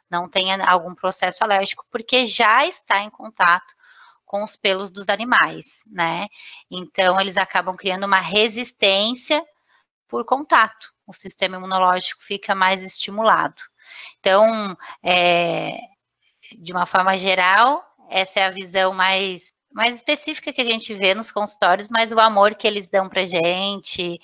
não 0.09 0.29
tenha 0.29 0.65
algum 0.65 0.95
processo 0.95 1.43
alérgico, 1.43 1.85
porque 1.91 2.25
já 2.25 2.65
está 2.65 3.03
em 3.03 3.09
contato 3.09 3.75
com 4.25 4.41
os 4.41 4.55
pelos 4.55 4.89
dos 4.89 5.09
animais, 5.09 5.83
né? 5.85 6.27
Então 6.71 7.19
eles 7.19 7.35
acabam 7.35 7.75
criando 7.75 8.05
uma 8.05 8.21
resistência 8.21 9.43
por 10.07 10.23
contato. 10.23 10.93
O 11.05 11.11
sistema 11.11 11.57
imunológico 11.57 12.23
fica 12.23 12.55
mais 12.55 12.85
estimulado. 12.85 13.61
Então, 14.21 14.77
é, 15.03 15.77
de 16.57 16.71
uma 16.71 16.85
forma 16.85 17.17
geral, 17.17 17.88
essa 18.09 18.39
é 18.39 18.45
a 18.45 18.51
visão 18.51 18.93
mais, 18.93 19.53
mais 19.71 19.95
específica 19.95 20.51
que 20.51 20.61
a 20.61 20.65
gente 20.65 20.93
vê 20.93 21.13
nos 21.13 21.31
consultórios, 21.31 21.89
mas 21.89 22.11
o 22.11 22.19
amor 22.19 22.55
que 22.55 22.67
eles 22.67 22.89
dão 22.89 23.07
para 23.07 23.25
gente, 23.25 24.19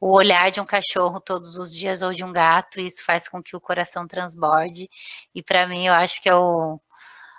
o 0.00 0.14
olhar 0.14 0.50
de 0.50 0.60
um 0.60 0.64
cachorro 0.64 1.20
todos 1.20 1.56
os 1.56 1.74
dias 1.74 2.02
ou 2.02 2.12
de 2.12 2.24
um 2.24 2.32
gato, 2.32 2.80
isso 2.80 3.04
faz 3.04 3.28
com 3.28 3.42
que 3.42 3.56
o 3.56 3.60
coração 3.60 4.06
transborde. 4.06 4.88
E 5.34 5.42
para 5.42 5.66
mim, 5.66 5.86
eu 5.86 5.94
acho 5.94 6.20
que 6.20 6.28
é 6.28 6.34
o, 6.34 6.80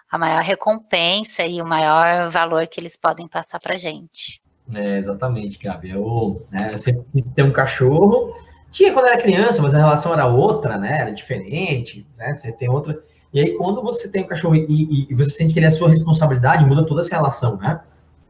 a 0.09 0.17
maior 0.17 0.41
recompensa 0.41 1.45
e 1.45 1.61
o 1.61 1.65
maior 1.65 2.29
valor 2.29 2.67
que 2.67 2.79
eles 2.79 2.95
podem 2.95 3.27
passar 3.27 3.59
para 3.59 3.75
gente. 3.75 4.41
É, 4.73 4.97
exatamente, 4.97 5.59
Gabi. 5.59 5.89
Eu, 5.89 6.47
né, 6.51 6.69
eu 6.71 6.77
sempre 6.77 7.05
quis 7.11 7.29
ter 7.31 7.43
um 7.43 7.51
cachorro. 7.51 8.33
Tinha 8.71 8.93
quando 8.93 9.07
era 9.07 9.17
criança, 9.17 9.61
mas 9.61 9.73
a 9.73 9.77
relação 9.77 10.13
era 10.13 10.25
outra, 10.25 10.77
né? 10.77 11.01
Era 11.01 11.11
diferente, 11.11 12.05
né? 12.17 12.33
Você 12.33 12.51
tem 12.51 12.69
outra. 12.69 12.99
E 13.33 13.39
aí, 13.39 13.57
quando 13.57 13.81
você 13.81 14.11
tem 14.11 14.23
um 14.23 14.27
cachorro 14.27 14.55
e, 14.55 15.07
e, 15.09 15.15
você 15.15 15.31
sente 15.31 15.53
que 15.53 15.59
ele 15.59 15.65
é 15.65 15.71
sua 15.71 15.89
responsabilidade, 15.89 16.65
muda 16.65 16.85
toda 16.85 17.01
essa 17.01 17.15
relação, 17.15 17.57
né? 17.57 17.81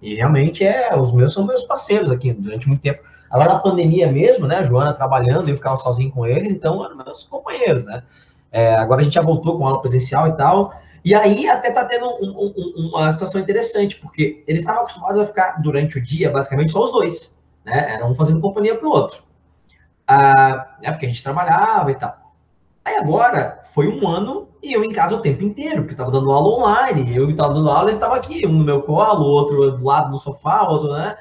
E 0.02 0.16
realmente 0.16 0.64
é, 0.64 0.96
os 0.98 1.14
meus 1.14 1.34
são 1.34 1.46
meus 1.46 1.64
parceiros 1.64 2.10
aqui 2.10 2.32
durante 2.32 2.68
muito 2.68 2.82
tempo. 2.82 3.04
Agora 3.30 3.54
na 3.54 3.60
pandemia 3.60 4.10
mesmo, 4.10 4.48
né? 4.48 4.64
Joana 4.64 4.94
trabalhando, 4.94 5.50
eu 5.50 5.56
ficava 5.56 5.76
sozinho 5.76 6.10
com 6.10 6.26
eles, 6.26 6.54
então 6.54 6.86
eram 6.86 6.96
meus 6.96 7.26
companheiros, 7.26 7.84
né? 7.84 8.04
É, 8.50 8.76
agora 8.76 9.02
a 9.02 9.04
gente 9.04 9.14
já 9.14 9.22
voltou 9.22 9.58
com 9.58 9.68
aula 9.68 9.82
presencial 9.82 10.28
e 10.28 10.38
tal. 10.38 10.74
E 11.04 11.14
aí 11.14 11.50
até 11.50 11.70
tá 11.70 11.84
tendo 11.84 12.06
um, 12.06 12.54
um, 12.56 12.90
uma 12.90 13.12
situação 13.12 13.42
interessante, 13.42 13.98
porque 13.98 14.42
eles 14.48 14.62
estavam 14.62 14.84
acostumados 14.84 15.20
a 15.20 15.26
ficar 15.26 15.62
durante 15.62 15.98
o 15.98 16.02
dia, 16.02 16.30
basicamente, 16.30 16.72
só 16.72 16.82
os 16.82 16.92
dois, 16.92 17.44
né? 17.66 17.96
Era 17.96 18.06
um 18.06 18.14
fazendo 18.14 18.40
companhia 18.40 18.78
pro 18.78 18.90
outro. 18.90 19.22
Ah, 20.08 20.78
é 20.82 20.92
porque 20.92 21.08
a 21.08 21.10
gente 21.10 21.24
trabalhava 21.24 21.92
e 21.92 21.96
tal. 21.96 22.16
Aí 22.86 22.96
agora 22.96 23.62
foi 23.66 23.88
um 23.88 24.08
ano 24.08 24.53
e 24.64 24.74
eu 24.74 24.84
em 24.84 24.92
casa 24.92 25.16
o 25.16 25.22
tempo 25.22 25.44
inteiro, 25.44 25.82
porque 25.82 25.94
estava 25.94 26.10
dando 26.10 26.32
aula 26.32 26.58
online, 26.58 27.16
eu 27.16 27.30
estava 27.30 27.54
dando 27.54 27.70
aula, 27.70 27.86
eles 27.86 27.96
estavam 27.96 28.16
aqui, 28.16 28.48
um 28.48 28.54
no 28.54 28.64
meu 28.64 28.82
colo, 28.82 29.26
o 29.26 29.30
outro 29.30 29.72
do 29.72 29.84
lado 29.84 30.10
no 30.10 30.18
sofá, 30.18 30.68
outro, 30.68 30.92
né? 30.92 31.18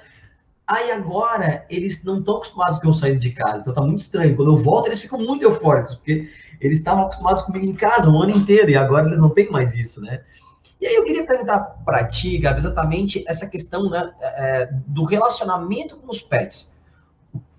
Aí 0.67 0.91
agora 0.93 1.67
eles 1.69 2.05
não 2.05 2.21
estão 2.21 2.37
acostumados 2.37 2.79
com 2.79 2.89
eu 2.89 2.93
saindo 2.93 3.19
de 3.19 3.31
casa, 3.31 3.61
então 3.61 3.75
tá 3.75 3.83
muito 3.83 3.99
estranho. 3.99 4.37
Quando 4.37 4.53
eu 4.53 4.57
volto, 4.57 4.87
eles 4.87 5.01
ficam 5.01 5.19
muito 5.19 5.43
eufóricos, 5.43 5.97
porque 5.97 6.31
eles 6.61 6.79
estavam 6.79 7.03
acostumados 7.03 7.43
comigo 7.43 7.67
em 7.67 7.75
casa 7.75 8.09
o 8.09 8.23
ano 8.23 8.31
inteiro 8.31 8.71
e 8.71 8.77
agora 8.77 9.07
eles 9.07 9.19
não 9.19 9.31
têm 9.31 9.51
mais 9.51 9.75
isso, 9.75 10.01
né? 10.01 10.23
E 10.81 10.87
aí 10.87 10.95
eu 10.95 11.05
queria 11.05 11.27
perguntar 11.27 11.59
para 11.85 12.05
ti, 12.05 12.39
Gabi, 12.39 12.59
exatamente 12.59 13.25
essa 13.27 13.49
questão 13.49 13.91
né, 13.91 14.13
é, 14.21 14.69
do 14.87 15.05
relacionamento 15.05 15.97
com 15.97 16.09
os 16.09 16.21
pets 16.21 16.73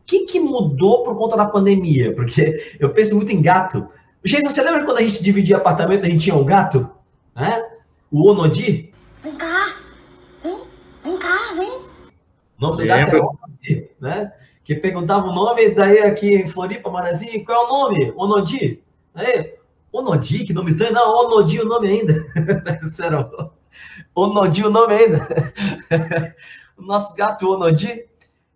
que, 0.05 0.25
que 0.25 0.39
mudou 0.39 1.03
por 1.03 1.15
conta 1.17 1.35
da 1.35 1.45
pandemia? 1.45 2.13
Porque 2.13 2.75
eu 2.79 2.89
penso 2.91 3.15
muito 3.15 3.31
em 3.31 3.41
gato. 3.41 3.87
Gente, 4.25 4.49
você 4.49 4.61
lembra 4.61 4.85
quando 4.85 4.99
a 4.99 5.01
gente 5.01 5.21
dividia 5.21 5.57
apartamento, 5.57 6.05
a 6.05 6.09
gente 6.09 6.23
tinha 6.23 6.35
um 6.35 6.45
gato? 6.45 6.89
Né? 7.35 7.61
O 8.09 8.29
Onodi? 8.29 8.93
Vem 9.21 9.35
cá! 9.35 9.75
Vem, 10.41 10.61
vem 11.03 11.17
cá, 11.17 11.53
vem! 11.57 11.69
O 11.69 12.61
nome 12.61 12.77
do 12.77 12.87
gato 12.87 13.15
é 13.15 13.19
Onodi, 13.19 13.89
né? 13.99 14.33
Que 14.63 14.75
perguntava 14.75 15.27
o 15.27 15.33
nome, 15.33 15.71
daí 15.71 15.99
aqui 15.99 16.35
em 16.35 16.47
Floripa, 16.47 16.89
Marazinho, 16.89 17.43
qual 17.43 17.63
é 17.63 17.65
o 17.65 17.69
nome? 17.69 18.13
Onodi? 18.15 18.81
Aí, 19.13 19.55
Onodi, 19.91 20.45
que 20.45 20.53
nome 20.53 20.69
estranho? 20.69 20.93
Não, 20.93 21.13
Onodi 21.25 21.59
o 21.59 21.65
nome 21.65 21.89
ainda. 21.89 22.25
Sério, 22.87 23.29
Onodi 24.15 24.63
o 24.63 24.69
nome 24.69 24.93
ainda. 24.93 25.27
o 26.77 26.81
nosso 26.81 27.13
gato 27.13 27.51
Onodi, 27.51 28.05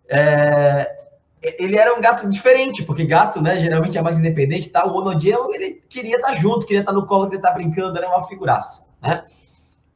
é, 0.08 1.07
ele 1.42 1.76
era 1.76 1.96
um 1.96 2.00
gato 2.00 2.28
diferente, 2.28 2.82
porque 2.84 3.04
gato, 3.04 3.40
né, 3.40 3.58
geralmente 3.58 3.96
é 3.96 4.02
mais 4.02 4.18
independente, 4.18 4.70
tá? 4.70 4.86
O 4.86 4.96
Onodiel, 4.96 5.48
ele 5.52 5.82
queria 5.88 6.16
estar 6.16 6.32
junto, 6.34 6.66
queria 6.66 6.80
estar 6.80 6.92
no 6.92 7.06
colo, 7.06 7.24
queria 7.24 7.38
estar 7.38 7.52
brincando, 7.52 7.96
era 7.96 8.08
uma 8.08 8.24
figuraça, 8.24 8.88
né? 9.00 9.24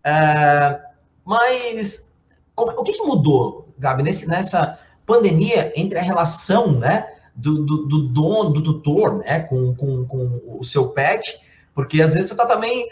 É, 0.04 0.80
mas 1.24 2.12
o 2.56 2.82
que, 2.82 2.92
que, 2.92 3.02
mudou, 3.02 3.72
Gabi, 3.78 4.02
nesse, 4.02 4.28
nessa 4.28 4.78
pandemia 5.06 5.72
entre 5.74 5.98
a 5.98 6.02
relação, 6.02 6.78
né, 6.78 7.06
do, 7.34 7.64
do, 7.64 7.86
do 7.86 8.08
dono, 8.08 8.50
do 8.50 8.62
tutor, 8.62 9.18
né, 9.18 9.40
com, 9.40 9.74
com, 9.74 10.04
com, 10.06 10.58
o 10.58 10.64
seu 10.64 10.90
pet, 10.90 11.34
porque 11.74 12.02
às 12.02 12.14
vezes 12.14 12.28
tu 12.28 12.36
tá 12.36 12.46
também, 12.46 12.86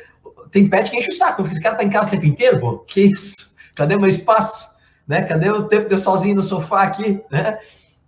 tem 0.51 0.69
pet 0.69 0.91
que 0.91 0.97
enche 0.97 1.11
o 1.11 1.15
saco, 1.15 1.43
esse 1.43 1.63
cara 1.63 1.77
tá 1.77 1.85
em 1.85 1.91
casa 1.91 2.09
o 2.09 2.11
tempo 2.11 2.27
inteiro, 2.27 2.59
pô, 2.59 2.79
que 2.79 3.03
isso? 3.03 3.55
Cadê 3.75 3.97
meu 3.97 4.09
espaço? 4.09 4.69
Né? 5.07 5.23
Cadê 5.23 5.51
o 5.51 5.65
tempo 5.65 5.89
de 5.89 5.95
eu 5.95 5.99
sozinho 5.99 6.37
no 6.37 6.43
sofá 6.43 6.83
aqui, 6.83 7.23
né? 7.31 7.59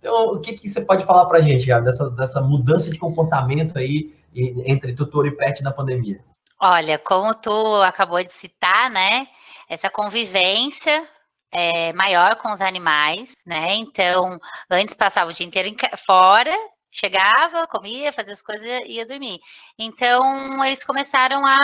Então, 0.03 0.33
o 0.33 0.41
que, 0.41 0.51
que 0.51 0.67
você 0.67 0.81
pode 0.81 1.05
falar 1.05 1.25
para 1.27 1.37
a 1.37 1.41
gente, 1.41 1.65
dessa, 1.65 2.09
dessa 2.09 2.41
mudança 2.41 2.91
de 2.91 2.99
comportamento 2.99 3.79
aí 3.79 4.13
entre 4.35 4.93
tutor 4.93 5.25
e 5.25 5.31
pet 5.31 5.63
na 5.63 5.71
pandemia? 5.71 6.21
Olha, 6.59 6.99
como 6.99 7.33
tu 7.33 7.81
acabou 7.81 8.21
de 8.21 8.33
citar, 8.33 8.89
né? 8.89 9.25
Essa 9.69 9.89
convivência 9.89 11.07
é, 11.49 11.93
maior 11.93 12.35
com 12.35 12.51
os 12.51 12.59
animais, 12.59 13.31
né? 13.45 13.75
Então, 13.75 14.37
antes 14.69 14.93
passava 14.93 15.31
o 15.31 15.33
dia 15.33 15.47
inteiro 15.47 15.73
fora, 16.05 16.51
chegava, 16.91 17.65
comia, 17.65 18.11
fazia 18.11 18.33
as 18.33 18.41
coisas 18.41 18.67
e 18.85 18.95
ia 18.95 19.05
dormir. 19.05 19.39
Então, 19.79 20.65
eles 20.65 20.83
começaram 20.83 21.45
a 21.47 21.57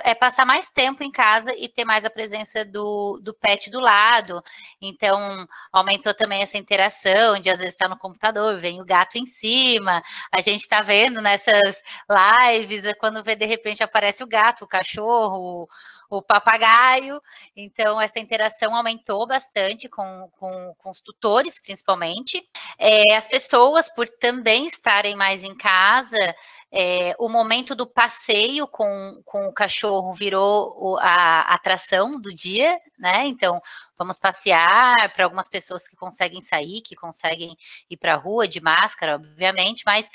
é 0.00 0.14
passar 0.14 0.46
mais 0.46 0.68
tempo 0.68 1.02
em 1.02 1.10
casa 1.10 1.54
e 1.56 1.68
ter 1.68 1.84
mais 1.84 2.04
a 2.04 2.10
presença 2.10 2.64
do, 2.64 3.18
do 3.22 3.34
pet 3.34 3.70
do 3.70 3.80
lado. 3.80 4.42
Então, 4.80 5.46
aumentou 5.72 6.14
também 6.14 6.42
essa 6.42 6.56
interação 6.56 7.40
de 7.40 7.50
às 7.50 7.58
vezes 7.58 7.74
estar 7.74 7.86
tá 7.86 7.94
no 7.94 7.98
computador, 7.98 8.60
vem 8.60 8.80
o 8.80 8.84
gato 8.84 9.16
em 9.18 9.26
cima. 9.26 10.02
A 10.30 10.40
gente 10.40 10.60
está 10.60 10.80
vendo 10.82 11.20
nessas 11.20 11.82
lives, 12.08 12.84
é 12.84 12.94
quando 12.94 13.24
vê 13.24 13.34
de 13.34 13.46
repente 13.46 13.82
aparece 13.82 14.22
o 14.22 14.26
gato, 14.26 14.64
o 14.64 14.68
cachorro, 14.68 15.68
o, 16.10 16.18
o 16.18 16.22
papagaio. 16.22 17.20
Então, 17.56 18.00
essa 18.00 18.20
interação 18.20 18.76
aumentou 18.76 19.26
bastante 19.26 19.88
com, 19.88 20.30
com, 20.38 20.74
com 20.78 20.90
os 20.90 21.00
tutores, 21.00 21.60
principalmente. 21.60 22.40
É, 22.78 23.16
as 23.16 23.26
pessoas, 23.26 23.92
por 23.92 24.08
também 24.08 24.66
estarem 24.66 25.16
mais 25.16 25.42
em 25.42 25.56
casa, 25.56 26.34
é, 26.74 27.14
o 27.18 27.28
momento 27.28 27.74
do 27.74 27.86
passeio 27.86 28.66
com, 28.66 29.20
com 29.26 29.46
o 29.46 29.52
cachorro 29.52 30.14
virou 30.14 30.96
a 30.98 31.54
atração 31.54 32.18
do 32.18 32.32
dia, 32.32 32.80
né? 32.98 33.26
Então, 33.26 33.60
vamos 33.98 34.18
passear 34.18 35.12
para 35.12 35.24
algumas 35.24 35.50
pessoas 35.50 35.86
que 35.86 35.94
conseguem 35.94 36.40
sair, 36.40 36.80
que 36.80 36.96
conseguem 36.96 37.54
ir 37.90 37.96
para 37.98 38.14
a 38.14 38.16
rua 38.16 38.48
de 38.48 38.58
máscara, 38.58 39.16
obviamente, 39.16 39.82
mas 39.84 40.08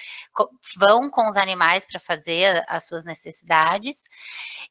vão 0.75 1.11
com 1.11 1.29
os 1.29 1.37
animais 1.37 1.85
para 1.85 1.99
fazer 1.99 2.65
as 2.67 2.87
suas 2.87 3.05
necessidades. 3.05 4.03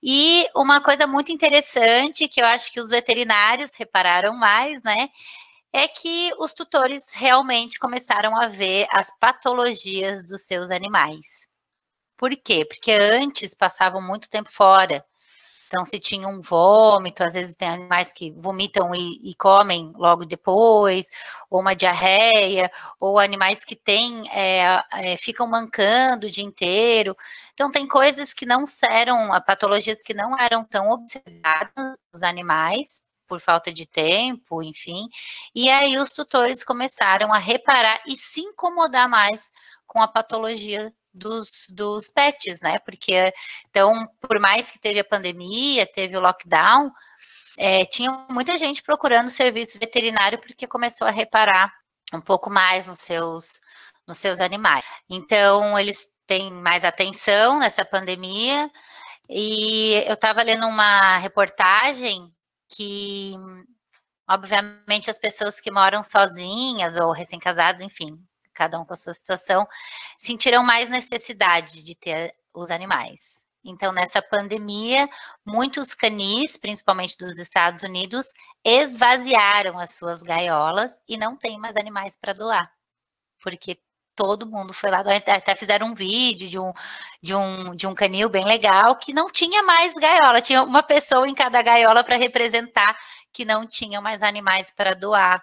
E 0.02 0.48
uma 0.56 0.80
coisa 0.80 1.06
muito 1.06 1.30
interessante 1.30 2.26
que 2.26 2.42
eu 2.42 2.46
acho 2.46 2.72
que 2.72 2.80
os 2.80 2.90
veterinários 2.90 3.70
repararam 3.76 4.34
mais, 4.34 4.82
né? 4.82 5.08
É 5.72 5.86
que 5.86 6.32
os 6.38 6.52
tutores 6.52 7.04
realmente 7.12 7.78
começaram 7.78 8.36
a 8.40 8.48
ver 8.48 8.86
as 8.90 9.16
patologias 9.20 10.24
dos 10.26 10.42
seus 10.42 10.70
animais. 10.70 11.45
Por 12.16 12.30
quê? 12.36 12.64
Porque 12.64 12.92
antes 12.92 13.54
passavam 13.54 14.00
muito 14.00 14.28
tempo 14.30 14.50
fora. 14.50 15.04
Então, 15.66 15.84
se 15.84 15.98
tinha 15.98 16.28
um 16.28 16.40
vômito, 16.40 17.24
às 17.24 17.34
vezes 17.34 17.56
tem 17.56 17.68
animais 17.68 18.12
que 18.12 18.30
vomitam 18.32 18.94
e, 18.94 19.30
e, 19.30 19.34
comem 19.34 19.92
logo 19.96 20.24
depois, 20.24 21.06
ou 21.50 21.60
uma 21.60 21.74
diarreia, 21.74 22.70
ou 23.00 23.18
animais 23.18 23.64
que 23.64 23.74
têm, 23.74 24.22
é, 24.30 24.80
é, 24.92 25.16
ficam 25.16 25.46
mancando 25.46 26.26
o 26.26 26.30
dia 26.30 26.44
inteiro. 26.44 27.16
Então, 27.52 27.70
tem 27.70 27.86
coisas 27.86 28.32
que 28.32 28.46
não 28.46 28.64
eram, 28.88 29.28
patologias 29.44 30.02
que 30.02 30.14
não 30.14 30.38
eram 30.38 30.64
tão 30.64 30.88
observadas 30.90 31.98
nos 32.12 32.22
animais, 32.22 33.02
por 33.26 33.40
falta 33.40 33.72
de 33.72 33.86
tempo, 33.86 34.62
enfim. 34.62 35.08
E 35.54 35.68
aí 35.68 35.98
os 35.98 36.10
tutores 36.10 36.62
começaram 36.62 37.32
a 37.32 37.38
reparar 37.38 38.00
e 38.06 38.16
se 38.16 38.40
incomodar 38.40 39.08
mais 39.08 39.50
com 39.86 40.00
a 40.00 40.08
patologia 40.08 40.92
dos, 41.16 41.66
dos 41.70 42.10
pets, 42.10 42.60
né? 42.60 42.78
Porque, 42.80 43.32
então, 43.68 44.06
por 44.20 44.38
mais 44.38 44.70
que 44.70 44.78
teve 44.78 45.00
a 45.00 45.04
pandemia, 45.04 45.86
teve 45.86 46.16
o 46.16 46.20
lockdown, 46.20 46.90
é, 47.56 47.84
tinha 47.86 48.26
muita 48.30 48.56
gente 48.56 48.82
procurando 48.82 49.30
serviço 49.30 49.78
veterinário 49.78 50.38
porque 50.40 50.66
começou 50.66 51.06
a 51.08 51.10
reparar 51.10 51.72
um 52.12 52.20
pouco 52.20 52.50
mais 52.50 52.86
nos 52.86 52.98
seus, 53.00 53.60
nos 54.06 54.18
seus 54.18 54.40
animais. 54.40 54.84
Então, 55.08 55.78
eles 55.78 56.08
têm 56.26 56.52
mais 56.52 56.84
atenção 56.84 57.58
nessa 57.58 57.84
pandemia. 57.84 58.70
E 59.28 59.94
eu 60.06 60.14
estava 60.14 60.42
lendo 60.42 60.66
uma 60.66 61.18
reportagem 61.18 62.32
que, 62.68 63.34
obviamente, 64.28 65.10
as 65.10 65.18
pessoas 65.18 65.60
que 65.60 65.70
moram 65.70 66.04
sozinhas 66.04 66.96
ou 66.96 67.10
recém-casadas, 67.12 67.82
enfim, 67.82 68.18
cada 68.56 68.80
um 68.80 68.84
com 68.84 68.94
a 68.94 68.96
sua 68.96 69.14
situação, 69.14 69.66
sentiram 70.18 70.64
mais 70.64 70.88
necessidade 70.88 71.84
de 71.84 71.94
ter 71.94 72.34
os 72.54 72.70
animais. 72.70 73.36
Então, 73.64 73.92
nessa 73.92 74.22
pandemia, 74.22 75.08
muitos 75.44 75.92
canis, 75.92 76.56
principalmente 76.56 77.18
dos 77.18 77.36
Estados 77.36 77.82
Unidos, 77.82 78.26
esvaziaram 78.64 79.78
as 79.78 79.94
suas 79.94 80.22
gaiolas 80.22 81.02
e 81.08 81.16
não 81.16 81.36
tem 81.36 81.58
mais 81.58 81.76
animais 81.76 82.16
para 82.16 82.32
doar, 82.32 82.70
porque 83.42 83.80
todo 84.14 84.46
mundo 84.46 84.72
foi 84.72 84.90
lá, 84.90 85.00
até 85.00 85.54
fizeram 85.54 85.88
um 85.88 85.94
vídeo 85.94 86.48
de 86.48 86.58
um, 86.58 86.72
de 87.22 87.34
um, 87.34 87.74
de 87.76 87.86
um 87.86 87.94
canil 87.94 88.30
bem 88.30 88.46
legal 88.46 88.96
que 88.96 89.12
não 89.12 89.30
tinha 89.30 89.62
mais 89.62 89.92
gaiola, 89.94 90.40
tinha 90.40 90.62
uma 90.62 90.82
pessoa 90.82 91.28
em 91.28 91.34
cada 91.34 91.60
gaiola 91.60 92.02
para 92.02 92.16
representar 92.16 92.96
que 93.32 93.44
não 93.44 93.66
tinham 93.66 94.00
mais 94.00 94.22
animais 94.22 94.70
para 94.70 94.94
doar. 94.94 95.42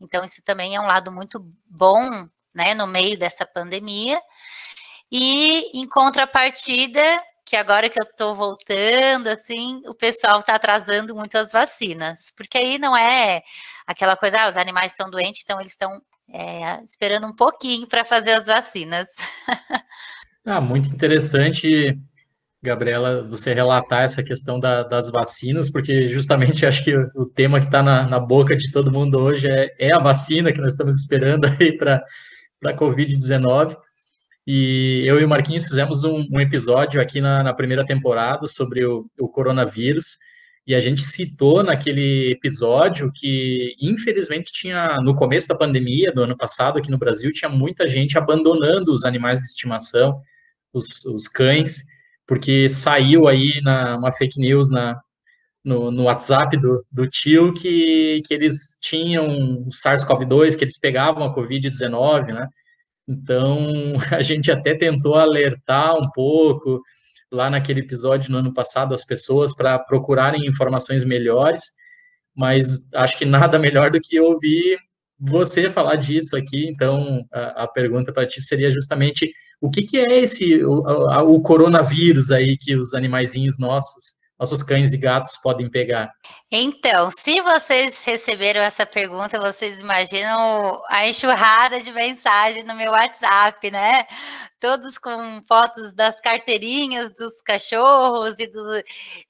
Então, 0.00 0.24
isso 0.24 0.42
também 0.44 0.76
é 0.76 0.80
um 0.80 0.86
lado 0.86 1.10
muito 1.10 1.40
bom, 1.64 2.28
né, 2.54 2.74
no 2.74 2.86
meio 2.86 3.18
dessa 3.18 3.44
pandemia. 3.44 4.20
E 5.10 5.78
em 5.78 5.86
contrapartida, 5.88 7.00
que 7.44 7.56
agora 7.56 7.90
que 7.90 8.00
eu 8.00 8.04
estou 8.04 8.34
voltando, 8.34 9.28
assim, 9.28 9.82
o 9.86 9.94
pessoal 9.94 10.40
está 10.40 10.54
atrasando 10.54 11.14
muito 11.14 11.36
as 11.36 11.52
vacinas, 11.52 12.32
porque 12.36 12.56
aí 12.56 12.78
não 12.78 12.96
é 12.96 13.42
aquela 13.86 14.16
coisa, 14.16 14.40
ah, 14.40 14.50
os 14.50 14.56
animais 14.56 14.92
estão 14.92 15.10
doentes, 15.10 15.42
então 15.44 15.60
eles 15.60 15.72
estão 15.72 16.00
é, 16.32 16.82
esperando 16.84 17.26
um 17.26 17.34
pouquinho 17.34 17.86
para 17.86 18.04
fazer 18.04 18.32
as 18.32 18.46
vacinas. 18.46 19.06
ah, 20.46 20.60
muito 20.60 20.88
interessante, 20.88 21.98
Gabriela, 22.62 23.22
você 23.28 23.52
relatar 23.52 24.04
essa 24.04 24.22
questão 24.22 24.58
da, 24.58 24.82
das 24.82 25.10
vacinas, 25.10 25.70
porque 25.70 26.08
justamente 26.08 26.64
acho 26.64 26.82
que 26.82 26.96
o, 26.96 27.26
tema 27.26 27.60
que 27.60 27.66
está 27.66 27.82
na, 27.82 28.08
na, 28.08 28.18
boca 28.18 28.56
de 28.56 28.72
todo 28.72 28.90
mundo 28.90 29.18
hoje 29.18 29.46
é, 29.48 29.70
é, 29.78 29.94
a 29.94 29.98
vacina 29.98 30.50
que 30.50 30.60
nós 30.60 30.72
estamos 30.72 30.96
esperando 30.96 31.44
aí 31.60 31.76
para 31.76 32.02
a 32.70 32.76
Covid-19. 32.76 33.76
E 34.46 35.02
eu 35.06 35.20
e 35.20 35.24
o 35.24 35.28
Marquinhos 35.28 35.64
fizemos 35.64 36.04
um, 36.04 36.26
um 36.30 36.40
episódio 36.40 37.00
aqui 37.00 37.20
na, 37.20 37.42
na, 37.42 37.54
primeira 37.54 37.84
temporada 37.84 38.46
sobre 38.46 38.84
o, 38.84 39.06
o 39.18 39.28
coronavírus. 39.28 40.18
E 40.66 40.74
a 40.74 40.80
gente 40.80 41.02
citou 41.02 41.62
naquele 41.62 42.32
episódio 42.32 43.10
que, 43.12 43.74
infelizmente, 43.80 44.50
tinha 44.52 44.98
no 45.02 45.14
começo 45.14 45.48
da 45.48 45.54
pandemia 45.54 46.12
do 46.12 46.22
ano 46.22 46.36
passado 46.36 46.78
aqui 46.78 46.90
no 46.90 46.98
Brasil, 46.98 47.32
tinha 47.32 47.50
muita 47.50 47.86
gente 47.86 48.16
abandonando 48.16 48.92
os 48.92 49.04
animais 49.04 49.40
de 49.40 49.46
estimação, 49.46 50.20
os, 50.72 51.04
os 51.04 51.28
cães, 51.28 51.82
porque 52.26 52.68
saiu 52.68 53.28
aí 53.28 53.60
na, 53.62 53.96
uma 53.96 54.12
fake 54.12 54.40
news 54.40 54.70
na, 54.70 54.98
no, 55.64 55.90
no 55.90 56.04
WhatsApp 56.04 56.56
do, 56.58 56.84
do 56.92 57.08
tio 57.08 57.52
que, 57.54 58.20
que 58.26 58.34
eles 58.34 58.76
tinham 58.80 59.62
o 59.62 59.68
SARS-CoV-2, 59.70 60.56
que 60.56 60.64
eles 60.64 60.78
pegavam 60.78 61.24
a 61.24 61.34
Covid-19, 61.34 62.26
né? 62.26 62.48
Então, 63.08 63.94
a 64.12 64.22
gente 64.22 64.50
até 64.50 64.74
tentou 64.74 65.14
alertar 65.14 65.96
um 65.96 66.10
pouco, 66.10 66.82
lá 67.32 67.50
naquele 67.50 67.80
episódio 67.80 68.30
no 68.30 68.38
ano 68.38 68.52
passado 68.52 68.94
as 68.94 69.04
pessoas 69.04 69.54
para 69.54 69.78
procurarem 69.78 70.46
informações 70.46 71.02
melhores, 71.04 71.62
mas 72.36 72.80
acho 72.94 73.18
que 73.18 73.24
nada 73.24 73.58
melhor 73.58 73.90
do 73.90 74.00
que 74.00 74.20
ouvir 74.20 74.78
você 75.18 75.70
falar 75.70 75.96
disso 75.96 76.36
aqui. 76.36 76.68
Então, 76.68 77.24
a, 77.32 77.64
a 77.64 77.68
pergunta 77.68 78.12
para 78.12 78.26
ti 78.26 78.40
seria 78.42 78.70
justamente 78.70 79.32
o 79.60 79.70
que, 79.70 79.82
que 79.82 79.98
é 79.98 80.20
esse 80.20 80.62
o, 80.62 80.82
o, 80.82 81.40
coronavírus 81.40 82.30
aí 82.30 82.56
que 82.58 82.76
os 82.76 82.92
animaizinhos 82.92 83.58
nossos 83.58 84.16
nossos 84.38 84.62
cães 84.62 84.92
e 84.92 84.96
gatos 84.96 85.36
podem 85.38 85.70
pegar? 85.70 86.12
Então, 86.50 87.10
se 87.18 87.40
vocês 87.40 88.02
receberam 88.04 88.60
essa 88.60 88.84
pergunta, 88.84 89.40
vocês 89.40 89.78
imaginam 89.78 90.82
a 90.88 91.06
enxurrada 91.08 91.80
de 91.80 91.92
mensagem 91.92 92.64
no 92.64 92.74
meu 92.74 92.92
WhatsApp, 92.92 93.70
né? 93.70 94.06
Todos 94.58 94.98
com 94.98 95.42
fotos 95.46 95.94
das 95.94 96.20
carteirinhas 96.20 97.14
dos 97.14 97.40
cachorros 97.42 98.38
e 98.38 98.46
do. 98.46 98.62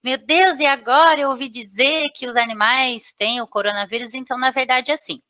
Meu 0.03 0.19
Deus, 0.19 0.59
e 0.59 0.67
agora 0.67 1.21
eu 1.21 1.31
ouvi 1.31 1.49
dizer 1.49 2.11
que 2.15 2.27
os 2.27 2.37
animais 2.37 3.13
têm 3.19 3.41
o 3.41 3.47
coronavírus, 3.47 4.15
então, 4.15 4.39
na 4.39 4.51
verdade, 4.51 4.91
é 4.91 4.95
assim. 4.95 5.21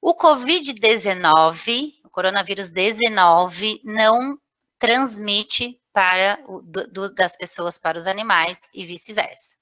O 0.00 0.14
Covid-19, 0.14 1.94
o 2.04 2.10
coronavírus 2.10 2.70
19, 2.70 3.80
não 3.84 4.36
transmite 4.78 5.80
para 5.94 6.40
o, 6.48 6.60
do, 6.60 7.14
das 7.14 7.36
pessoas 7.36 7.78
para 7.78 7.96
os 7.96 8.08
animais 8.08 8.58
e 8.74 8.84
vice-versa. 8.84 9.54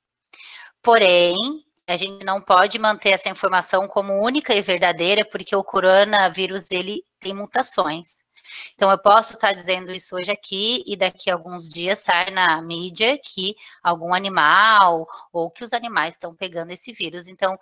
Porém, 0.82 1.36
a 1.86 1.94
gente 1.94 2.24
não 2.24 2.40
pode 2.40 2.78
manter 2.78 3.10
essa 3.10 3.28
informação 3.28 3.86
como 3.86 4.14
única 4.14 4.54
e 4.54 4.62
verdadeira, 4.62 5.24
porque 5.26 5.54
o 5.54 5.62
coronavírus 5.62 6.64
ele 6.70 7.04
tem 7.20 7.34
mutações. 7.34 8.22
Então, 8.74 8.90
eu 8.90 8.98
posso 8.98 9.34
estar 9.34 9.52
dizendo 9.52 9.92
isso 9.92 10.16
hoje 10.16 10.30
aqui 10.30 10.82
e 10.86 10.96
daqui 10.96 11.30
a 11.30 11.34
alguns 11.34 11.68
dias 11.68 11.98
sai 12.00 12.30
na 12.30 12.60
mídia 12.62 13.18
que 13.18 13.54
algum 13.82 14.14
animal 14.14 15.06
ou 15.32 15.50
que 15.50 15.62
os 15.62 15.72
animais 15.72 16.14
estão 16.14 16.34
pegando 16.34 16.72
esse 16.72 16.92
vírus. 16.92 17.28
Então, 17.28 17.58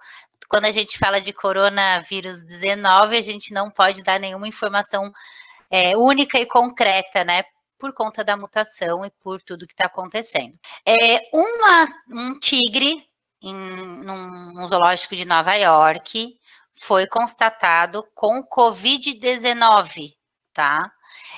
quando 0.48 0.66
a 0.66 0.70
gente 0.70 0.96
fala 0.96 1.20
de 1.20 1.32
coronavírus 1.32 2.42
19, 2.44 3.16
a 3.16 3.20
gente 3.20 3.52
não 3.52 3.70
pode 3.70 4.02
dar 4.02 4.18
nenhuma 4.18 4.48
informação 4.48 5.12
é, 5.70 5.96
única 5.96 6.38
e 6.38 6.46
concreta, 6.46 7.24
né? 7.24 7.42
Por 7.80 7.92
conta 7.94 8.22
da 8.22 8.36
mutação 8.36 9.04
e 9.04 9.10
por 9.10 9.42
tudo 9.42 9.66
que 9.66 9.72
está 9.72 9.86
acontecendo. 9.86 10.56
É, 10.86 11.18
uma, 11.32 11.88
um 12.08 12.38
tigre 12.38 13.04
em 13.42 13.54
num, 13.54 14.68
zoológico 14.68 15.16
de 15.16 15.24
Nova 15.24 15.54
York 15.54 16.38
foi 16.78 17.06
constatado 17.06 18.06
com 18.14 18.44
Covid-19, 18.44 20.14
tá? 20.52 20.92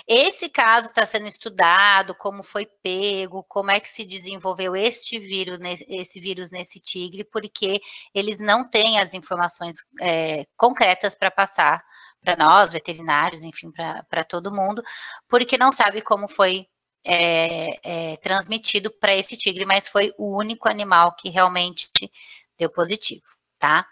Esse 0.06 0.48
caso 0.48 0.86
está 0.86 1.06
sendo 1.06 1.26
estudado, 1.26 2.14
como 2.14 2.42
foi 2.42 2.66
pego, 2.82 3.44
como 3.44 3.70
é 3.70 3.80
que 3.80 3.88
se 3.88 4.04
desenvolveu 4.04 4.74
este 4.74 5.18
vírus, 5.18 5.58
esse 5.88 6.20
vírus 6.20 6.50
nesse 6.50 6.80
tigre, 6.80 7.24
porque 7.24 7.80
eles 8.14 8.40
não 8.40 8.68
têm 8.68 8.98
as 8.98 9.14
informações 9.14 9.76
é, 10.00 10.46
concretas 10.56 11.14
para 11.14 11.30
passar 11.30 11.84
para 12.20 12.36
nós, 12.36 12.72
veterinários, 12.72 13.42
enfim, 13.42 13.72
para 13.72 14.24
todo 14.24 14.52
mundo, 14.52 14.82
porque 15.28 15.58
não 15.58 15.72
sabe 15.72 16.00
como 16.02 16.28
foi 16.28 16.68
é, 17.04 18.12
é, 18.12 18.16
transmitido 18.18 18.90
para 18.90 19.14
esse 19.14 19.36
tigre, 19.36 19.64
mas 19.64 19.88
foi 19.88 20.12
o 20.16 20.36
único 20.36 20.68
animal 20.68 21.16
que 21.16 21.28
realmente 21.28 21.90
deu 22.56 22.70
positivo, 22.70 23.26
tá? 23.58 23.86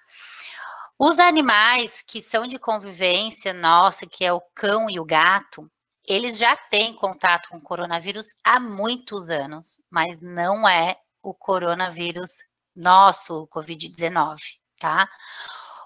Os 0.99 1.19
animais 1.19 2.03
que 2.07 2.23
são 2.23 2.47
de 2.47 2.59
convivência 2.59 3.53
nossa, 3.53 4.07
que 4.07 4.25
é 4.25 4.33
o 4.33 4.41
cão 4.55 4.89
e 4.89 5.01
o 5.01 5.05
gato, 5.05 5.69
eles 6.11 6.39
já 6.39 6.57
têm 6.57 6.93
contato 6.93 7.49
com 7.51 7.59
o 7.59 7.63
coronavírus 7.63 8.27
há 8.43 8.59
muitos 8.59 9.31
anos, 9.31 9.81
mas 9.89 10.21
não 10.21 10.69
é 10.69 10.97
o 11.23 11.33
coronavírus 11.33 12.31
nosso, 12.75 13.45
o 13.45 13.47
Covid-19, 13.47 14.39
tá? 14.77 15.09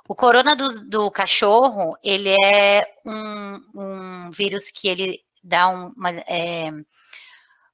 O 0.08 0.14
corona 0.14 0.56
do, 0.56 0.88
do 0.88 1.10
cachorro, 1.10 1.94
ele 2.02 2.34
é 2.42 2.86
um, 3.04 3.60
um, 3.74 4.30
vírus 4.30 4.70
que 4.70 4.88
ele 4.88 5.20
dá 5.42 5.68
uma, 5.68 6.10
é, 6.10 6.70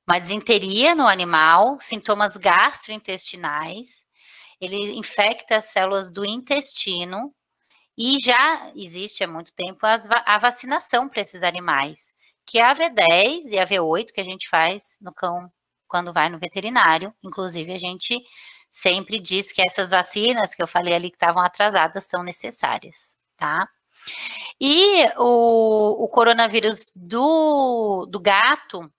uma 0.05 0.19
desinteria 0.19 0.93
no 0.93 1.07
animal, 1.07 1.79
sintomas 1.81 2.37
gastrointestinais, 2.37 4.05
ele 4.61 4.99
infecta 4.99 5.59
as 5.59 5.67
células 5.67 6.11
do 6.11 6.25
intestino 6.25 7.33
e 7.97 8.19
já 8.21 8.73
existe 8.75 9.23
há 9.23 9.29
muito 9.29 9.53
tempo 9.53 9.87
a 9.87 10.39
vacinação 10.39 11.09
para 11.09 11.23
esses 11.23 11.45
animais, 11.45 12.13
que 12.51 12.59
é 12.59 12.65
a 12.65 12.75
V10 12.75 13.53
e 13.53 13.59
a 13.61 13.65
V8 13.65 14.11
que 14.13 14.21
a 14.21 14.25
gente 14.25 14.49
faz 14.49 14.99
no 15.01 15.15
cão 15.15 15.49
quando 15.87 16.13
vai 16.13 16.29
no 16.29 16.37
veterinário. 16.37 17.15
Inclusive, 17.23 17.73
a 17.73 17.79
gente 17.79 18.21
sempre 18.69 19.21
diz 19.21 19.53
que 19.53 19.63
essas 19.63 19.91
vacinas 19.91 20.53
que 20.53 20.61
eu 20.61 20.67
falei 20.67 20.93
ali 20.93 21.11
que 21.11 21.17
estavam 21.17 21.45
atrasadas 21.45 22.07
são 22.07 22.25
necessárias, 22.25 23.17
tá? 23.37 23.69
E 24.61 25.05
o, 25.17 26.05
o 26.05 26.09
coronavírus 26.09 26.91
do, 26.93 28.05
do 28.07 28.19
gato, 28.19 28.93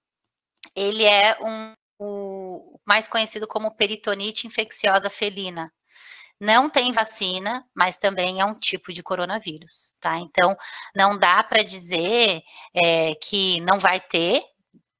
ele 0.73 1.03
é 1.03 1.37
um, 1.41 1.73
o 1.99 2.79
mais 2.85 3.09
conhecido 3.09 3.45
como 3.49 3.75
peritonite 3.75 4.47
infecciosa 4.47 5.09
felina. 5.09 5.73
Não 6.41 6.71
tem 6.71 6.91
vacina, 6.91 7.63
mas 7.71 7.97
também 7.97 8.41
é 8.41 8.45
um 8.45 8.55
tipo 8.55 8.91
de 8.91 9.03
coronavírus, 9.03 9.95
tá? 10.01 10.17
Então, 10.17 10.57
não 10.95 11.15
dá 11.15 11.43
para 11.43 11.63
dizer 11.63 12.41
é, 12.73 13.13
que 13.13 13.61
não 13.61 13.77
vai 13.77 13.99
ter, 13.99 14.41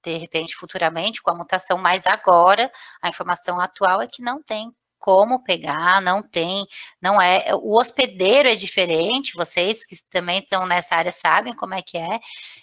de 0.04 0.18
repente, 0.18 0.56
futuramente, 0.56 1.20
com 1.20 1.32
a 1.32 1.36
mutação, 1.36 1.80
mas 1.80 2.06
agora 2.06 2.72
a 3.02 3.10
informação 3.10 3.60
atual 3.60 4.04
é 4.04 4.08
que 4.08 4.22
não 4.22 4.44
tem 4.44 4.72
como 5.00 5.44
pegar, 5.44 6.00
não 6.00 6.22
tem, 6.22 6.64
não 7.02 7.20
é, 7.20 7.56
o 7.56 7.76
hospedeiro 7.76 8.48
é 8.48 8.56
diferente, 8.56 9.34
vocês 9.36 9.84
que 9.84 9.96
também 10.12 10.40
estão 10.42 10.68
nessa 10.68 10.96
área 10.96 11.12
sabem 11.12 11.56
como 11.56 11.74
é 11.74 11.82
que 11.82 11.98
é, 11.98 12.20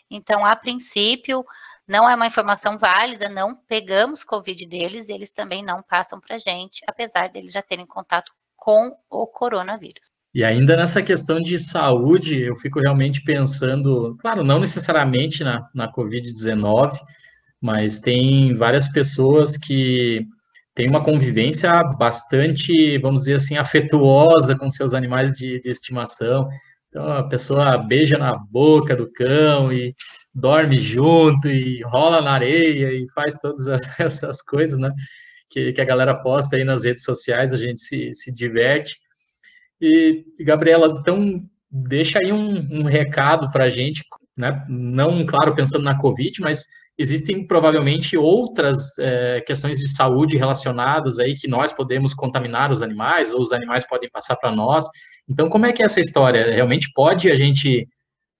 então, 0.09 0.47
a 0.47 0.55
princípio, 0.55 1.45
não 1.87 2.09
é 2.09 2.15
uma 2.15 2.29
informação 2.29 2.79
válida, 2.79 3.29
não 3.29 3.57
pegamos 3.67 4.23
Covid 4.23 4.65
deles 4.67 5.09
e 5.09 5.13
eles 5.13 5.31
também 5.31 5.65
não 5.65 5.83
passam 5.83 6.21
para 6.21 6.39
gente, 6.39 6.81
apesar 6.87 7.29
deles 7.29 7.51
já 7.53 7.63
terem 7.63 7.87
contato 7.87 8.33
com 8.59 8.93
o 9.11 9.27
coronavírus. 9.27 10.11
E 10.35 10.45
ainda 10.45 10.77
nessa 10.77 11.03
questão 11.03 11.41
de 11.41 11.59
saúde, 11.59 12.43
eu 12.43 12.55
fico 12.55 12.81
realmente 12.81 13.23
pensando, 13.23 14.17
claro, 14.21 14.45
não 14.45 14.61
necessariamente 14.61 15.43
na, 15.43 15.67
na 15.75 15.91
Covid-19, 15.91 16.99
mas 17.61 17.99
tem 17.99 18.55
várias 18.55 18.89
pessoas 18.89 19.57
que 19.57 20.27
têm 20.75 20.89
uma 20.89 21.03
convivência 21.03 21.83
bastante, 21.83 22.99
vamos 22.99 23.23
dizer 23.23 23.35
assim, 23.35 23.57
afetuosa 23.57 24.57
com 24.57 24.69
seus 24.69 24.93
animais 24.95 25.33
de, 25.33 25.61
de 25.61 25.71
estimação. 25.71 26.49
Então 26.89 27.11
a 27.11 27.29
pessoa 27.29 27.79
beija 27.79 28.19
na 28.19 28.37
boca 28.37 28.95
do 28.95 29.11
cão 29.11 29.73
e 29.73 29.95
dorme 30.35 30.79
junto 30.79 31.49
e 31.49 31.83
rola 31.83 32.21
na 32.21 32.33
areia 32.33 32.93
e 32.93 33.11
faz 33.13 33.39
todas 33.39 33.67
essas 33.99 34.43
coisas, 34.43 34.79
né? 34.79 34.91
Que, 35.51 35.73
que 35.73 35.81
a 35.81 35.85
galera 35.85 36.15
posta 36.15 36.57
aí 36.57 36.65
nas 36.65 36.85
redes 36.85 37.03
sociais, 37.05 37.53
a 37.53 37.57
gente 37.57 37.81
se, 37.81 38.13
se 38.13 38.35
diverte. 38.35 38.99
E, 39.81 40.25
Gabriela, 40.41 40.99
então 41.01 41.43
deixa 41.71 42.19
aí 42.19 42.33
um, 42.33 42.67
um 42.71 42.83
recado 42.85 43.51
para 43.51 43.65
a 43.65 43.71
gente, 43.71 44.05
né? 44.37 44.65
Não, 44.69 45.25
claro, 45.25 45.55
pensando 45.55 45.85
na 45.85 45.99
Covid, 45.99 46.41
mas 46.41 46.67
existem 46.99 47.47
provavelmente 47.47 48.17
outras 48.17 48.99
é, 48.99 49.41
questões 49.41 49.79
de 49.79 49.89
saúde 49.89 50.37
relacionadas 50.37 51.19
aí 51.21 51.35
que 51.35 51.47
nós 51.47 51.73
podemos 51.73 52.13
contaminar 52.13 52.73
os 52.73 52.83
animais, 52.83 53.33
ou 53.33 53.41
os 53.41 53.53
animais 53.53 53.87
podem 53.87 54.11
passar 54.11 54.37
para 54.37 54.51
nós. 54.51 54.85
Então, 55.31 55.49
como 55.49 55.67
é 55.67 55.73
que 55.73 55.83
é 55.83 55.87
essa 55.87 56.01
história? 56.01 56.53
Realmente 56.53 56.91
pode 56.93 57.31
a 57.31 57.37
gente, 57.37 57.87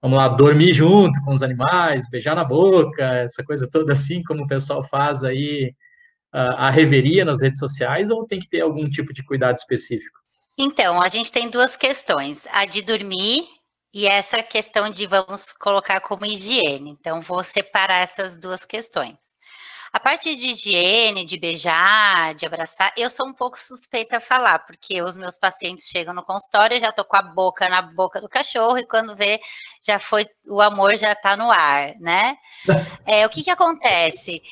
vamos 0.01 0.17
lá, 0.17 0.27
dormir 0.27 0.73
junto 0.73 1.21
com 1.23 1.31
os 1.31 1.41
animais, 1.41 2.09
beijar 2.09 2.35
na 2.35 2.43
boca, 2.43 3.03
essa 3.19 3.43
coisa 3.43 3.69
toda 3.69 3.93
assim, 3.93 4.21
como 4.23 4.43
o 4.43 4.47
pessoal 4.47 4.83
faz 4.83 5.23
aí, 5.23 5.71
a, 6.31 6.69
reveria 6.69 7.25
nas 7.25 7.41
redes 7.41 7.59
sociais, 7.59 8.09
ou 8.11 8.25
tem 8.25 8.39
que 8.39 8.49
ter 8.49 8.61
algum 8.61 8.89
tipo 8.89 9.13
de 9.13 9.23
cuidado 9.23 9.57
específico? 9.57 10.19
Então, 10.57 11.01
a 11.01 11.07
gente 11.07 11.31
tem 11.31 11.49
duas 11.49 11.75
questões: 11.75 12.47
a 12.51 12.65
de 12.65 12.81
dormir 12.81 13.47
e 13.93 14.05
essa 14.05 14.43
questão 14.43 14.89
de 14.89 15.07
vamos 15.07 15.53
colocar 15.53 15.99
como 16.01 16.25
higiene. 16.25 16.91
Então, 16.91 17.21
vou 17.21 17.43
separar 17.43 18.03
essas 18.03 18.37
duas 18.37 18.65
questões. 18.65 19.33
A 19.91 19.99
parte 19.99 20.35
de 20.35 20.49
higiene, 20.49 21.25
de 21.25 21.39
beijar, 21.39 22.35
de 22.35 22.45
abraçar, 22.45 22.93
eu 22.95 23.09
sou 23.09 23.27
um 23.27 23.33
pouco 23.33 23.59
suspeita 23.59 24.17
a 24.17 24.21
falar, 24.21 24.59
porque 24.59 25.01
os 25.01 25.17
meus 25.17 25.35
pacientes 25.35 25.85
chegam 25.85 26.13
no 26.13 26.23
consultório, 26.23 26.79
já 26.79 26.91
tô 26.91 27.03
com 27.03 27.17
a 27.17 27.23
boca 27.23 27.67
na 27.67 27.81
boca 27.81 28.21
do 28.21 28.29
cachorro 28.29 28.77
e 28.77 28.85
quando 28.85 29.15
vê, 29.15 29.39
já 29.81 29.97
foi, 29.97 30.27
o 30.47 30.61
amor 30.61 30.95
já 30.95 31.15
tá 31.15 31.35
no 31.35 31.49
ar, 31.49 31.95
né? 31.99 32.37
É, 33.07 33.25
o 33.25 33.29
que 33.29 33.41
que 33.41 33.49
acontece? 33.49 34.43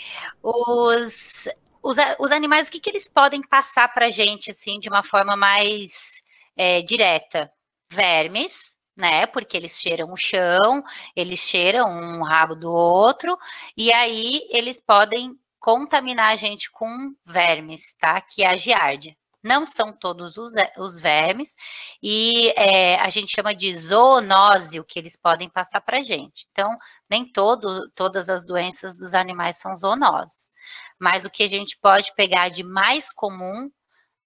Os, 0.41 1.47
os, 1.87 1.95
os 2.19 2.31
animais, 2.31 2.67
o 2.67 2.71
que 2.71 2.79
que 2.79 2.89
eles 2.89 3.07
podem 3.07 3.41
passar 3.41 3.93
pra 3.93 4.11
gente, 4.11 4.51
assim, 4.51 4.79
de 4.79 4.89
uma 4.89 5.03
forma 5.03 5.37
mais 5.37 6.21
é, 6.55 6.81
direta? 6.81 7.51
Vermes, 7.89 8.75
né? 8.95 9.25
Porque 9.27 9.55
eles 9.55 9.79
cheiram 9.79 10.11
o 10.11 10.17
chão, 10.17 10.83
eles 11.15 11.39
cheiram 11.39 11.87
um 11.89 12.23
rabo 12.23 12.55
do 12.55 12.71
outro, 12.71 13.37
e 13.77 13.91
aí 13.93 14.45
eles 14.51 14.81
podem 14.81 15.31
contaminar 15.59 16.33
a 16.33 16.35
gente 16.35 16.69
com 16.71 17.15
vermes, 17.25 17.93
tá? 17.99 18.19
Que 18.21 18.43
é 18.43 18.47
a 18.47 18.57
giardia. 18.57 19.15
Não 19.47 19.65
são 19.65 19.93
todos 19.93 20.37
os, 20.37 20.51
os 20.77 20.99
vermes, 20.99 21.55
e 22.03 22.49
é, 22.57 22.95
a 22.99 23.09
gente 23.09 23.33
chama 23.33 23.55
de 23.55 23.73
zoonose, 23.77 24.79
o 24.79 24.83
que 24.83 24.99
eles 24.99 25.15
podem 25.15 25.49
passar 25.49 25.81
para 25.81 25.99
a 25.99 26.01
gente. 26.01 26.47
Então, 26.51 26.77
nem 27.09 27.25
todo, 27.31 27.89
todas 27.91 28.29
as 28.29 28.45
doenças 28.45 28.97
dos 28.97 29.13
animais 29.13 29.57
são 29.57 29.75
zoonoses. 29.75 30.51
Mas 30.99 31.25
o 31.25 31.29
que 31.29 31.43
a 31.43 31.47
gente 31.47 31.77
pode 31.81 32.13
pegar 32.15 32.49
de 32.49 32.63
mais 32.63 33.11
comum 33.11 33.71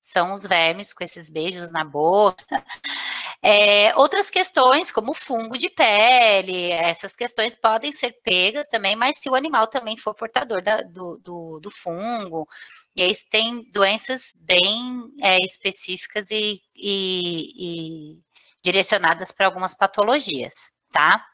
são 0.02 0.34
os 0.34 0.44
vermes 0.48 0.94
com 0.94 1.04
esses 1.04 1.30
beijos 1.30 1.72
na 1.72 1.86
boca, 1.86 2.44
é, 3.40 3.96
outras 3.96 4.32
questões, 4.32 4.92
como 4.92 5.14
fungo 5.14 5.56
de 5.56 5.70
pele, 5.70 6.72
essas 6.72 7.16
questões 7.16 7.56
podem 7.56 7.92
ser 7.92 8.14
pegas 8.24 8.66
também, 8.68 8.96
mas 8.96 9.20
se 9.20 9.30
o 9.30 9.36
animal 9.36 9.68
também 9.68 9.96
for 9.96 10.16
portador 10.16 10.60
da, 10.64 10.82
do, 10.82 11.18
do, 11.18 11.60
do, 11.60 11.70
fungo, 11.70 12.48
e 12.96 13.02
aí 13.02 13.16
tem 13.30 13.64
doenças 13.72 14.38
bem 14.40 15.04
é, 15.22 15.38
específicas 15.46 16.30
e, 16.30 16.62
e, 16.76 18.14
e 18.16 18.20
direcionadas 18.64 19.32
para 19.32 19.46
algumas 19.46 19.74
patologias, 19.74 20.54
tá? 20.92 21.26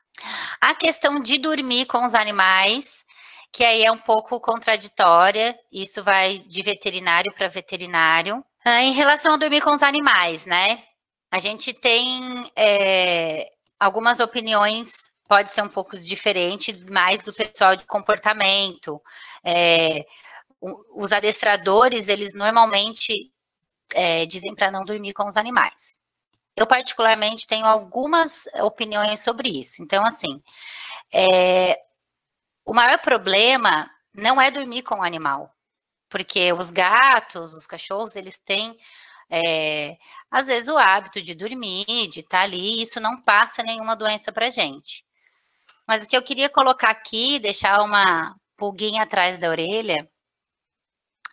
A 0.62 0.74
questão 0.76 1.20
de 1.20 1.38
dormir 1.38 1.86
com 1.86 2.06
os 2.06 2.14
animais, 2.14 3.04
que 3.52 3.64
aí 3.64 3.84
é 3.84 3.92
um 3.92 3.98
pouco 3.98 4.40
contraditória, 4.40 5.58
isso 5.72 6.04
vai 6.04 6.40
de 6.40 6.62
veterinário 6.62 7.34
para 7.34 7.48
veterinário. 7.48 8.44
Ah, 8.64 8.84
em 8.84 8.94
relação 8.94 9.34
a 9.34 9.38
dormir 9.38 9.62
com 9.62 9.76
os 9.76 9.84
animais, 9.84 10.46
né? 10.46 10.84
A 11.32 11.40
gente 11.40 11.74
tem 11.74 12.52
é, 12.56 13.48
algumas 13.80 14.20
opiniões, 14.20 14.92
pode 15.28 15.52
ser 15.52 15.62
um 15.62 15.70
pouco 15.70 15.98
diferente, 15.98 16.74
mais 16.90 17.22
do 17.22 17.34
pessoal 17.34 17.76
de 17.76 17.86
comportamento. 17.86 19.02
É, 19.44 20.06
os 20.62 21.12
adestradores, 21.12 22.08
eles 22.08 22.34
normalmente 22.34 23.32
é, 23.94 24.26
dizem 24.26 24.56
para 24.56 24.72
não 24.72 24.84
dormir 24.84 25.14
com 25.14 25.26
os 25.28 25.38
animais. 25.38 25.98
Eu, 26.56 26.66
particularmente, 26.66 27.48
tenho 27.48 27.66
algumas 27.66 28.48
opiniões 28.62 29.20
sobre 29.20 29.50
isso. 29.50 29.82
Então, 29.82 30.04
assim, 30.04 30.42
é, 31.14 31.80
o 32.66 32.74
maior 32.74 33.00
problema 33.00 33.90
não 34.14 34.42
é 34.42 34.50
dormir 34.50 34.82
com 34.82 34.96
o 34.96 35.04
animal, 35.04 35.54
porque 36.10 36.52
os 36.54 36.72
gatos, 36.72 37.54
os 37.54 37.68
cachorros, 37.68 38.16
eles 38.16 38.38
têm 38.40 38.78
é, 39.30 39.98
às 40.32 40.48
vezes 40.48 40.70
o 40.70 40.78
hábito 40.78 41.22
de 41.22 41.36
dormir, 41.36 41.86
de 42.10 42.22
estar 42.22 42.40
tá 42.40 42.44
ali, 42.44 42.82
isso 42.82 43.00
não 43.00 43.22
passa 43.22 43.64
nenhuma 43.64 43.96
doença 43.96 44.32
para 44.32 44.50
gente. 44.50 45.06
Mas 45.88 46.04
o 46.04 46.08
que 46.08 46.18
eu 46.18 46.24
queria 46.24 46.50
colocar 46.50 46.90
aqui, 46.90 47.40
deixar 47.40 47.82
uma 47.82 48.36
pulguinha 48.58 49.04
atrás 49.04 49.40
da 49.40 49.50
orelha, 49.50 50.10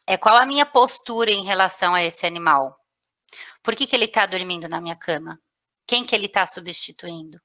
é 0.07 0.17
qual 0.17 0.37
a 0.37 0.47
minha 0.47 0.67
postura 0.67 1.31
em 1.31 1.45
relação 1.45 1.95
a 1.95 2.03
esse 2.03 2.27
animal. 2.27 2.79
Por 3.63 3.75
que, 3.75 3.87
que 3.87 3.97
ele 3.97 4.05
está 4.05 4.27
dormindo 4.27 4.69
na 4.69 4.81
minha 4.81 4.97
cama? 4.97 5.41
Quem 5.87 6.05
que 6.05 6.15
ele 6.15 6.27
está 6.27 6.47
substituindo? 6.47 7.41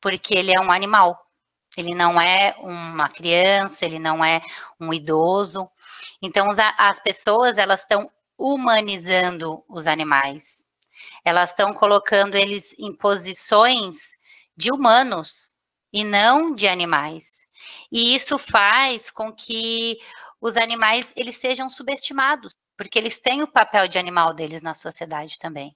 Porque 0.00 0.34
ele 0.34 0.52
é 0.54 0.60
um 0.60 0.70
animal. 0.70 1.20
Ele 1.76 1.94
não 1.94 2.20
é 2.20 2.54
uma 2.58 3.08
criança, 3.08 3.84
ele 3.84 3.98
não 3.98 4.24
é 4.24 4.40
um 4.78 4.92
idoso. 4.92 5.68
Então, 6.22 6.48
as 6.78 7.00
pessoas, 7.00 7.58
elas 7.58 7.80
estão 7.80 8.10
humanizando 8.38 9.64
os 9.68 9.86
animais. 9.86 10.64
Elas 11.24 11.50
estão 11.50 11.72
colocando 11.74 12.36
eles 12.36 12.74
em 12.78 12.94
posições 12.94 14.16
de 14.56 14.70
humanos 14.70 15.54
e 15.92 16.04
não 16.04 16.54
de 16.54 16.68
animais. 16.68 17.44
E 17.90 18.14
isso 18.14 18.38
faz 18.38 19.10
com 19.10 19.32
que 19.32 19.98
os 20.44 20.58
animais 20.58 21.10
eles 21.16 21.36
sejam 21.36 21.70
subestimados, 21.70 22.52
porque 22.76 22.98
eles 22.98 23.18
têm 23.18 23.42
o 23.42 23.48
papel 23.48 23.88
de 23.88 23.96
animal 23.96 24.34
deles 24.34 24.60
na 24.60 24.74
sociedade 24.74 25.38
também. 25.38 25.74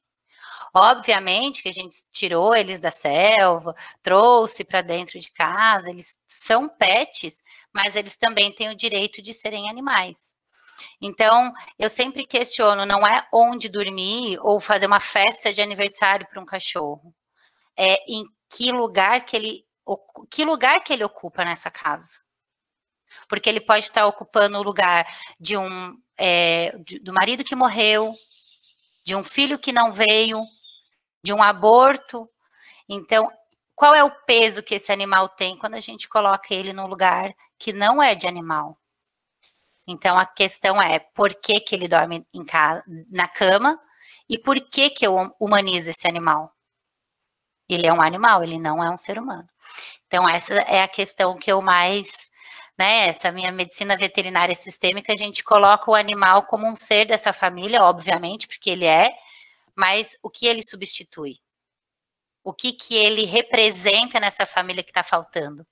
Obviamente 0.74 1.62
que 1.62 1.70
a 1.70 1.72
gente 1.72 1.96
tirou 2.12 2.54
eles 2.54 2.78
da 2.78 2.90
selva, 2.90 3.74
trouxe 4.02 4.62
para 4.64 4.82
dentro 4.82 5.18
de 5.18 5.32
casa, 5.32 5.88
eles 5.88 6.14
são 6.26 6.68
pets, 6.68 7.42
mas 7.72 7.96
eles 7.96 8.14
também 8.14 8.54
têm 8.54 8.68
o 8.68 8.76
direito 8.76 9.22
de 9.22 9.32
serem 9.32 9.70
animais. 9.70 10.36
Então, 11.00 11.50
eu 11.78 11.88
sempre 11.88 12.26
questiono, 12.26 12.84
não 12.84 13.06
é 13.06 13.26
onde 13.32 13.70
dormir 13.70 14.38
ou 14.42 14.60
fazer 14.60 14.84
uma 14.84 15.00
festa 15.00 15.50
de 15.50 15.62
aniversário 15.62 16.26
para 16.28 16.42
um 16.42 16.44
cachorro. 16.44 17.14
É 17.74 17.96
em 18.06 18.26
que 18.50 18.70
lugar 18.70 19.24
que 19.24 19.34
ele 19.34 19.66
que 20.30 20.44
lugar 20.44 20.84
que 20.84 20.92
ele 20.92 21.04
ocupa 21.04 21.42
nessa 21.42 21.70
casa. 21.70 22.20
Porque 23.28 23.48
ele 23.48 23.60
pode 23.60 23.84
estar 23.84 24.06
ocupando 24.06 24.58
o 24.58 24.62
lugar 24.62 25.06
de 25.38 25.56
um 25.56 25.96
é, 26.16 26.76
de, 26.78 26.98
do 26.98 27.12
marido 27.12 27.44
que 27.44 27.54
morreu, 27.54 28.14
de 29.04 29.14
um 29.14 29.22
filho 29.22 29.58
que 29.58 29.72
não 29.72 29.92
veio, 29.92 30.42
de 31.22 31.32
um 31.32 31.42
aborto. 31.42 32.28
Então, 32.88 33.30
qual 33.74 33.94
é 33.94 34.02
o 34.02 34.10
peso 34.26 34.62
que 34.62 34.74
esse 34.74 34.90
animal 34.90 35.28
tem 35.28 35.56
quando 35.56 35.74
a 35.74 35.80
gente 35.80 36.08
coloca 36.08 36.52
ele 36.52 36.72
num 36.72 36.86
lugar 36.86 37.32
que 37.58 37.72
não 37.72 38.02
é 38.02 38.14
de 38.14 38.26
animal? 38.26 38.78
Então 39.86 40.18
a 40.18 40.26
questão 40.26 40.80
é 40.82 40.98
por 40.98 41.34
que, 41.34 41.60
que 41.60 41.74
ele 41.74 41.88
dorme 41.88 42.26
casa, 42.46 42.84
na 43.10 43.26
cama 43.26 43.80
e 44.28 44.38
por 44.38 44.60
que, 44.60 44.90
que 44.90 45.06
eu 45.06 45.34
humanizo 45.40 45.90
esse 45.90 46.06
animal? 46.06 46.52
Ele 47.68 47.86
é 47.86 47.92
um 47.92 48.02
animal, 48.02 48.42
ele 48.42 48.58
não 48.58 48.82
é 48.82 48.90
um 48.90 48.96
ser 48.96 49.18
humano. 49.18 49.48
Então, 50.06 50.28
essa 50.28 50.54
é 50.54 50.82
a 50.82 50.88
questão 50.88 51.36
que 51.36 51.52
eu 51.52 51.60
mais, 51.60 52.06
né? 52.78 53.08
Essa 53.08 53.32
minha 53.32 53.50
medicina 53.50 53.96
veterinária 53.96 54.54
sistêmica, 54.54 55.12
a 55.12 55.16
gente 55.16 55.42
coloca 55.42 55.90
o 55.90 55.94
animal 55.94 56.44
como 56.44 56.66
um 56.66 56.76
ser 56.76 57.06
dessa 57.06 57.32
família, 57.32 57.82
obviamente, 57.82 58.46
porque 58.46 58.70
ele 58.70 58.84
é, 58.84 59.10
mas 59.74 60.16
o 60.22 60.30
que 60.30 60.46
ele 60.46 60.62
substitui? 60.62 61.36
O 62.44 62.54
que, 62.54 62.72
que 62.72 62.94
ele 62.94 63.24
representa 63.24 64.20
nessa 64.20 64.46
família 64.46 64.82
que 64.82 64.90
está 64.90 65.02
faltando? 65.02 65.66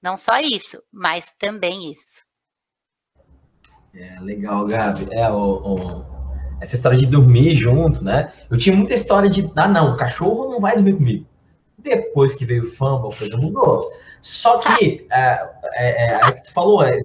Não 0.00 0.16
só 0.16 0.38
isso, 0.38 0.80
mas 0.92 1.32
também 1.38 1.90
isso. 1.90 2.24
É, 3.94 4.20
legal, 4.20 4.64
Gabi. 4.66 5.08
É, 5.12 5.28
o, 5.28 5.34
o, 5.34 6.04
essa 6.60 6.76
história 6.76 6.98
de 6.98 7.06
dormir 7.06 7.56
junto, 7.56 8.02
né? 8.02 8.32
Eu 8.48 8.56
tinha 8.56 8.76
muita 8.76 8.94
história 8.94 9.28
de, 9.28 9.50
ah, 9.56 9.68
não, 9.68 9.94
o 9.94 9.96
cachorro 9.96 10.50
não 10.50 10.60
vai 10.60 10.74
dormir 10.74 10.94
comigo. 10.94 11.26
Depois 11.76 12.34
que 12.34 12.44
veio 12.44 12.62
o 12.62 12.66
fumble, 12.66 13.12
a 13.12 13.18
coisa 13.18 13.36
mudou. 13.36 13.90
Só 14.20 14.58
que, 14.58 15.06
é, 15.10 15.50
é, 15.74 16.06
é, 16.06 16.14
é 16.14 16.32
que 16.32 16.44
tu 16.44 16.52
falou, 16.52 16.82
é, 16.82 17.02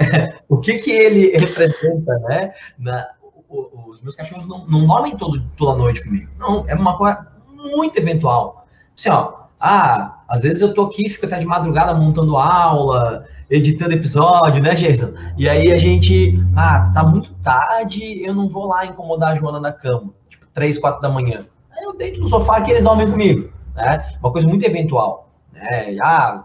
o 0.48 0.58
que 0.58 0.74
que 0.74 0.90
ele 0.90 1.36
representa, 1.36 2.18
né? 2.20 2.52
Na, 2.78 3.08
os 3.48 4.00
meus 4.00 4.14
cachorros 4.14 4.46
não, 4.46 4.66
não 4.66 4.86
dormem 4.86 5.16
todo, 5.16 5.42
toda 5.56 5.78
noite 5.78 6.02
comigo. 6.02 6.30
Não, 6.38 6.64
é 6.68 6.74
uma 6.74 6.96
coisa 6.96 7.26
muito 7.48 7.98
eventual. 7.98 8.66
Assim, 8.96 9.10
ó, 9.10 9.40
ah, 9.58 10.22
às 10.28 10.42
vezes 10.42 10.62
eu 10.62 10.72
tô 10.72 10.84
aqui, 10.84 11.08
fico 11.08 11.26
até 11.26 11.38
de 11.38 11.46
madrugada 11.46 11.92
montando 11.92 12.36
aula, 12.36 13.26
editando 13.50 13.92
episódio, 13.92 14.62
né, 14.62 14.74
Jason? 14.74 15.12
E 15.36 15.48
aí 15.48 15.72
a 15.72 15.76
gente, 15.76 16.40
ah, 16.56 16.90
tá 16.94 17.02
muito 17.02 17.34
tarde, 17.42 18.24
eu 18.24 18.34
não 18.34 18.48
vou 18.48 18.66
lá 18.66 18.86
incomodar 18.86 19.32
a 19.32 19.34
Joana 19.34 19.60
na 19.60 19.72
cama, 19.72 20.10
tipo, 20.28 20.46
três, 20.54 20.78
quatro 20.78 21.02
da 21.02 21.10
manhã. 21.10 21.44
Aí 21.72 21.84
eu 21.84 21.96
deito 21.96 22.20
no 22.20 22.26
sofá 22.26 22.60
que 22.60 22.70
eles 22.70 22.84
dormem 22.84 23.10
comigo, 23.10 23.52
né? 23.74 24.14
Uma 24.20 24.32
coisa 24.32 24.46
muito 24.46 24.64
eventual, 24.64 25.28
né? 25.52 25.96
Ah, 26.00 26.44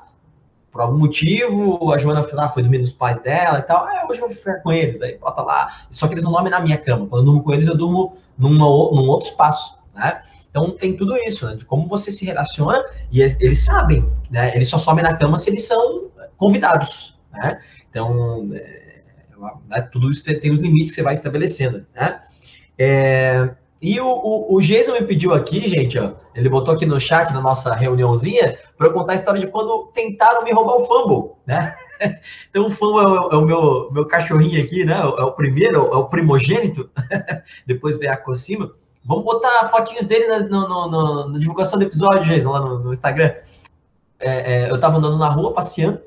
por 0.75 0.81
algum 0.81 0.97
motivo, 0.97 1.93
a 1.93 1.97
Joana 1.97 2.27
lá, 2.33 2.49
foi 2.49 2.61
dormir 2.61 2.79
nos 2.79 2.91
pais 2.91 3.17
dela 3.21 3.59
e 3.59 3.61
tal. 3.61 3.85
Ah, 3.85 4.05
hoje 4.09 4.19
eu 4.19 4.27
vou 4.27 4.35
ficar 4.35 4.55
com 4.55 4.73
eles, 4.73 5.01
aí 5.01 5.17
bota 5.17 5.41
lá. 5.41 5.85
Só 5.89 6.05
que 6.05 6.15
eles 6.15 6.23
não 6.25 6.33
dormem 6.33 6.51
na 6.51 6.59
minha 6.59 6.77
cama. 6.77 7.07
Quando 7.07 7.21
eu 7.21 7.25
durmo 7.27 7.43
com 7.43 7.53
eles, 7.53 7.69
eu 7.69 7.77
durmo 7.77 8.17
numa, 8.37 8.57
num 8.57 9.07
outro 9.07 9.29
espaço, 9.29 9.79
né? 9.93 10.19
Então 10.49 10.71
tem 10.71 10.97
tudo 10.97 11.15
isso, 11.15 11.47
né? 11.47 11.55
De 11.55 11.63
como 11.63 11.87
você 11.87 12.11
se 12.11 12.25
relaciona, 12.25 12.83
e 13.09 13.21
eles, 13.21 13.63
sabem, 13.63 14.05
né? 14.29 14.53
Eles 14.53 14.67
só 14.67 14.77
sobem 14.77 15.01
na 15.01 15.15
cama 15.15 15.37
se 15.37 15.49
eles 15.49 15.65
são 15.65 16.09
convidados, 16.35 17.17
né? 17.31 17.61
Então, 17.89 18.49
é, 18.53 19.01
né? 19.69 19.81
tudo 19.93 20.11
isso 20.11 20.25
tem, 20.25 20.37
tem, 20.37 20.51
os 20.51 20.59
limites 20.59 20.89
que 20.89 20.95
você 20.95 21.03
vai 21.03 21.13
estabelecendo, 21.13 21.85
né? 21.95 22.19
É, 22.77 23.49
e 23.81 23.99
o, 23.99 24.07
o, 24.07 24.55
o, 24.55 24.61
Jason 24.61 24.93
me 24.93 25.01
pediu 25.01 25.33
aqui, 25.33 25.67
gente, 25.67 25.99
ó, 25.99 26.13
ele 26.33 26.49
botou 26.49 26.73
aqui 26.73 26.85
no 26.85 26.99
chat 26.99 27.31
na 27.33 27.41
nossa 27.41 27.73
reuniãozinha 27.75 28.57
para 28.77 28.87
eu 28.87 28.93
contar 28.93 29.11
a 29.11 29.15
história 29.15 29.39
de 29.39 29.47
quando 29.47 29.91
tentaram 29.93 30.43
me 30.43 30.51
roubar 30.51 30.77
o 30.77 30.85
fumble, 30.85 31.31
né? 31.45 31.75
Então 32.49 32.65
o 32.65 32.69
fumble 32.69 33.01
é 33.03 33.07
o, 33.07 33.31
é 33.31 33.35
o 33.37 33.41
meu, 33.41 33.89
meu 33.91 34.05
cachorrinho 34.05 34.61
aqui, 34.61 34.83
né? 34.83 34.99
É 34.99 35.23
o 35.23 35.31
primeiro, 35.31 35.87
é 35.93 35.95
o 35.95 36.05
primogênito. 36.05 36.89
Depois 37.65 37.97
vem 37.97 38.09
a 38.09 38.17
Cocima. 38.17 38.71
Vamos 39.05 39.23
botar 39.23 39.69
fotinhos 39.69 40.05
dele 40.05 40.27
na, 40.27 40.39
no, 40.39 40.67
no, 40.67 41.29
no, 41.29 41.39
divulgação 41.39 41.77
do 41.77 41.85
episódio, 41.85 42.25
Jason, 42.25 42.51
lá 42.51 42.59
no, 42.59 42.91
Instagram. 42.91 43.33
É, 44.19 44.63
é, 44.63 44.71
eu 44.71 44.79
tava 44.79 44.97
andando 44.97 45.17
na 45.17 45.29
rua, 45.29 45.53
passeando, 45.53 46.01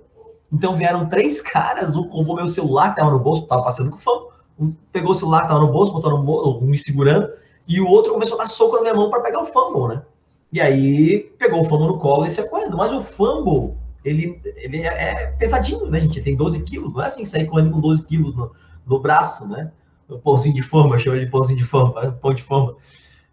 então 0.52 0.74
vieram 0.74 1.08
três 1.08 1.40
caras, 1.42 1.94
um 1.94 2.02
roubou 2.02 2.34
meu 2.34 2.48
celular 2.48 2.90
que 2.90 3.00
tava 3.00 3.12
no 3.12 3.20
bolso, 3.20 3.46
tava 3.46 3.62
passando 3.62 3.90
com 3.90 3.98
fã, 3.98 4.10
um 4.58 4.74
pegou 4.92 5.12
o 5.12 5.14
celular 5.14 5.42
que 5.42 5.48
tava 5.48 5.60
no 5.60 5.70
bolso, 5.70 5.92
botou 5.92 6.10
no 6.10 6.22
bolso, 6.22 6.60
me 6.62 6.76
segurando, 6.76 7.30
e 7.68 7.80
o 7.80 7.86
outro 7.86 8.14
começou 8.14 8.38
a 8.38 8.44
dar 8.44 8.48
soco 8.48 8.76
na 8.76 8.82
minha 8.82 8.94
mão 8.94 9.10
para 9.10 9.20
pegar 9.20 9.40
o 9.40 9.44
fumble, 9.44 9.94
né? 9.94 10.02
E 10.50 10.60
aí 10.60 11.30
pegou 11.38 11.60
o 11.60 11.64
fumble 11.64 11.88
no 11.88 11.98
colo 11.98 12.24
e 12.24 12.30
saiu 12.30 12.48
correndo. 12.48 12.76
Mas 12.76 12.90
o 12.92 13.02
fumble, 13.02 13.76
ele, 14.02 14.40
ele 14.56 14.78
é, 14.78 14.86
é 14.86 15.26
pesadinho, 15.38 15.86
né, 15.90 16.00
gente? 16.00 16.22
Tem 16.22 16.34
12 16.34 16.64
quilos, 16.64 16.92
não 16.94 17.02
é 17.02 17.06
assim 17.06 17.26
sair 17.26 17.44
correndo 17.44 17.70
com 17.70 17.80
12 17.80 18.06
quilos 18.06 18.34
no, 18.34 18.50
no 18.86 18.98
braço, 18.98 19.46
né? 19.46 19.70
O 20.08 20.18
pãozinho 20.18 20.54
de 20.54 20.62
forma, 20.62 20.96
ele 20.96 21.26
de 21.26 21.30
pãozinho 21.30 21.58
de 21.58 21.64
forma, 21.64 22.12
pão 22.12 22.32
de 22.32 22.42
forma. 22.42 22.74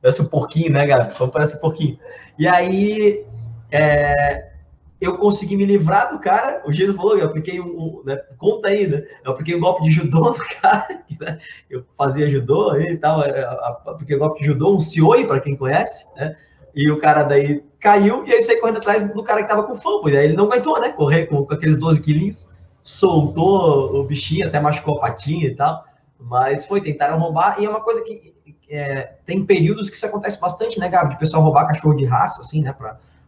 Parece 0.01 0.21
um 0.21 0.25
porquinho, 0.25 0.73
né, 0.73 0.85
Gabi? 0.85 1.13
Parece 1.31 1.55
um 1.55 1.59
porquinho. 1.59 1.97
E 2.37 2.45
aí, 2.45 3.25
é, 3.71 4.51
eu 4.99 5.17
consegui 5.17 5.57
me 5.57 5.65
livrar 5.65 6.11
do 6.11 6.19
cara. 6.19 6.61
O 6.65 6.71
Jesus 6.71 6.95
falou, 6.95 7.17
eu 7.17 7.25
apliquei 7.25 7.59
um, 7.59 7.65
um 7.65 8.03
né, 8.05 8.15
conta 8.37 8.69
aí, 8.69 8.87
né? 8.87 9.03
Eu 9.23 9.31
apliquei 9.31 9.55
um 9.55 9.59
golpe 9.59 9.83
de 9.83 9.91
judô 9.91 10.19
no 10.19 10.35
cara, 10.61 11.03
né? 11.19 11.39
eu 11.69 11.83
fazia 11.97 12.29
judô 12.29 12.75
e 12.77 12.97
tal, 12.97 13.23
é, 13.23 13.43
apliquei 13.85 14.15
um 14.15 14.19
golpe 14.19 14.39
de 14.39 14.47
judô, 14.47 14.75
um 14.75 14.79
sioi, 14.79 15.25
para 15.25 15.39
quem 15.39 15.55
conhece, 15.55 16.05
né? 16.15 16.35
E 16.73 16.91
o 16.91 16.97
cara 16.97 17.23
daí 17.23 17.63
caiu 17.79 18.25
e 18.25 18.33
aí 18.33 18.41
saí 18.41 18.59
correndo 18.59 18.77
atrás 18.77 19.09
do 19.09 19.23
cara 19.23 19.43
que 19.43 19.49
tava 19.49 19.63
com 19.63 19.75
fã, 19.75 19.89
e 20.07 20.17
aí 20.17 20.25
ele 20.25 20.35
não 20.35 20.45
aguentou, 20.45 20.79
né? 20.79 20.89
Correr 20.89 21.25
com, 21.27 21.45
com 21.45 21.53
aqueles 21.53 21.77
12 21.77 22.01
quilinhos, 22.01 22.49
soltou 22.83 23.95
o 23.95 24.03
bichinho, 24.03 24.47
até 24.47 24.59
machucou 24.59 24.97
a 24.97 25.01
patinha 25.01 25.47
e 25.47 25.55
tal. 25.55 25.85
Mas 26.19 26.65
foi, 26.65 26.81
tentaram 26.81 27.19
roubar, 27.19 27.59
e 27.59 27.65
é 27.65 27.69
uma 27.69 27.81
coisa 27.81 28.01
que 28.03 28.33
é, 28.69 29.13
tem 29.25 29.45
períodos 29.45 29.89
que 29.89 29.95
isso 29.95 30.05
acontece 30.05 30.39
bastante, 30.39 30.79
né, 30.79 30.89
Gabi? 30.89 31.13
De 31.13 31.19
pessoal 31.19 31.43
roubar 31.43 31.67
cachorro 31.67 31.95
de 31.95 32.05
raça, 32.05 32.41
assim, 32.41 32.61
né, 32.61 32.73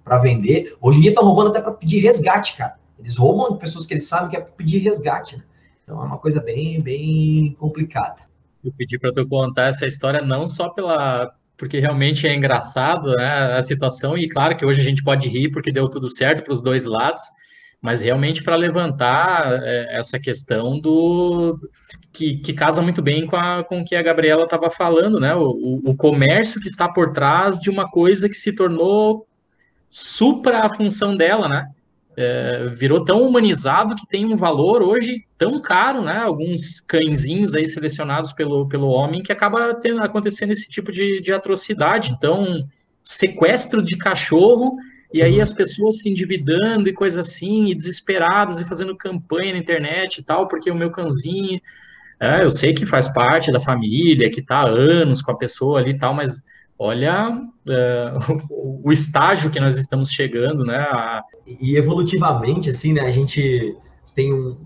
para 0.08 0.18
vender. 0.18 0.76
Hoje 0.82 1.00
em 1.00 1.02
dia 1.02 1.12
estão 1.12 1.26
roubando 1.26 1.50
até 1.50 1.62
para 1.62 1.74
pedir 1.74 2.00
resgate, 2.00 2.56
cara. 2.56 2.76
Eles 2.98 3.16
roubam 3.16 3.54
de 3.54 3.60
pessoas 3.60 3.86
que 3.86 3.94
eles 3.94 4.08
sabem 4.08 4.30
que 4.30 4.38
é 4.38 4.40
para 4.40 4.52
pedir 4.54 4.80
resgate, 4.80 5.36
né? 5.36 5.44
Então 5.84 6.02
é 6.02 6.06
uma 6.06 6.18
coisa 6.18 6.42
bem, 6.42 6.82
bem 6.82 7.56
complicada. 7.60 8.22
Eu 8.64 8.72
pedi 8.76 8.98
para 8.98 9.14
tu 9.14 9.28
contar 9.28 9.68
essa 9.68 9.86
história 9.86 10.22
não 10.22 10.48
só 10.48 10.70
pela 10.70 11.32
porque 11.58 11.80
realmente 11.80 12.28
é 12.28 12.36
engraçado 12.36 13.10
né, 13.16 13.56
a 13.58 13.64
situação 13.64 14.16
e 14.16 14.30
claro 14.30 14.56
que 14.56 14.64
hoje 14.64 14.80
a 14.80 14.84
gente 14.84 15.04
pode 15.04 15.28
rir 15.28 15.50
porque 15.50 15.72
deu 15.72 15.90
tudo 15.90 16.08
certo 16.08 16.44
para 16.44 16.54
os 16.54 16.62
dois 16.62 16.86
lados, 16.86 17.24
mas 17.82 18.02
realmente 18.02 18.44
para 18.44 18.56
levantar 18.56 19.60
é, 19.64 19.98
essa 19.98 20.20
questão 20.20 20.80
do 20.80 21.60
que, 22.14 22.38
que, 22.38 22.54
casa 22.54 22.80
muito 22.82 23.02
bem 23.02 23.26
com, 23.26 23.36
a, 23.36 23.64
com 23.64 23.82
o 23.82 23.86
que 23.86 23.96
a 23.96 24.04
Gabriela 24.04 24.44
estava 24.44 24.70
falando, 24.70 25.20
né? 25.20 25.34
O, 25.36 25.82
o, 25.84 25.96
comércio 25.96 26.62
que 26.62 26.68
está 26.68 26.88
por 26.88 27.12
trás 27.12 27.60
de 27.60 27.70
uma 27.70 27.90
coisa 27.90 28.30
que 28.30 28.36
se 28.36 28.54
tornou 28.54 29.27
supra 29.98 30.60
a 30.60 30.76
função 30.76 31.18
dela, 31.18 31.50
né? 31.50 31.72
É, 32.16 32.68
virou 32.70 33.04
tão 33.04 33.24
humanizado 33.24 33.96
que 33.96 34.08
tem 34.08 34.26
um 34.26 34.36
valor 34.36 34.84
hoje 34.84 35.26
tão 35.40 35.60
caro, 35.60 36.04
né? 36.04 36.20
Alguns 36.20 36.80
cãezinhos 36.80 37.56
aí 37.56 37.66
selecionados 37.66 38.32
pelo, 38.32 38.68
pelo 38.70 38.90
homem 38.90 39.24
que 39.24 39.32
acaba 39.32 39.74
tendo, 39.74 40.02
acontecendo 40.04 40.52
esse 40.52 40.70
tipo 40.70 40.92
de, 40.92 41.20
de 41.20 41.34
atrocidade. 41.34 42.12
Então, 42.12 42.64
sequestro 43.04 43.82
de 43.82 43.98
cachorro 43.98 44.78
e 45.12 45.24
aí 45.24 45.42
as 45.42 45.52
pessoas 45.52 46.00
se 46.00 46.10
endividando 46.10 46.88
e 46.88 46.94
coisa 46.94 47.22
assim, 47.22 47.70
e 47.70 47.76
desesperadas 47.76 48.62
e 48.62 48.68
fazendo 48.68 48.96
campanha 48.96 49.54
na 49.54 49.60
internet 49.60 50.20
e 50.20 50.24
tal, 50.24 50.48
porque 50.48 50.70
o 50.70 50.76
meu 50.76 50.92
cãozinho. 50.92 51.60
É, 52.20 52.44
eu 52.44 52.52
sei 52.52 52.74
que 52.74 52.86
faz 52.86 53.08
parte 53.08 53.52
da 53.52 53.60
família, 53.60 54.30
que 54.30 54.42
está 54.42 54.58
há 54.58 54.68
anos 54.68 55.24
com 55.24 55.32
a 55.32 55.38
pessoa 55.38 55.80
ali 55.80 55.92
e 55.92 55.98
tal, 55.98 56.14
mas 56.14 56.44
olha 56.78 57.42
o, 58.50 58.90
o, 58.90 58.92
estágio 58.92 59.52
que 59.52 59.60
nós 59.60 59.76
estamos 59.76 60.12
chegando, 60.12 60.64
né? 60.64 60.78
A... 60.78 61.24
E 61.46 61.76
evolutivamente, 61.76 62.70
assim, 62.70 62.94
né, 62.94 63.02
a 63.02 63.12
gente 63.12 63.76
tem 64.16 64.34
um. 64.34 64.58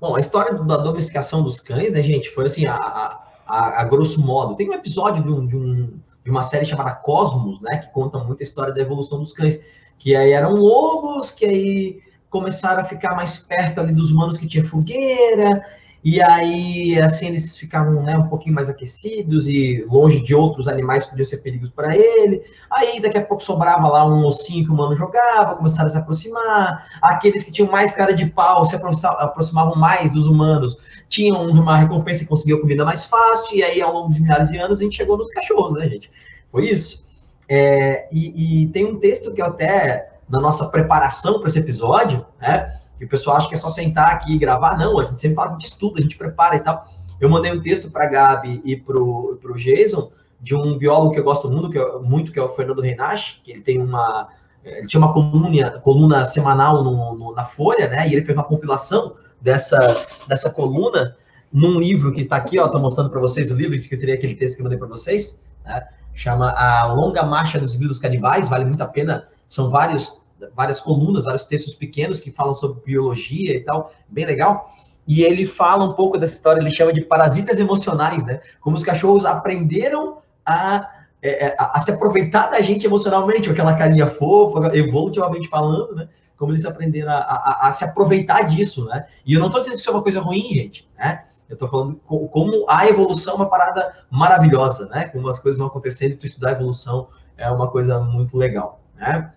Bom, 0.00 0.16
a 0.16 0.20
história 0.20 0.54
da 0.54 0.76
domesticação 0.76 1.42
dos 1.42 1.60
cães, 1.60 1.92
né, 1.92 2.02
gente, 2.02 2.28
foi 2.30 2.44
assim, 2.44 2.66
a, 2.66 2.76
a, 2.76 3.80
a 3.80 3.84
grosso 3.84 4.20
modo. 4.20 4.54
Tem 4.54 4.68
um 4.68 4.74
episódio 4.74 5.22
de 5.22 5.30
um, 5.30 5.46
de 5.46 5.56
um 5.56 6.00
de 6.24 6.30
uma 6.30 6.42
série 6.42 6.64
chamada 6.64 6.94
Cosmos, 6.94 7.60
né, 7.60 7.78
que 7.78 7.92
conta 7.92 8.18
muito 8.18 8.40
a 8.40 8.42
história 8.42 8.72
da 8.72 8.80
evolução 8.80 9.18
dos 9.18 9.32
cães, 9.32 9.62
que 9.98 10.16
aí 10.16 10.32
eram 10.32 10.54
lobos, 10.54 11.30
que 11.30 11.44
aí 11.44 12.00
começaram 12.30 12.80
a 12.80 12.84
ficar 12.84 13.14
mais 13.14 13.38
perto 13.38 13.80
ali 13.80 13.92
dos 13.92 14.10
humanos 14.10 14.38
que 14.38 14.46
tinha 14.46 14.64
fogueira, 14.64 15.62
e 16.04 16.20
aí 16.20 17.00
assim 17.00 17.28
eles 17.28 17.56
ficavam 17.56 18.02
né, 18.02 18.16
um 18.18 18.28
pouquinho 18.28 18.54
mais 18.54 18.68
aquecidos 18.68 19.48
e 19.48 19.84
longe 19.88 20.20
de 20.20 20.34
outros 20.34 20.68
animais 20.68 21.04
que 21.04 21.10
podiam 21.10 21.24
ser 21.24 21.38
perigos 21.38 21.70
para 21.70 21.96
ele. 21.96 22.42
Aí 22.70 23.00
daqui 23.00 23.16
a 23.16 23.24
pouco 23.24 23.42
sobrava 23.42 23.88
lá 23.88 24.06
um 24.06 24.26
ossinho 24.26 24.64
que 24.64 24.70
o 24.70 24.74
humano 24.74 24.94
jogava, 24.94 25.56
começaram 25.56 25.86
a 25.86 25.90
se 25.90 25.96
aproximar. 25.96 26.86
Aqueles 27.00 27.42
que 27.42 27.50
tinham 27.50 27.70
mais 27.70 27.94
cara 27.94 28.12
de 28.12 28.26
pau 28.26 28.64
se 28.64 28.76
aproximavam 28.76 29.74
mais 29.74 30.12
dos 30.12 30.26
humanos 30.26 30.76
tinham 31.08 31.48
uma 31.48 31.76
recompensa 31.76 32.22
e 32.22 32.26
conseguiam 32.26 32.60
comida 32.60 32.84
mais 32.84 33.04
fácil, 33.04 33.56
e 33.56 33.62
aí 33.62 33.80
ao 33.80 33.92
longo 33.92 34.12
de 34.12 34.20
milhares 34.20 34.48
de 34.48 34.58
anos 34.58 34.80
a 34.80 34.82
gente 34.82 34.96
chegou 34.96 35.16
nos 35.16 35.30
cachorros, 35.30 35.74
né, 35.74 35.88
gente? 35.88 36.10
Foi 36.46 36.68
isso. 36.68 37.04
É, 37.48 38.08
e, 38.10 38.62
e, 38.62 38.66
tem 38.68 38.84
um 38.86 38.98
texto 38.98 39.32
que 39.32 39.40
eu 39.40 39.46
até, 39.46 40.12
na 40.28 40.40
nossa 40.40 40.66
preparação 40.68 41.38
para 41.38 41.48
esse 41.48 41.58
episódio, 41.58 42.24
né, 42.40 42.80
que 43.04 43.08
o 43.08 43.10
pessoal 43.10 43.36
acha 43.36 43.48
que 43.48 43.54
é 43.54 43.56
só 43.58 43.68
sentar 43.68 44.12
aqui 44.12 44.34
e 44.34 44.38
gravar, 44.38 44.78
não, 44.78 44.98
a 44.98 45.04
gente 45.04 45.20
sempre 45.20 45.36
fala 45.36 45.56
de 45.56 45.64
estudo, 45.64 45.98
a 45.98 46.00
gente 46.00 46.16
prepara 46.16 46.56
e 46.56 46.60
tal. 46.60 46.88
Eu 47.20 47.28
mandei 47.28 47.52
um 47.52 47.60
texto 47.60 47.90
para 47.90 48.04
a 48.04 48.08
Gabi 48.08 48.60
e 48.64 48.76
para 48.76 49.00
o 49.00 49.54
Jason, 49.56 50.10
de 50.40 50.54
um 50.54 50.76
biólogo 50.76 51.12
que 51.12 51.20
eu 51.20 51.24
gosto 51.24 51.50
muito, 51.50 51.70
que, 51.70 51.78
é, 51.78 51.98
muito, 51.98 52.32
que 52.32 52.38
é 52.38 52.42
o 52.42 52.48
Fernando 52.48 52.82
Renache, 52.82 53.40
que 53.42 53.50
ele 53.50 53.60
tem 53.60 53.80
uma, 53.80 54.28
ele 54.62 54.86
tinha 54.86 55.00
uma 55.00 55.12
coluna, 55.12 55.70
coluna 55.80 56.24
semanal 56.24 56.82
no, 56.82 57.14
no, 57.14 57.34
na 57.34 57.44
Folha, 57.44 57.88
né, 57.88 58.08
e 58.08 58.12
ele 58.12 58.24
fez 58.24 58.36
uma 58.36 58.44
compilação 58.44 59.14
dessas, 59.40 60.24
dessa 60.28 60.50
coluna 60.50 61.16
num 61.52 61.78
livro 61.78 62.12
que 62.12 62.22
está 62.22 62.36
aqui, 62.36 62.58
ó, 62.58 62.68
tô 62.68 62.80
mostrando 62.80 63.10
para 63.10 63.20
vocês 63.20 63.50
o 63.50 63.54
livro, 63.54 63.78
que 63.80 63.94
eu 63.94 63.98
teria 63.98 64.14
aquele 64.16 64.34
texto 64.34 64.56
que 64.56 64.62
eu 64.62 64.64
mandei 64.64 64.78
para 64.78 64.88
vocês, 64.88 65.44
né? 65.64 65.86
chama 66.14 66.50
A 66.50 66.92
Longa 66.92 67.22
Marcha 67.22 67.58
dos 67.58 67.76
Vírus 67.76 67.98
Canibais, 67.98 68.48
vale 68.48 68.64
muito 68.64 68.82
a 68.82 68.86
pena, 68.86 69.28
são 69.46 69.68
vários, 69.68 70.23
várias 70.54 70.80
colunas, 70.80 71.24
vários 71.24 71.44
textos 71.44 71.74
pequenos 71.74 72.20
que 72.20 72.30
falam 72.30 72.54
sobre 72.54 72.82
biologia 72.84 73.54
e 73.54 73.60
tal, 73.60 73.92
bem 74.08 74.26
legal, 74.26 74.70
e 75.06 75.22
ele 75.22 75.46
fala 75.46 75.84
um 75.84 75.92
pouco 75.92 76.18
dessa 76.18 76.34
história, 76.34 76.60
ele 76.60 76.70
chama 76.70 76.92
de 76.92 77.02
parasitas 77.02 77.58
emocionais, 77.60 78.24
né, 78.24 78.40
como 78.60 78.76
os 78.76 78.84
cachorros 78.84 79.24
aprenderam 79.24 80.18
a, 80.44 80.88
é, 81.22 81.46
é, 81.46 81.56
a, 81.58 81.78
a 81.78 81.80
se 81.80 81.90
aproveitar 81.90 82.50
da 82.50 82.60
gente 82.60 82.86
emocionalmente, 82.86 83.50
aquela 83.50 83.74
carinha 83.74 84.06
fofa, 84.06 84.76
evolutivamente 84.76 85.48
falando, 85.48 85.94
né, 85.94 86.08
como 86.36 86.52
eles 86.52 86.64
aprenderam 86.64 87.12
a, 87.12 87.18
a, 87.18 87.68
a 87.68 87.72
se 87.72 87.84
aproveitar 87.84 88.42
disso, 88.42 88.84
né? 88.86 89.06
E 89.24 89.34
eu 89.34 89.40
não 89.40 89.46
estou 89.46 89.60
dizendo 89.60 89.76
que 89.76 89.80
isso 89.80 89.90
é 89.90 89.92
uma 89.92 90.02
coisa 90.02 90.20
ruim, 90.20 90.52
gente, 90.52 90.88
né? 90.98 91.24
Eu 91.48 91.54
estou 91.54 91.68
falando 91.68 91.96
como 91.96 92.64
a 92.68 92.86
evolução 92.88 93.34
é 93.34 93.36
uma 93.36 93.48
parada 93.48 93.94
maravilhosa, 94.10 94.88
né? 94.88 95.04
Como 95.06 95.28
as 95.28 95.38
coisas 95.38 95.58
vão 95.58 95.68
acontecendo 95.68 96.12
e 96.12 96.16
tu 96.16 96.26
estudar 96.26 96.50
a 96.50 96.52
evolução 96.52 97.08
é 97.36 97.50
uma 97.50 97.70
coisa 97.70 98.00
muito 98.00 98.36
legal, 98.36 98.80
né? 98.96 99.32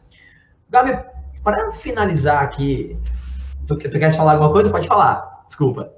Gabi, 0.69 0.97
para 1.43 1.71
finalizar 1.73 2.43
aqui, 2.43 2.97
tu, 3.67 3.77
tu 3.77 3.89
queres 3.91 4.15
falar 4.15 4.33
alguma 4.33 4.51
coisa? 4.51 4.69
Pode 4.69 4.87
falar, 4.87 5.43
desculpa. 5.47 5.93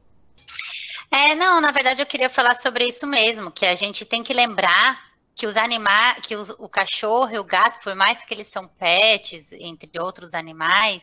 É, 1.11 1.34
não, 1.34 1.59
na 1.59 1.72
verdade 1.72 2.01
eu 2.01 2.05
queria 2.05 2.30
falar 2.30 2.55
sobre 2.55 2.86
isso 2.86 3.07
mesmo, 3.07 3.51
que 3.51 3.65
a 3.65 3.74
gente 3.74 4.05
tem 4.05 4.24
que 4.24 4.34
lembrar 4.34 5.09
que 5.36 5.47
os 5.47 5.57
animais, 5.57 6.20
que 6.22 6.36
os, 6.36 6.49
o 6.51 6.70
cachorro 6.70 7.34
e 7.34 7.39
o 7.39 7.43
gato, 7.43 7.80
por 7.82 7.95
mais 7.95 8.22
que 8.22 8.34
eles 8.34 8.47
são 8.47 8.67
pets, 8.67 9.51
entre 9.53 9.99
outros 9.99 10.34
animais, 10.34 11.01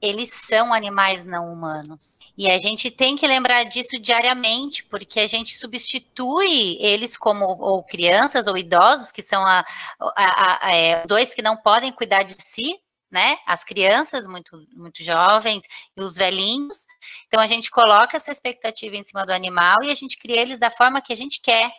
eles 0.00 0.30
são 0.48 0.72
animais 0.72 1.24
não 1.24 1.52
humanos. 1.52 2.20
E 2.36 2.50
a 2.50 2.58
gente 2.58 2.90
tem 2.90 3.16
que 3.16 3.26
lembrar 3.26 3.64
disso 3.64 3.98
diariamente, 4.00 4.84
porque 4.84 5.20
a 5.20 5.26
gente 5.26 5.54
substitui 5.54 6.76
eles 6.80 7.16
como 7.16 7.44
ou 7.44 7.82
crianças 7.82 8.46
ou 8.46 8.56
idosos, 8.56 9.10
que 9.10 9.22
são 9.22 9.44
a, 9.44 9.64
a, 10.00 10.12
a, 10.16 10.66
a 10.66 10.72
é, 10.72 11.06
dois 11.06 11.34
que 11.34 11.42
não 11.42 11.56
podem 11.56 11.92
cuidar 11.92 12.22
de 12.22 12.36
si, 12.40 12.78
né? 13.16 13.38
As 13.46 13.64
crianças 13.64 14.26
muito, 14.26 14.62
muito 14.74 15.02
jovens 15.02 15.62
e 15.96 16.02
os 16.02 16.16
velhinhos. 16.16 16.86
Então 17.26 17.40
a 17.40 17.46
gente 17.46 17.70
coloca 17.70 18.14
essa 18.14 18.30
expectativa 18.30 18.94
em 18.94 19.02
cima 19.02 19.24
do 19.24 19.32
animal 19.32 19.82
e 19.82 19.90
a 19.90 19.94
gente 19.94 20.18
cria 20.18 20.42
eles 20.42 20.58
da 20.58 20.70
forma 20.70 21.00
que 21.00 21.14
a 21.14 21.16
gente 21.16 21.40
quer. 21.40 21.72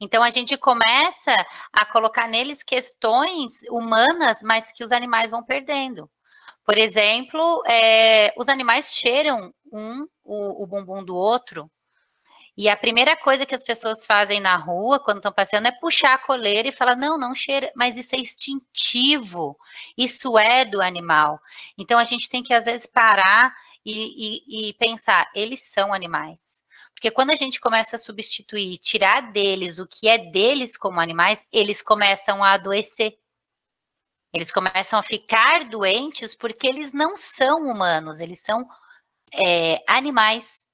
Então 0.00 0.22
a 0.22 0.30
gente 0.30 0.56
começa 0.56 1.34
a 1.72 1.84
colocar 1.84 2.28
neles 2.28 2.62
questões 2.62 3.54
humanas, 3.68 4.40
mas 4.40 4.70
que 4.70 4.84
os 4.84 4.92
animais 4.92 5.32
vão 5.32 5.42
perdendo. 5.42 6.08
Por 6.64 6.78
exemplo, 6.78 7.64
é, 7.66 8.32
os 8.36 8.48
animais 8.48 8.94
cheiram 8.94 9.52
um 9.72 10.06
o, 10.22 10.62
o 10.62 10.66
bumbum 10.68 11.04
do 11.04 11.16
outro. 11.16 11.68
E 12.56 12.68
a 12.70 12.76
primeira 12.76 13.14
coisa 13.16 13.44
que 13.44 13.54
as 13.54 13.62
pessoas 13.62 14.06
fazem 14.06 14.40
na 14.40 14.56
rua, 14.56 14.98
quando 14.98 15.18
estão 15.18 15.32
passeando, 15.32 15.68
é 15.68 15.72
puxar 15.72 16.14
a 16.14 16.18
coleira 16.18 16.68
e 16.68 16.72
falar: 16.72 16.96
não, 16.96 17.18
não 17.18 17.34
cheira, 17.34 17.70
mas 17.76 17.96
isso 17.96 18.14
é 18.14 18.18
instintivo, 18.18 19.58
isso 19.96 20.38
é 20.38 20.64
do 20.64 20.80
animal. 20.80 21.38
Então 21.76 21.98
a 21.98 22.04
gente 22.04 22.28
tem 22.30 22.42
que, 22.42 22.54
às 22.54 22.64
vezes, 22.64 22.86
parar 22.86 23.54
e, 23.84 24.68
e, 24.68 24.70
e 24.70 24.74
pensar: 24.74 25.30
eles 25.34 25.60
são 25.64 25.92
animais. 25.92 26.40
Porque 26.94 27.10
quando 27.10 27.30
a 27.30 27.36
gente 27.36 27.60
começa 27.60 27.96
a 27.96 27.98
substituir, 27.98 28.78
tirar 28.78 29.30
deles 29.30 29.78
o 29.78 29.86
que 29.86 30.08
é 30.08 30.16
deles 30.16 30.78
como 30.78 30.98
animais, 30.98 31.44
eles 31.52 31.82
começam 31.82 32.42
a 32.42 32.54
adoecer. 32.54 33.18
Eles 34.32 34.50
começam 34.50 34.98
a 34.98 35.02
ficar 35.02 35.68
doentes 35.68 36.34
porque 36.34 36.66
eles 36.66 36.92
não 36.92 37.16
são 37.16 37.66
humanos, 37.66 38.18
eles 38.18 38.40
são 38.40 38.66
é, 39.34 39.82
animais. 39.86 40.65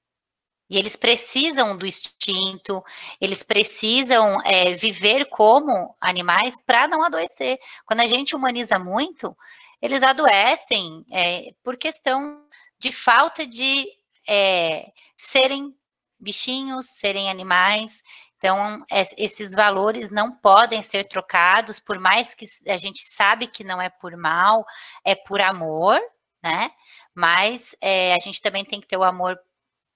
E 0.73 0.77
eles 0.79 0.95
precisam 0.95 1.77
do 1.77 1.85
instinto, 1.85 2.83
eles 3.21 3.43
precisam 3.43 4.41
é, 4.43 4.73
viver 4.73 5.25
como 5.25 5.95
animais 6.01 6.55
para 6.65 6.87
não 6.87 7.03
adoecer. 7.03 7.59
Quando 7.85 7.99
a 7.99 8.07
gente 8.07 8.35
humaniza 8.35 8.79
muito, 8.79 9.37
eles 9.79 10.01
adoecem 10.01 11.05
é, 11.11 11.53
por 11.63 11.77
questão 11.77 12.43
de 12.79 12.91
falta 12.91 13.45
de 13.45 13.85
é, 14.27 14.91
serem 15.15 15.75
bichinhos, 16.19 16.87
serem 16.87 17.29
animais. 17.29 18.01
Então, 18.37 18.83
esses 19.15 19.51
valores 19.51 20.09
não 20.09 20.35
podem 20.35 20.81
ser 20.81 21.05
trocados, 21.05 21.79
por 21.79 21.99
mais 21.99 22.33
que 22.33 22.47
a 22.67 22.77
gente 22.77 23.13
sabe 23.13 23.45
que 23.45 23.63
não 23.63 23.79
é 23.79 23.91
por 23.91 24.17
mal, 24.17 24.65
é 25.05 25.13
por 25.13 25.39
amor, 25.39 26.01
né? 26.41 26.71
Mas 27.13 27.75
é, 27.79 28.15
a 28.15 28.17
gente 28.17 28.41
também 28.41 28.65
tem 28.65 28.81
que 28.81 28.87
ter 28.87 28.97
o 28.97 29.03
amor 29.03 29.37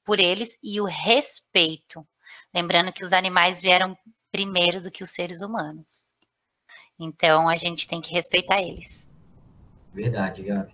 por 0.08 0.22
eles 0.22 0.58
e 0.64 0.80
o 0.80 0.86
respeito. 0.86 2.08
Lembrando 2.56 2.94
que 2.94 3.04
os 3.04 3.12
animais 3.12 3.62
vieram 3.62 3.96
primeiro 4.32 4.82
do 4.82 4.90
que 4.90 5.04
os 5.04 5.12
seres 5.12 5.42
humanos. 5.42 6.08
Então, 6.98 7.50
a 7.50 7.58
gente 7.58 7.86
tem 7.86 8.00
que 8.00 8.14
respeitar 8.14 8.62
eles. 8.62 9.10
Verdade, 9.94 10.44
Gabi. 10.44 10.72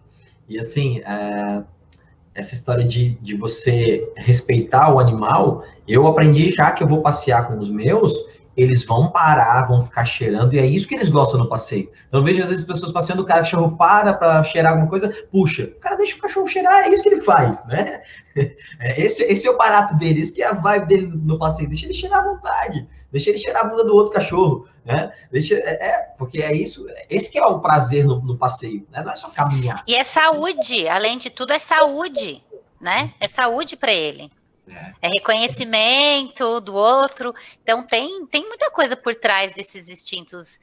E 0.47 0.59
assim, 0.59 0.99
é, 0.99 1.63
essa 2.35 2.53
história 2.53 2.85
de, 2.85 3.15
de 3.15 3.35
você 3.35 4.07
respeitar 4.15 4.93
o 4.93 4.99
animal, 4.99 5.65
eu 5.87 6.05
aprendi 6.05 6.51
já 6.51 6.71
que 6.71 6.83
eu 6.83 6.87
vou 6.87 7.01
passear 7.01 7.47
com 7.47 7.57
os 7.57 7.69
meus, 7.69 8.13
eles 8.55 8.85
vão 8.85 9.11
parar, 9.11 9.67
vão 9.67 9.81
ficar 9.81 10.05
cheirando, 10.05 10.53
e 10.53 10.59
é 10.59 10.65
isso 10.65 10.87
que 10.87 10.95
eles 10.95 11.09
gostam 11.09 11.39
no 11.39 11.49
passeio. 11.49 11.91
Eu 12.11 12.23
vejo 12.23 12.43
às 12.43 12.49
vezes 12.49 12.65
pessoas 12.65 12.91
passeando, 12.91 13.23
o 13.23 13.25
cachorro 13.25 13.75
para 13.75 14.13
para 14.13 14.43
cheirar 14.43 14.73
alguma 14.73 14.89
coisa, 14.89 15.13
puxa, 15.31 15.63
o 15.63 15.79
cara 15.79 15.95
deixa 15.95 16.15
o 16.15 16.19
cachorro 16.19 16.47
cheirar, 16.47 16.85
é 16.85 16.89
isso 16.89 17.01
que 17.01 17.09
ele 17.09 17.21
faz, 17.21 17.65
né? 17.65 18.01
É, 18.79 18.99
esse, 18.99 19.21
esse 19.31 19.47
é 19.47 19.51
o 19.51 19.57
barato 19.57 19.95
dele, 19.95 20.19
isso 20.19 20.33
que 20.33 20.41
é 20.41 20.47
a 20.47 20.53
vibe 20.53 20.87
dele 20.87 21.05
no 21.05 21.37
passeio, 21.37 21.69
deixa 21.69 21.85
ele 21.85 21.93
cheirar 21.93 22.19
à 22.19 22.23
vontade, 22.23 22.87
deixa 23.11 23.29
ele 23.29 23.37
cheirar 23.37 23.63
a 23.63 23.67
bunda 23.67 23.83
do 23.83 23.93
outro 23.95 24.11
cachorro, 24.11 24.67
né? 24.83 25.13
Deixa, 25.31 25.53
é, 25.53 25.89
é 25.89 25.99
porque 26.17 26.41
é 26.41 26.51
isso, 26.51 26.83
esse 27.11 27.31
que 27.31 27.37
é 27.37 27.45
o 27.45 27.59
prazer 27.59 28.03
no, 28.03 28.19
no 28.21 28.35
passeio, 28.35 28.87
né? 28.91 29.03
Não 29.03 29.11
é 29.11 29.15
só 29.15 29.29
caminhar. 29.29 29.83
E 29.87 29.93
é 29.93 30.03
saúde, 30.03 30.87
além 30.87 31.19
de 31.19 31.29
tudo, 31.29 31.53
é 31.53 31.59
saúde, 31.59 32.43
né? 32.81 33.13
É 33.19 33.27
saúde 33.27 33.77
para 33.77 33.93
ele. 33.93 34.31
É. 35.01 35.09
reconhecimento 35.09 36.61
do 36.61 36.73
outro. 36.73 37.33
Então 37.61 37.85
tem, 37.85 38.25
tem 38.27 38.47
muita 38.47 38.71
coisa 38.71 38.95
por 38.95 39.13
trás 39.13 39.53
desses 39.53 39.89
instintos 39.89 40.57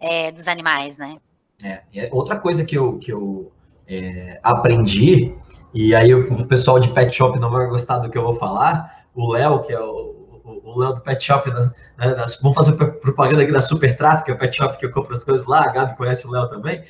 é, 0.00 0.32
dos 0.32 0.48
animais, 0.48 0.96
né? 0.96 1.16
É, 1.62 1.82
é, 1.94 2.08
outra 2.12 2.38
coisa 2.38 2.64
que 2.64 2.76
eu, 2.76 2.98
que 2.98 3.12
eu 3.12 3.52
é, 3.86 4.40
aprendi, 4.42 5.34
e 5.74 5.94
aí 5.94 6.14
o 6.14 6.46
pessoal 6.46 6.80
de 6.80 6.88
pet 6.92 7.14
shop 7.14 7.38
não 7.38 7.50
vai 7.50 7.66
gostar 7.66 7.98
do 7.98 8.10
que 8.10 8.18
eu 8.18 8.22
vou 8.22 8.34
falar, 8.34 9.04
o 9.14 9.32
Léo, 9.32 9.62
que 9.62 9.72
é 9.72 9.80
o, 9.80 10.40
o 10.44 10.78
Léo 10.78 10.94
do 10.94 11.00
Pet 11.00 11.22
Shop, 11.22 11.48
né, 11.50 11.72
vamos 12.40 12.54
fazer 12.54 12.72
propaganda 12.72 13.42
aqui 13.42 13.52
da 13.52 13.62
Super 13.62 13.96
Trato, 13.96 14.24
que 14.24 14.30
é 14.30 14.34
o 14.34 14.38
pet 14.38 14.56
shop 14.56 14.78
que 14.78 14.86
eu 14.86 14.90
compro 14.90 15.14
as 15.14 15.24
coisas 15.24 15.46
lá, 15.46 15.60
a 15.60 15.72
Gabi 15.72 15.96
conhece 15.96 16.26
o 16.26 16.30
Léo 16.30 16.48
também, 16.48 16.82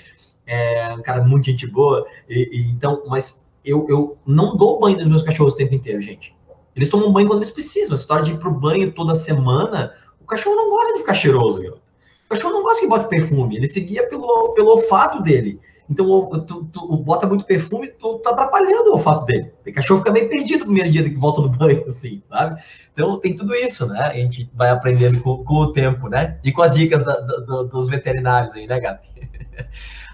é 0.46 0.92
um 0.94 1.02
cara 1.02 1.22
muito 1.22 1.46
gente 1.46 1.66
boa, 1.66 2.06
e, 2.28 2.48
e, 2.52 2.70
então, 2.70 3.02
mas 3.06 3.44
eu, 3.64 3.86
eu 3.88 4.18
não 4.26 4.56
dou 4.56 4.80
banho 4.80 4.98
nos 4.98 5.08
meus 5.08 5.22
cachorros 5.22 5.54
o 5.54 5.56
tempo 5.56 5.74
inteiro, 5.74 6.00
gente. 6.00 6.34
Eles 6.74 6.88
tomam 6.88 7.12
banho 7.12 7.28
quando 7.28 7.42
eles 7.42 7.52
precisam. 7.52 7.94
A 7.94 7.98
história 7.98 8.24
de 8.24 8.32
ir 8.32 8.38
pro 8.38 8.50
banho 8.50 8.92
toda 8.92 9.14
semana, 9.14 9.92
o 10.20 10.24
cachorro 10.24 10.56
não 10.56 10.70
gosta 10.70 10.92
de 10.94 10.98
ficar 11.00 11.14
cheiroso, 11.14 11.60
meu. 11.60 11.74
O 11.74 12.28
cachorro 12.30 12.54
não 12.54 12.62
gosta 12.62 12.80
que 12.80 12.88
bote 12.88 13.08
perfume, 13.08 13.56
ele 13.56 13.68
seguia 13.68 14.08
pelo, 14.08 14.54
pelo 14.54 14.70
olfato 14.70 15.22
dele. 15.22 15.60
Então, 15.90 16.06
tu, 16.46 16.64
tu, 16.64 16.96
bota 16.96 17.26
muito 17.26 17.44
perfume, 17.44 17.88
tu 17.88 18.18
tá 18.20 18.30
atrapalhando 18.30 18.88
o 18.88 18.92
olfato 18.92 19.26
dele. 19.26 19.52
O 19.66 19.72
cachorro 19.72 20.00
fica 20.00 20.12
meio 20.12 20.28
perdido 20.28 20.60
no 20.60 20.66
primeiro 20.66 20.90
dia 20.90 21.02
que 21.02 21.14
volta 21.16 21.42
no 21.42 21.50
banho, 21.50 21.84
assim, 21.88 22.22
sabe? 22.26 22.62
Então, 22.92 23.18
tem 23.20 23.36
tudo 23.36 23.54
isso, 23.54 23.86
né? 23.86 24.00
A 24.00 24.14
gente 24.14 24.50
vai 24.54 24.70
aprendendo 24.70 25.20
com, 25.20 25.44
com 25.44 25.54
o 25.54 25.72
tempo, 25.72 26.08
né? 26.08 26.38
E 26.42 26.50
com 26.50 26.62
as 26.62 26.74
dicas 26.74 27.04
da, 27.04 27.14
dos 27.14 27.88
veterinários 27.88 28.54
aí, 28.54 28.66
né, 28.66 28.80
Gabi? 28.80 29.08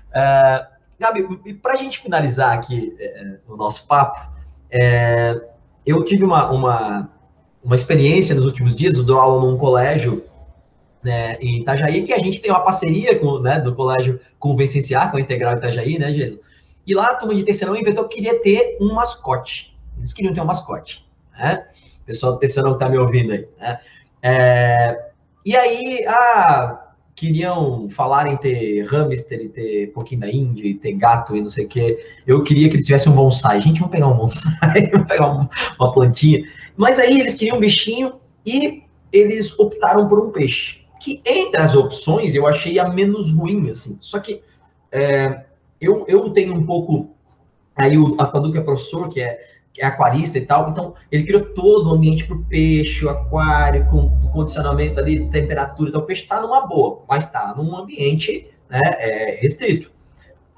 uh, 0.09 0.79
Gabi, 0.99 1.41
e 1.47 1.55
pra 1.55 1.77
gente 1.77 2.01
finalizar 2.01 2.53
aqui 2.53 2.97
é, 2.99 3.39
o 3.47 3.57
nosso 3.57 3.87
papo, 3.87 4.21
é, 4.69 5.41
eu 5.85 6.05
tive 6.05 6.25
uma, 6.25 6.51
uma, 6.51 7.11
uma 7.63 7.75
experiência 7.75 8.35
nos 8.35 8.47
últimos 8.47 8.75
dias, 8.75 8.97
eu 8.97 9.05
dou 9.05 9.19
aula 9.19 9.47
num 9.47 9.57
colégio 9.57 10.25
né, 11.03 11.37
em 11.41 11.61
Itajaí, 11.61 12.03
que 12.03 12.13
a 12.13 12.19
gente 12.19 12.41
tem 12.41 12.51
uma 12.51 12.61
parceria 12.61 13.19
com, 13.19 13.39
né, 13.39 13.61
do 13.61 13.75
colégio 13.75 14.21
com 14.39 14.51
o 14.51 14.57
Vencenciar, 14.57 15.11
com 15.11 15.17
a 15.17 15.21
Integral 15.21 15.57
Itajaí, 15.57 15.99
né, 15.99 16.13
Jesus? 16.13 16.41
E 16.87 16.95
lá 16.95 17.09
a 17.09 17.15
turma 17.15 17.35
de 17.35 17.45
terceirão 17.45 17.77
inventou 17.77 18.09
que 18.09 18.17
queria 18.17 18.41
ter 18.41 18.79
um 18.81 18.95
mascote. 18.95 19.77
Eles 19.97 20.13
queriam 20.13 20.33
ter 20.33 20.41
um 20.41 20.47
mascote, 20.47 21.07
né? 21.39 21.67
O 22.03 22.05
pessoal 22.07 22.33
do 22.33 22.39
terceirão 22.39 22.73
que 22.73 22.79
tá 22.79 22.89
me 22.89 22.97
ouvindo 22.97 23.33
aí, 23.33 23.47
né? 23.59 23.81
É, 24.23 25.09
e 25.45 25.57
aí, 25.57 26.05
ah, 26.07 26.88
queriam 27.19 27.91
falar 27.91 28.29
em 28.29 28.37
ter 28.37 28.83
hamster 28.83 29.41
e 29.41 29.49
ter 29.49 29.93
pouquinho 29.93 30.21
da 30.21 30.31
Índia 30.31 30.65
e 30.65 30.75
ter 30.75 30.93
gato 30.93 31.35
e 31.35 31.41
não 31.41 31.51
sei 31.51 31.65
o 31.65 31.69
que. 31.69 31.99
Eu 32.25 32.45
queria 32.45 32.69
que 32.69 32.77
eles 32.77 32.87
tivessem 32.87 33.11
um 33.11 33.17
bonsai. 33.17 33.61
Gente, 33.61 33.81
vamos 33.81 33.91
pegar 33.91 34.07
um 34.07 34.17
bonsai, 34.17 34.87
vamos 34.93 35.09
pegar 35.09 35.33
um, 35.33 35.49
uma 35.81 35.93
plantinha. 35.93 36.45
Mas 36.77 37.01
aí 37.01 37.19
eles 37.19 37.35
queriam 37.35 37.57
um 37.57 37.61
bichinho 37.61 38.15
e 38.47 38.85
eles 39.13 39.59
optaram 39.59 40.07
por 40.07 40.21
um 40.21 40.31
peixe. 40.31 40.83
Que 41.01 41.21
entre 41.27 41.61
as 41.61 41.75
opções 41.75 42.37
eu 42.37 42.47
achei 42.47 42.79
a 42.79 42.89
menos 42.89 43.33
ruim, 43.33 43.69
assim. 43.69 43.99
Só 44.01 44.21
que 44.21 44.41
é, 44.93 45.45
eu, 45.81 46.05
eu 46.07 46.31
tenho 46.31 46.55
um 46.55 46.65
pouco. 46.65 47.11
Aí 47.75 47.99
o, 47.99 48.17
a 48.21 48.27
que 48.29 48.59
é 48.59 48.61
professor, 48.61 49.09
que 49.09 49.21
é 49.21 49.41
é 49.79 49.87
aquarista 49.87 50.39
e 50.39 50.45
tal, 50.45 50.71
então 50.71 50.95
ele 51.11 51.25
criou 51.25 51.45
todo 51.55 51.91
o 51.91 51.95
ambiente 51.95 52.25
para 52.25 52.37
o 52.37 52.45
peixe, 52.45 53.05
o 53.05 53.11
aquário, 53.11 53.87
com 53.87 54.19
condicionamento 54.31 54.99
ali, 54.99 55.29
temperatura, 55.31 55.89
então 55.89 56.01
o 56.01 56.05
peixe 56.05 56.23
está 56.23 56.41
numa 56.41 56.67
boa, 56.67 57.03
mas 57.09 57.25
está 57.25 57.55
num 57.55 57.77
ambiente 57.77 58.49
né, 58.69 58.81
é, 58.99 59.39
restrito. 59.41 59.91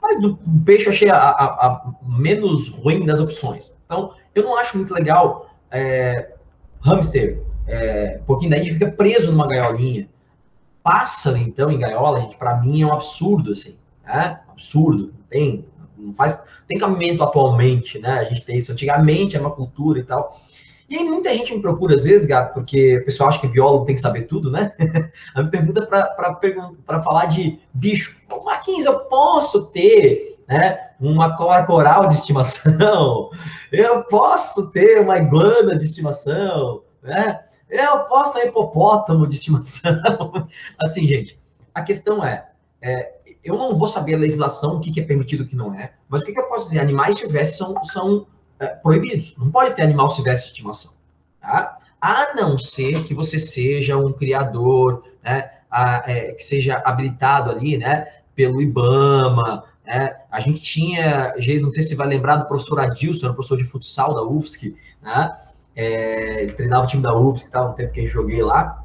Mas 0.03 0.21
do 0.21 0.37
peixe 0.65 0.87
eu 0.87 0.93
achei 0.93 1.11
a, 1.11 1.17
a, 1.17 1.45
a, 1.67 1.93
menos 2.03 2.69
ruim 2.69 3.05
das 3.05 3.21
opções. 3.21 3.77
Então, 3.85 4.15
eu 4.35 4.43
não 4.43 4.57
acho 4.57 4.77
muito 4.77 4.95
legal 4.95 5.51
é, 5.71 6.33
hamster, 6.81 7.43
é, 7.67 8.21
pouquinho 8.27 8.51
daí 8.51 8.71
fica 8.71 8.91
preso 8.91 9.31
numa 9.31 9.47
gaiolinha. 9.47 10.09
Pássaro, 10.83 11.37
então, 11.37 11.71
em 11.71 11.79
gaiola, 11.79 12.23
gente, 12.23 12.37
para 12.37 12.57
mim 12.57 12.83
é 12.83 12.87
um 12.87 12.93
absurdo, 12.93 13.51
assim, 13.51 13.77
né? 14.05 14.41
Absurdo. 14.49 15.13
Tem 15.29 15.67
não 16.01 16.15
faz, 16.15 16.43
tem 16.67 16.79
cabimento 16.79 17.23
atualmente, 17.23 17.99
né? 17.99 18.19
A 18.21 18.25
gente 18.25 18.45
tem 18.45 18.57
isso 18.57 18.73
antigamente, 18.73 19.37
é 19.37 19.41
uma 19.41 19.51
cultura 19.51 19.99
e 19.99 20.05
tal. 20.05 20.41
E 20.91 20.97
aí 20.97 21.05
muita 21.05 21.33
gente 21.33 21.55
me 21.55 21.63
procura 21.63 21.95
às 21.95 22.03
vezes, 22.03 22.27
Gabi, 22.27 22.53
porque 22.53 22.97
o 22.97 23.05
pessoal 23.05 23.29
acha 23.29 23.39
que 23.39 23.47
biólogo 23.47 23.85
tem 23.85 23.95
que 23.95 24.01
saber 24.01 24.23
tudo, 24.23 24.51
né? 24.51 24.73
A 25.37 25.43
me 25.43 25.49
pergunta 25.49 25.87
para 25.87 27.01
falar 27.01 27.27
de 27.27 27.61
bicho. 27.73 28.17
Marquinhos, 28.45 28.87
eu 28.87 28.99
posso 29.01 29.71
ter 29.71 30.41
né, 30.49 30.91
uma 31.01 31.37
cobra 31.37 31.65
coral 31.65 32.09
de 32.09 32.15
estimação? 32.15 33.31
Eu 33.71 34.03
posso 34.03 34.73
ter 34.73 35.01
uma 35.01 35.17
iguana 35.17 35.79
de 35.79 35.85
estimação? 35.85 36.83
Né? 37.01 37.41
Eu 37.69 38.01
posso 38.01 38.35
ter 38.35 38.49
hipopótamo 38.49 39.29
de 39.29 39.37
estimação? 39.37 39.93
assim, 40.83 41.07
gente, 41.07 41.39
a 41.73 41.83
questão 41.83 42.25
é, 42.25 42.49
é 42.83 43.20
eu 43.45 43.57
não 43.57 43.75
vou 43.75 43.87
saber 43.87 44.15
a 44.15 44.19
legislação, 44.19 44.77
o 44.77 44.81
que, 44.81 44.93
que 44.93 45.01
é 45.01 45.05
permitido 45.05 45.43
e 45.43 45.47
o 45.47 45.49
que 45.49 45.57
não 45.57 45.75
é, 45.75 45.93
mas 46.09 46.23
o 46.23 46.25
que, 46.25 46.33
que 46.33 46.41
eu 46.41 46.49
posso 46.49 46.67
dizer? 46.67 46.81
Animais 46.81 47.19
silvestres 47.19 47.57
são, 47.57 47.85
são 47.85 48.27
é, 48.59 48.67
proibidos. 48.67 49.35
Não 49.39 49.51
pode 49.51 49.75
ter 49.75 49.83
animal 49.83 50.11
silvestre 50.11 50.47
de 50.47 50.53
estimação. 50.53 50.93
Tá? 51.41 51.79
A 52.01 52.35
não 52.35 52.59
ser 52.59 53.05
que 53.05 53.15
você 53.15 53.39
seja 53.39 53.97
um 53.97 54.13
criador, 54.13 55.05
né, 55.23 55.51
a, 55.71 56.11
é, 56.11 56.33
que 56.33 56.43
seja 56.43 56.83
habilitado 56.85 57.51
ali, 57.51 57.79
né, 57.79 58.07
pelo 58.35 58.61
IBAMA. 58.61 59.65
Né? 59.87 60.17
A 60.31 60.41
gente 60.41 60.61
tinha, 60.61 61.35
Geis, 61.39 61.63
não 61.63 61.71
sei 61.71 61.83
se 61.83 61.95
vai 61.95 62.07
lembrar 62.07 62.37
do 62.37 62.47
professor 62.47 62.81
Adilson, 62.81 63.27
era 63.27 63.35
professor 63.35 63.57
de 63.57 63.65
futsal 63.65 64.15
da 64.15 64.23
UFSC, 64.23 64.77
né? 65.03 65.37
É, 65.77 66.47
treinava 66.57 66.85
o 66.85 66.87
time 66.87 67.03
da 67.03 67.17
UFSC, 67.17 67.51
tal, 67.51 67.69
no 67.69 67.75
tempo 67.75 67.93
que 67.93 68.01
eu 68.01 68.07
joguei 68.07 68.43
lá. 68.43 68.85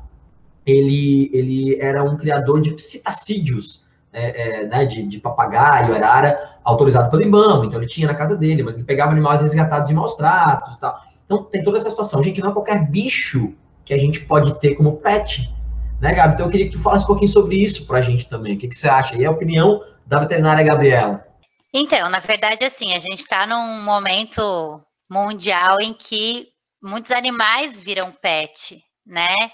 Ele, 0.65 1.29
ele 1.33 1.79
era 1.79 2.03
um 2.03 2.15
criador 2.15 2.61
de 2.61 2.71
psitacídeos, 2.73 3.84
é, 4.15 4.61
é, 4.61 4.65
né, 4.65 4.85
de, 4.85 5.03
de 5.03 5.19
papagaio, 5.19 5.93
arara, 5.93 6.57
autorizado 6.63 7.11
pelo 7.11 7.21
IBAMA, 7.21 7.65
então 7.65 7.79
ele 7.79 7.87
tinha 7.87 8.07
na 8.07 8.15
casa 8.15 8.35
dele, 8.35 8.63
mas 8.63 8.75
ele 8.75 8.85
pegava 8.85 9.11
animais 9.11 9.41
resgatados 9.41 9.89
de 9.89 9.93
maus 9.93 10.15
tratos 10.15 10.77
tal. 10.77 10.97
Então 11.25 11.43
tem 11.43 11.63
toda 11.63 11.77
essa 11.77 11.89
situação. 11.89 12.23
Gente, 12.23 12.41
não 12.41 12.51
é 12.51 12.53
qualquer 12.53 12.89
bicho 12.89 13.53
que 13.83 13.93
a 13.93 13.97
gente 13.97 14.21
pode 14.21 14.57
ter 14.61 14.75
como 14.75 14.97
pet, 14.97 15.53
né, 15.99 16.13
Gabi? 16.13 16.33
Então 16.33 16.45
eu 16.45 16.51
queria 16.51 16.67
que 16.67 16.77
tu 16.77 16.81
falasse 16.81 17.03
um 17.03 17.07
pouquinho 17.07 17.29
sobre 17.29 17.57
isso 17.57 17.85
pra 17.85 18.01
gente 18.01 18.29
também. 18.29 18.55
O 18.55 18.57
que, 18.57 18.69
que 18.69 18.75
você 18.75 18.87
acha? 18.87 19.15
E 19.15 19.25
a 19.25 19.31
opinião 19.31 19.83
da 20.05 20.19
veterinária 20.19 20.63
Gabriela. 20.63 21.25
Então, 21.73 22.09
na 22.09 22.19
verdade, 22.19 22.63
assim, 22.63 22.93
a 22.93 22.99
gente 22.99 23.19
está 23.19 23.45
num 23.45 23.83
momento 23.83 24.81
mundial 25.11 25.81
em 25.81 25.93
que 25.93 26.47
muitos 26.81 27.11
animais 27.11 27.81
viram 27.81 28.11
pet, 28.11 28.81
né? 29.05 29.51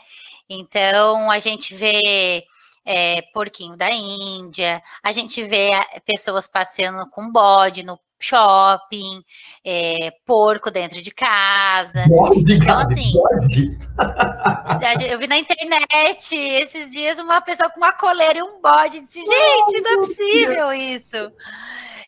Então 0.47 1.31
a 1.31 1.39
gente 1.39 1.73
vê 1.73 2.43
é, 2.85 3.21
porquinho 3.33 3.75
da 3.75 3.89
Índia, 3.91 4.81
a 5.03 5.11
gente 5.11 5.43
vê 5.43 5.71
pessoas 6.05 6.47
passeando 6.47 7.09
com 7.09 7.31
bode 7.31 7.83
no 7.83 7.99
shopping, 8.21 9.23
é, 9.65 10.11
porco 10.25 10.69
dentro 10.69 11.01
de 11.01 11.11
casa. 11.11 12.05
Bode, 12.07 12.53
então, 12.53 12.77
assim, 12.77 13.13
bode. 13.13 13.71
eu 15.11 15.17
vi 15.17 15.27
na 15.27 15.37
internet 15.37 16.35
esses 16.35 16.91
dias 16.91 17.17
uma 17.19 17.41
pessoa 17.41 17.69
com 17.69 17.77
uma 17.77 17.93
coleira 17.93 18.39
e 18.39 18.43
um 18.43 18.61
bode. 18.61 19.01
Disse, 19.01 19.25
gente, 19.25 19.81
não 19.81 19.91
é 19.91 20.07
possível 20.07 20.73
isso. 20.73 21.31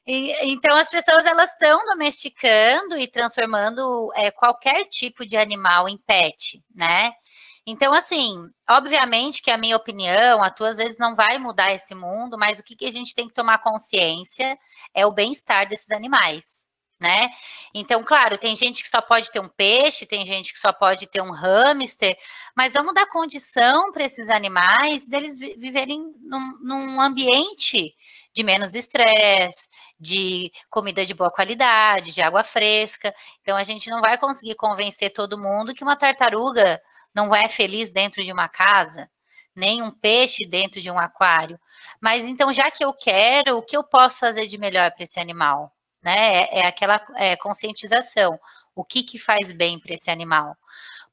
E, 0.05 0.34
então 0.51 0.76
as 0.76 0.89
pessoas 0.89 1.26
elas 1.26 1.49
estão 1.51 1.84
domesticando 1.86 2.97
e 2.97 3.07
transformando 3.07 4.11
é, 4.15 4.30
qualquer 4.32 4.86
tipo 4.86 5.26
de 5.26 5.38
animal 5.38 5.88
em 5.88 5.97
pet, 5.97 6.61
né? 6.76 7.13
Então, 7.66 7.93
assim, 7.93 8.49
obviamente 8.70 9.41
que 9.41 9.49
a 9.49 9.57
minha 9.57 9.78
opinião, 9.78 10.43
a 10.43 10.49
tua 10.49 10.70
às 10.70 10.78
vezes 10.78 10.97
não 10.97 11.16
vai 11.16 11.38
mudar 11.38 11.74
esse 11.74 11.95
mundo, 11.95 12.38
mas 12.38 12.59
o 12.59 12.64
que, 12.64 12.76
que 12.76 12.86
a 12.86 12.91
gente 12.91 13.16
tem 13.16 13.28
que 13.28 13.34
tomar 13.34 13.59
consciência 13.59 14.57
é 14.93 15.05
o 15.05 15.14
bem-estar 15.14 15.68
desses 15.68 15.91
animais. 15.91 16.45
Né? 16.99 17.30
Então, 17.74 18.01
claro, 18.01 18.38
tem 18.38 18.55
gente 18.55 18.82
que 18.82 18.89
só 18.89 19.01
pode 19.01 19.30
ter 19.30 19.39
um 19.41 19.49
peixe, 19.49 20.05
tem 20.05 20.26
gente 20.26 20.53
que 20.53 20.59
só 20.59 20.72
pode 20.72 21.07
ter 21.07 21.22
um 21.22 21.32
hamster, 21.32 22.18
mas 22.55 22.74
vamos 22.74 22.93
dar 22.93 23.05
condição 23.07 23.91
para 23.91 24.05
esses 24.05 24.30
animais 24.30 25.05
deles 25.05 25.38
viverem 25.38 26.14
num, 26.22 26.57
num 26.61 27.01
ambiente 27.01 27.93
de 28.34 28.43
menos 28.43 28.74
estresse, 28.74 29.68
de 29.99 30.49
comida 30.70 31.05
de 31.05 31.14
boa 31.14 31.30
qualidade, 31.30 32.14
de 32.14 32.22
água 32.22 32.43
fresca. 32.43 33.14
Então, 33.41 33.57
a 33.57 33.64
gente 33.64 33.89
não 33.89 33.99
vai 33.99 34.18
conseguir 34.18 34.55
convencer 34.55 35.11
todo 35.11 35.38
mundo 35.38 35.74
que 35.74 35.84
uma 35.84 35.97
tartaruga 35.97 36.82
não 37.14 37.34
é 37.34 37.47
feliz 37.47 37.91
dentro 37.91 38.24
de 38.24 38.32
uma 38.32 38.47
casa, 38.49 39.09
nem 39.55 39.82
um 39.82 39.91
peixe 39.91 40.47
dentro 40.47 40.82
de 40.82 40.89
um 40.89 40.97
aquário. 40.97 41.59
Mas 42.01 42.26
então, 42.26 42.51
já 42.51 42.72
que 42.72 42.84
eu 42.84 42.93
quero, 42.93 43.57
o 43.57 43.61
que 43.61 43.78
eu 43.78 43.84
posso 43.84 44.20
fazer 44.20 44.47
de 44.47 44.57
melhor 44.57 44.91
para 44.91 45.03
esse 45.03 45.20
animal? 45.20 45.72
Né? 46.01 46.43
É, 46.43 46.59
é 46.59 46.66
aquela 46.68 47.03
é, 47.16 47.36
conscientização. 47.36 48.39
O 48.76 48.84
que, 48.84 49.03
que 49.03 49.20
faz 49.20 49.51
bem 49.51 49.80
para 49.80 49.93
esse 49.93 50.09
animal? 50.09 50.57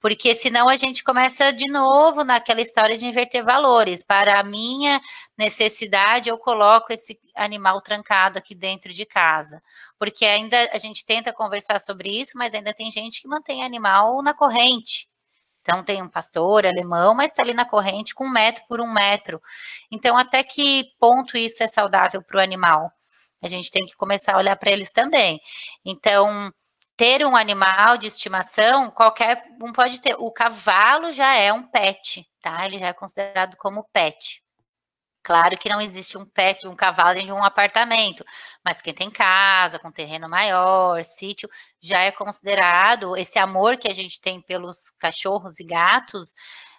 Porque 0.00 0.34
senão 0.34 0.66
a 0.66 0.76
gente 0.76 1.04
começa 1.04 1.52
de 1.52 1.70
novo 1.70 2.24
naquela 2.24 2.62
história 2.62 2.96
de 2.96 3.04
inverter 3.04 3.44
valores. 3.44 4.02
Para 4.02 4.40
a 4.40 4.42
minha 4.42 4.98
necessidade, 5.36 6.30
eu 6.30 6.38
coloco 6.38 6.90
esse 6.90 7.20
animal 7.36 7.82
trancado 7.82 8.38
aqui 8.38 8.54
dentro 8.54 8.94
de 8.94 9.04
casa. 9.04 9.62
Porque 9.98 10.24
ainda 10.24 10.56
a 10.72 10.78
gente 10.78 11.04
tenta 11.04 11.34
conversar 11.34 11.80
sobre 11.80 12.08
isso, 12.18 12.32
mas 12.34 12.54
ainda 12.54 12.72
tem 12.72 12.90
gente 12.90 13.20
que 13.20 13.28
mantém 13.28 13.62
animal 13.62 14.22
na 14.22 14.32
corrente. 14.32 15.09
Então, 15.62 15.84
tem 15.84 16.02
um 16.02 16.08
pastor 16.08 16.66
alemão, 16.66 17.14
mas 17.14 17.30
está 17.30 17.42
ali 17.42 17.54
na 17.54 17.64
corrente 17.64 18.14
com 18.14 18.24
um 18.24 18.30
metro 18.30 18.64
por 18.68 18.80
um 18.80 18.90
metro. 18.92 19.40
Então, 19.90 20.16
até 20.16 20.42
que 20.42 20.84
ponto 20.98 21.36
isso 21.36 21.62
é 21.62 21.68
saudável 21.68 22.22
para 22.22 22.38
o 22.38 22.40
animal? 22.40 22.90
A 23.42 23.48
gente 23.48 23.70
tem 23.70 23.86
que 23.86 23.96
começar 23.96 24.34
a 24.34 24.38
olhar 24.38 24.56
para 24.56 24.70
eles 24.70 24.90
também. 24.90 25.40
Então, 25.84 26.52
ter 26.96 27.26
um 27.26 27.36
animal 27.36 27.96
de 27.96 28.06
estimação, 28.08 28.90
qualquer 28.90 29.42
um 29.62 29.72
pode 29.72 30.00
ter. 30.00 30.16
O 30.18 30.30
cavalo 30.30 31.12
já 31.12 31.34
é 31.34 31.52
um 31.52 31.62
pet, 31.66 32.26
tá? 32.42 32.66
Ele 32.66 32.78
já 32.78 32.88
é 32.88 32.92
considerado 32.92 33.56
como 33.56 33.88
pet. 33.92 34.42
Claro 35.22 35.56
que 35.58 35.68
não 35.68 35.80
existe 35.80 36.16
um 36.16 36.24
pet, 36.24 36.66
um 36.66 36.74
cavalo 36.74 37.14
dentro 37.14 37.26
de 37.28 37.32
um 37.32 37.44
apartamento, 37.44 38.24
mas 38.64 38.80
quem 38.80 38.94
tem 38.94 39.10
casa, 39.10 39.78
com 39.78 39.92
terreno 39.92 40.28
maior, 40.28 41.04
sítio, 41.04 41.48
já 41.80 42.00
é 42.00 42.10
considerado 42.10 43.16
esse 43.16 43.38
amor 43.38 43.76
que 43.76 43.88
a 43.88 43.94
gente 43.94 44.18
tem 44.20 44.40
pelos 44.40 44.90
cachorros 44.98 45.60
e 45.60 45.64
gatos, 45.64 46.34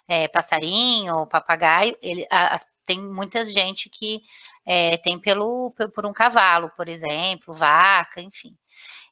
é, 0.08 0.26
passarinho, 0.26 1.26
papagaio, 1.28 1.96
ele, 2.02 2.26
a, 2.30 2.56
a, 2.56 2.58
tem 2.84 3.00
muita 3.00 3.44
gente 3.44 3.88
que 3.88 4.20
é, 4.66 4.96
tem 4.98 5.18
pelo, 5.20 5.72
por 5.94 6.04
um 6.04 6.12
cavalo, 6.12 6.70
por 6.76 6.88
exemplo, 6.88 7.54
vaca, 7.54 8.20
enfim. 8.20 8.56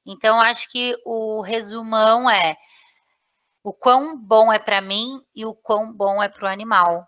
Então, 0.04 0.40
acho 0.40 0.68
que 0.70 0.96
o 1.04 1.40
resumão 1.42 2.28
é 2.28 2.56
o 3.62 3.72
quão 3.72 4.18
bom 4.18 4.52
é 4.52 4.58
para 4.58 4.80
mim 4.80 5.22
e 5.34 5.44
o 5.46 5.54
quão 5.54 5.92
bom 5.92 6.22
é 6.22 6.28
para 6.28 6.46
o 6.46 6.48
animal 6.48 7.06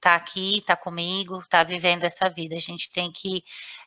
tá 0.00 0.14
aqui, 0.14 0.62
tá 0.66 0.76
comigo, 0.76 1.42
tá 1.48 1.64
vivendo 1.64 2.04
essa 2.04 2.28
vida. 2.28 2.54
A 2.56 2.60
gente 2.60 2.90
tem 2.90 3.10
que 3.10 3.42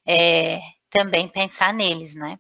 é, 0.06 0.60
também 0.90 1.28
pensar 1.28 1.74
neles, 1.74 2.16
né? 2.16 2.40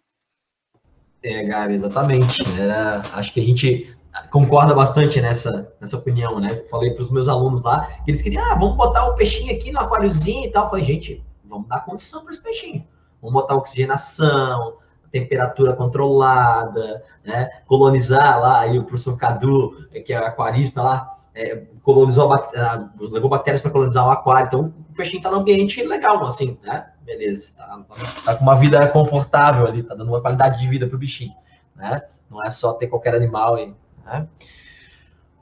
É, 1.24 1.44
Gabi, 1.44 1.74
exatamente. 1.74 2.42
É, 2.42 3.18
acho 3.18 3.34
que 3.34 3.40
a 3.40 3.44
gente 3.44 3.96
concorda 4.30 4.74
bastante 4.74 5.22
nessa, 5.22 5.72
nessa 5.80 5.98
opinião, 5.98 6.40
né? 6.40 6.64
Falei 6.70 6.92
para 6.92 7.02
os 7.02 7.12
meus 7.12 7.28
alunos 7.28 7.64
lá 7.64 7.88
que 8.04 8.12
eles 8.12 8.22
queriam, 8.22 8.44
ah, 8.44 8.56
vamos 8.56 8.76
botar 8.76 9.06
o 9.06 9.16
peixinho 9.16 9.54
aqui 9.54 9.72
no 9.72 9.80
aquáriozinho 9.80 10.46
e 10.46 10.52
tal. 10.52 10.70
Falei, 10.70 10.86
gente, 10.86 11.24
vamos 11.46 11.68
dar 11.68 11.82
condição 11.82 12.24
para 12.24 12.34
esse 12.34 12.42
peixinho. 12.42 12.86
Vamos 13.22 13.34
botar 13.34 13.56
oxigenação, 13.56 14.78
temperatura 15.12 15.74
controlada, 15.74 17.04
né? 17.24 17.50
Colonizar 17.66 18.40
lá, 18.40 18.62
aí 18.62 18.78
o 18.78 18.84
professor 18.84 19.18
Cadu, 19.18 19.88
que 20.06 20.14
é 20.14 20.18
aquarista 20.18 20.82
lá, 20.82 21.17
é, 21.38 21.64
colonizou 21.84 22.34
a, 22.34 22.90
levou 23.00 23.30
bactérias 23.30 23.62
para 23.62 23.70
colonizar 23.70 24.06
o 24.08 24.10
aquário. 24.10 24.48
Então, 24.48 24.74
o 24.90 24.94
peixinho 24.96 25.20
está 25.20 25.30
no 25.30 25.38
ambiente 25.38 25.84
legal, 25.84 26.26
assim, 26.26 26.58
né? 26.64 26.88
Beleza. 27.06 27.54
Tá, 27.56 27.80
tá, 28.26 28.36
com 28.36 28.44
uma 28.44 28.56
vida 28.56 28.88
confortável 28.88 29.68
ali, 29.68 29.84
tá 29.84 29.94
dando 29.94 30.10
uma 30.10 30.20
qualidade 30.20 30.60
de 30.60 30.68
vida 30.68 30.88
para 30.88 30.96
o 30.96 31.00
bichinho, 31.00 31.34
né? 31.76 32.02
Não 32.30 32.44
é 32.44 32.50
só 32.50 32.74
ter 32.74 32.88
qualquer 32.88 33.14
animal 33.14 33.56
aí, 33.56 33.72
né? 34.04 34.28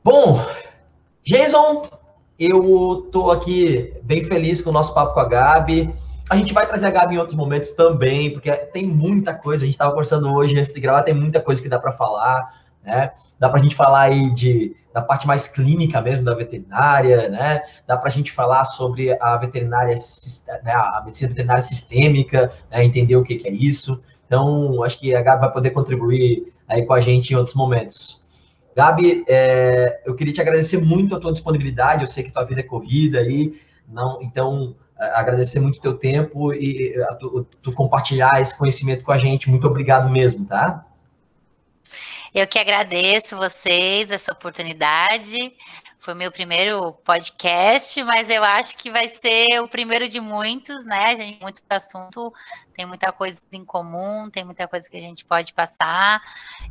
Bom, 0.04 0.46
Jason, 1.26 1.89
eu 2.38 3.08
tô 3.12 3.32
aqui 3.32 3.93
bem 4.04 4.24
feliz 4.26 4.62
com 4.62 4.72
o 4.72 4.74
nosso 4.74 4.93
papo 4.93 5.14
com 5.14 5.22
a 5.22 5.26
Gabi. 5.26 5.96
A 6.30 6.36
gente 6.36 6.54
vai 6.54 6.68
trazer 6.68 6.88
a 6.88 6.91
Gabi 6.91 7.16
em 7.16 7.20
outros 7.20 7.38
momentos 7.38 7.72
também, 7.72 8.34
porque 8.34 8.52
tem 8.52 8.86
muita 8.86 9.34
coisa. 9.34 9.64
A 9.64 9.66
gente 9.66 9.76
estava 9.76 9.91
conversando 9.91 10.32
hoje 10.34 10.60
antes 10.60 10.74
de 10.74 10.82
gravar, 10.82 11.04
tem 11.04 11.14
muita 11.14 11.39
coisa 11.39 11.62
que 11.62 11.70
dá 11.70 11.80
para 11.80 11.93
falar, 11.93 12.66
né? 12.84 13.14
Dá 13.39 13.48
para 13.50 13.60
a 13.60 13.64
gente 13.64 13.76
falar 13.76 14.02
aí 14.02 14.34
de 14.34 14.76
da 14.96 15.02
parte 15.02 15.28
mais 15.28 15.46
clínica 15.46 16.00
mesmo 16.00 16.24
da 16.24 16.34
veterinária, 16.34 17.28
né? 17.28 17.62
Dá 17.86 17.98
para 17.98 18.08
a 18.08 18.12
gente 18.12 18.32
falar 18.32 18.64
sobre 18.64 19.12
a 19.22 19.36
veterinária, 19.36 19.93
né, 20.64 20.72
a 20.72 21.02
medicina 21.04 21.28
veterinária 21.28 21.62
sistêmica, 21.62 22.50
né? 22.72 22.86
entender 22.86 23.18
o 23.18 23.22
que, 23.22 23.36
que 23.36 23.46
é 23.46 23.52
isso. 23.52 24.02
Então, 24.26 24.82
acho 24.84 24.98
que 24.98 25.14
a 25.14 25.22
Gabi 25.22 25.41
vai 25.41 25.52
poder 25.52 25.72
contribuir 25.72 26.54
aí 26.66 26.86
com 26.86 26.93
a 26.93 27.02
gente 27.02 27.32
em 27.32 27.36
outros 27.36 27.54
momentos. 27.56 28.26
Gabi, 28.74 29.26
é, 29.28 30.02
eu 30.06 30.16
queria 30.16 30.32
te 30.32 30.39
agradecer 30.39 30.78
muito 30.78 31.14
a 31.14 31.20
tua 31.20 31.34
disponibilidade. 31.34 32.04
Eu 32.04 32.08
sei 32.08 32.24
que 32.24 32.32
tua 32.32 32.46
vida 32.46 32.62
é 32.62 32.64
corrida 32.64 33.20
aí, 33.20 33.54
não, 33.89 34.22
então 34.22 34.78
agradecer 34.98 35.60
muito 35.60 35.76
o 35.78 35.82
teu 35.82 35.98
tempo 35.98 36.54
e 36.54 36.96
tu, 37.20 37.46
tu 37.62 37.74
compartilhar 37.74 38.39
esse 38.39 38.58
conhecimento 38.58 39.04
com 39.04 39.12
a 39.12 39.18
gente. 39.18 39.50
Muito 39.50 39.68
obrigado 39.68 40.10
mesmo, 40.10 40.46
tá? 40.46 40.86
Eu 42.36 42.46
que 42.46 42.60
agradeço 42.60 43.38
vocês 43.38 44.12
essa 44.12 44.34
oportunidade. 44.34 45.56
Foi 46.00 46.14
meu 46.14 46.30
primeiro 46.34 46.92
podcast, 47.06 48.04
mas 48.04 48.30
eu 48.30 48.44
acho 48.44 48.78
que 48.78 48.92
vai 48.92 49.08
ser 49.08 49.62
o 49.62 49.70
primeiro 49.70 50.10
de 50.10 50.20
muitos, 50.20 50.84
né? 50.84 51.06
A 51.06 51.16
gente 51.16 51.36
tem 51.36 51.42
muito 51.42 51.62
assunto, 51.70 52.34
tem 52.76 52.86
muita 52.86 53.14
coisa 53.14 53.40
em 53.54 53.64
comum, 53.64 54.30
tem 54.30 54.44
muita 54.44 54.68
coisa 54.68 54.90
que 54.90 54.98
a 54.98 55.02
gente 55.02 55.24
pode 55.24 55.54
passar. 55.54 56.22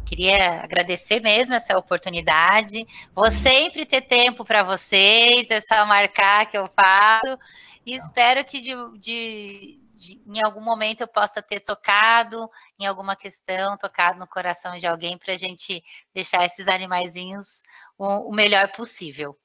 Queria 0.05 0.61
agradecer 0.63 1.21
mesmo 1.21 1.55
essa 1.55 1.79
oportunidade. 1.79 2.87
Vou 3.15 3.31
sempre 3.31 3.87
ter 3.87 4.03
tempo 4.03 4.45
para 4.45 4.63
vocês, 4.65 5.51
é 5.51 5.63
só 5.63 5.87
marcar 5.87 6.45
que 6.45 6.59
eu 6.59 6.69
faço. 6.69 7.39
E 7.87 7.97
espero 7.97 8.45
que 8.45 8.61
de, 8.61 8.99
de, 8.99 9.79
de, 10.05 10.21
em 10.27 10.43
algum 10.45 10.61
momento 10.61 11.01
eu 11.01 11.09
possa 11.09 11.41
ter 11.41 11.61
tocado 11.61 12.49
em 12.79 12.87
alguma 12.87 13.17
questão, 13.17 13.77
tocado 13.79 14.19
no 14.19 14.27
coração 14.27 14.79
de 14.79 14.87
alguém 14.87 15.17
para 15.17 15.33
a 15.33 15.37
gente 15.37 15.83
deixar 16.15 16.45
esses 16.45 16.69
animaizinhos 16.69 17.63
o, 17.99 18.31
o 18.31 18.35
melhor 18.35 18.71
possível. 18.73 19.37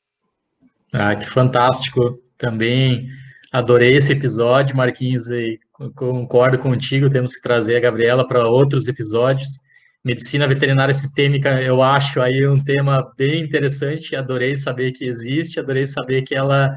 Ah, 0.93 1.15
que 1.15 1.25
fantástico. 1.25 2.19
Também 2.37 3.07
adorei 3.51 3.95
esse 3.95 4.13
episódio, 4.13 4.75
Marquinhos, 4.75 5.29
e 5.29 5.59
concordo 5.95 6.59
contigo, 6.59 7.09
temos 7.09 7.35
que 7.35 7.41
trazer 7.41 7.77
a 7.77 7.81
Gabriela 7.81 8.27
para 8.27 8.47
outros 8.47 8.87
episódios. 8.87 9.61
Medicina 10.03 10.47
veterinária 10.47 10.93
sistêmica, 10.93 11.61
eu 11.61 11.81
acho 11.81 12.21
aí 12.21 12.47
um 12.47 12.61
tema 12.63 13.11
bem 13.17 13.41
interessante, 13.41 14.15
adorei 14.15 14.55
saber 14.55 14.93
que 14.93 15.05
existe, 15.05 15.59
adorei 15.59 15.85
saber 15.85 16.21
que 16.21 16.33
ela 16.33 16.73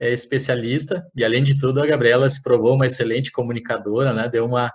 é 0.00 0.10
especialista, 0.12 1.04
e 1.14 1.24
além 1.24 1.44
de 1.44 1.58
tudo, 1.58 1.80
a 1.80 1.86
Gabriela 1.86 2.28
se 2.28 2.42
provou 2.42 2.74
uma 2.74 2.86
excelente 2.86 3.30
comunicadora, 3.30 4.14
né, 4.14 4.28
deu 4.28 4.46
uma, 4.46 4.72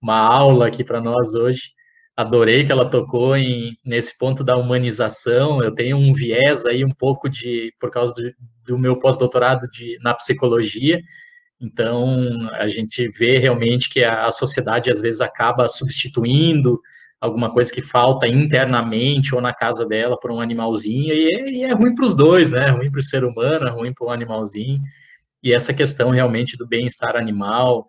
uma 0.00 0.18
aula 0.18 0.66
aqui 0.66 0.84
para 0.84 1.00
nós 1.00 1.34
hoje, 1.34 1.70
adorei 2.16 2.64
que 2.64 2.72
ela 2.72 2.88
tocou 2.88 3.36
em, 3.36 3.76
nesse 3.84 4.16
ponto 4.16 4.42
da 4.42 4.56
humanização. 4.56 5.62
Eu 5.62 5.74
tenho 5.74 5.96
um 5.96 6.12
viés 6.12 6.64
aí 6.64 6.84
um 6.84 6.90
pouco 6.90 7.28
de 7.28 7.72
por 7.78 7.90
causa 7.90 8.14
do, 8.14 8.32
do 8.64 8.78
meu 8.78 8.98
pós-doutorado 8.98 9.66
na 10.00 10.14
psicologia. 10.14 11.00
Então 11.60 12.50
a 12.54 12.66
gente 12.68 13.08
vê 13.08 13.38
realmente 13.38 13.90
que 13.90 14.02
a, 14.02 14.30
sociedade 14.30 14.90
às 14.90 15.00
vezes 15.00 15.20
acaba 15.20 15.68
substituindo 15.68 16.80
alguma 17.20 17.52
coisa 17.52 17.72
que 17.72 17.82
falta 17.82 18.28
internamente 18.28 19.34
ou 19.34 19.40
na 19.40 19.52
casa 19.52 19.86
dela 19.86 20.18
por 20.18 20.30
um 20.30 20.40
animalzinho 20.40 21.12
e 21.14 21.34
é, 21.34 21.50
e 21.50 21.62
é 21.64 21.72
ruim 21.72 21.94
para 21.94 22.04
os 22.04 22.14
dois, 22.14 22.52
né? 22.52 22.68
É 22.68 22.70
ruim 22.70 22.90
para 22.90 23.00
o 23.00 23.02
ser 23.02 23.24
humano, 23.24 23.66
é 23.66 23.70
ruim 23.70 23.92
para 23.92 24.06
o 24.06 24.10
animalzinho. 24.10 24.80
E 25.42 25.52
essa 25.52 25.72
questão 25.72 26.10
realmente 26.10 26.56
do 26.56 26.66
bem-estar 26.66 27.16
animal, 27.16 27.86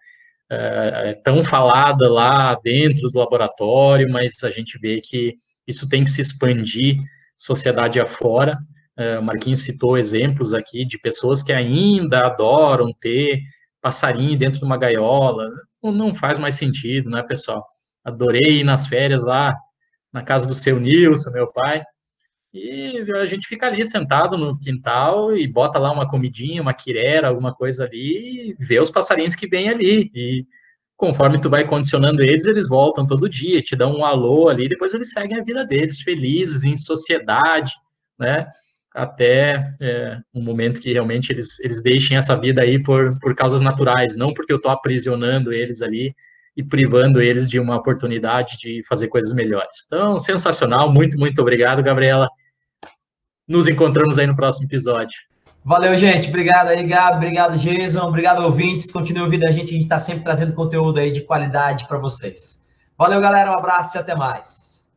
é, 0.50 1.10
é, 1.10 1.14
tão 1.24 1.44
falada 1.44 2.10
lá 2.10 2.56
dentro 2.64 3.10
do 3.10 3.20
laboratório, 3.20 4.10
mas 4.10 4.36
a 4.44 4.50
gente 4.50 4.80
vê 4.80 5.02
que 5.02 5.36
isso 5.68 5.90
tem 5.90 6.04
que 6.04 6.10
se 6.10 6.22
expandir 6.22 6.98
sociedade 7.36 8.00
afora. 8.00 8.58
O 9.20 9.22
Marquinhos 9.22 9.60
citou 9.60 9.96
exemplos 9.96 10.56
aqui 10.56 10.84
de 10.84 10.98
pessoas 10.98 11.44
que 11.44 11.54
ainda 11.54 12.26
adoram 12.26 12.92
ter 13.00 13.42
passarinho 13.80 14.36
dentro 14.36 14.58
de 14.58 14.66
uma 14.66 14.76
gaiola. 14.76 15.48
Não 15.84 16.16
faz 16.16 16.40
mais 16.40 16.56
sentido, 16.56 17.08
né, 17.08 17.22
pessoal? 17.22 17.64
Adorei 18.08 18.60
ir 18.60 18.64
nas 18.64 18.88
férias 18.88 19.24
lá 19.24 19.54
na 20.14 20.24
casa 20.24 20.48
do 20.48 20.54
seu 20.54 20.80
Nilson, 20.80 21.30
meu 21.32 21.52
pai, 21.52 21.84
e 22.54 23.06
a 23.16 23.26
gente 23.26 23.48
fica 23.48 23.68
ali 23.68 23.84
sentado 23.84 24.38
no 24.38 24.58
quintal 24.58 25.36
e 25.36 25.46
bota 25.46 25.78
lá 25.78 25.92
uma 25.92 26.10
comidinha, 26.10 26.62
uma 26.62 26.74
quirera, 26.74 27.28
alguma 27.28 27.54
coisa 27.54 27.84
ali, 27.84 28.52
e 28.52 28.56
vê 28.58 28.80
os 28.80 28.90
passarinhos 28.90 29.36
que 29.36 29.48
vêm 29.48 29.70
ali. 29.70 30.10
E 30.16 30.46
conforme 30.96 31.40
tu 31.40 31.50
vai 31.50 31.68
condicionando 31.68 32.24
eles, 32.24 32.46
eles 32.46 32.68
voltam 32.68 33.06
todo 33.06 33.30
dia, 33.30 33.62
te 33.62 33.76
dão 33.76 33.98
um 33.98 34.06
alô 34.06 34.48
ali, 34.48 34.70
depois 34.70 34.94
eles 34.94 35.12
seguem 35.12 35.38
a 35.38 35.44
vida 35.44 35.66
deles, 35.66 36.02
felizes, 36.02 36.64
em 36.64 36.78
sociedade, 36.78 37.74
né? 38.18 38.48
Até 38.96 39.76
é, 39.80 40.18
um 40.34 40.42
momento 40.42 40.82
que 40.82 40.94
realmente 40.94 41.32
eles, 41.32 41.60
eles 41.60 41.84
deixem 41.84 42.18
essa 42.18 42.36
vida 42.40 42.62
aí 42.62 42.82
por, 42.82 43.20
por 43.20 43.36
causas 43.36 43.62
naturais, 43.62 44.16
não 44.16 44.34
porque 44.34 44.54
eu 44.54 44.58
estou 44.58 44.72
aprisionando 44.72 45.52
eles 45.52 45.82
ali 45.82 46.16
e 46.58 46.64
privando 46.64 47.22
eles 47.22 47.48
de 47.48 47.60
uma 47.60 47.76
oportunidade 47.76 48.58
de 48.58 48.82
fazer 48.90 49.10
coisas 49.10 49.32
melhores. 49.32 49.86
Então, 49.86 50.18
sensacional, 50.18 50.92
muito, 50.92 51.16
muito 51.20 51.40
obrigado, 51.40 51.84
Gabriela. 51.84 52.28
Nos 53.48 53.68
encontramos 53.68 54.18
aí 54.18 54.26
no 54.26 54.36
próximo 54.36 54.66
episódio. 54.66 55.16
Valeu, 55.64 55.96
gente. 55.96 56.30
Obrigado 56.30 56.70
aí, 56.70 56.84
Gabi. 56.84 57.18
Obrigado, 57.18 57.60
Jason. 57.60 58.02
Obrigado, 58.02 58.44
ouvintes. 58.44 58.92
Continue 58.92 59.22
ouvindo 59.22 59.46
a 59.46 59.52
gente. 59.52 59.70
A 59.70 59.74
gente 59.74 59.84
está 59.84 60.00
sempre 60.00 60.24
trazendo 60.24 60.54
conteúdo 60.54 61.00
aí 61.00 61.12
de 61.12 61.22
qualidade 61.22 61.88
para 61.88 62.00
vocês. 62.00 62.66
Valeu, 62.98 63.22
galera. 63.22 63.52
Um 63.52 63.56
abraço 63.56 63.96
e 63.96 64.00
até 64.00 64.16
mais. 64.16 64.90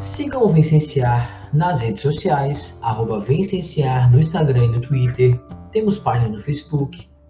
Sigam 0.00 0.42
o 0.42 0.48
Vencenciar 0.48 1.50
nas 1.54 1.82
redes 1.82 2.02
sociais, 2.02 2.76
arroba 2.82 3.20
Vencenciar 3.20 4.10
no 4.10 4.18
Instagram 4.18 4.64
e 4.64 4.68
no 4.68 4.80
Twitter. 4.80 5.38
Temos 5.70 5.98
página 5.98 6.30
no 6.30 6.40
Facebook 6.40 7.11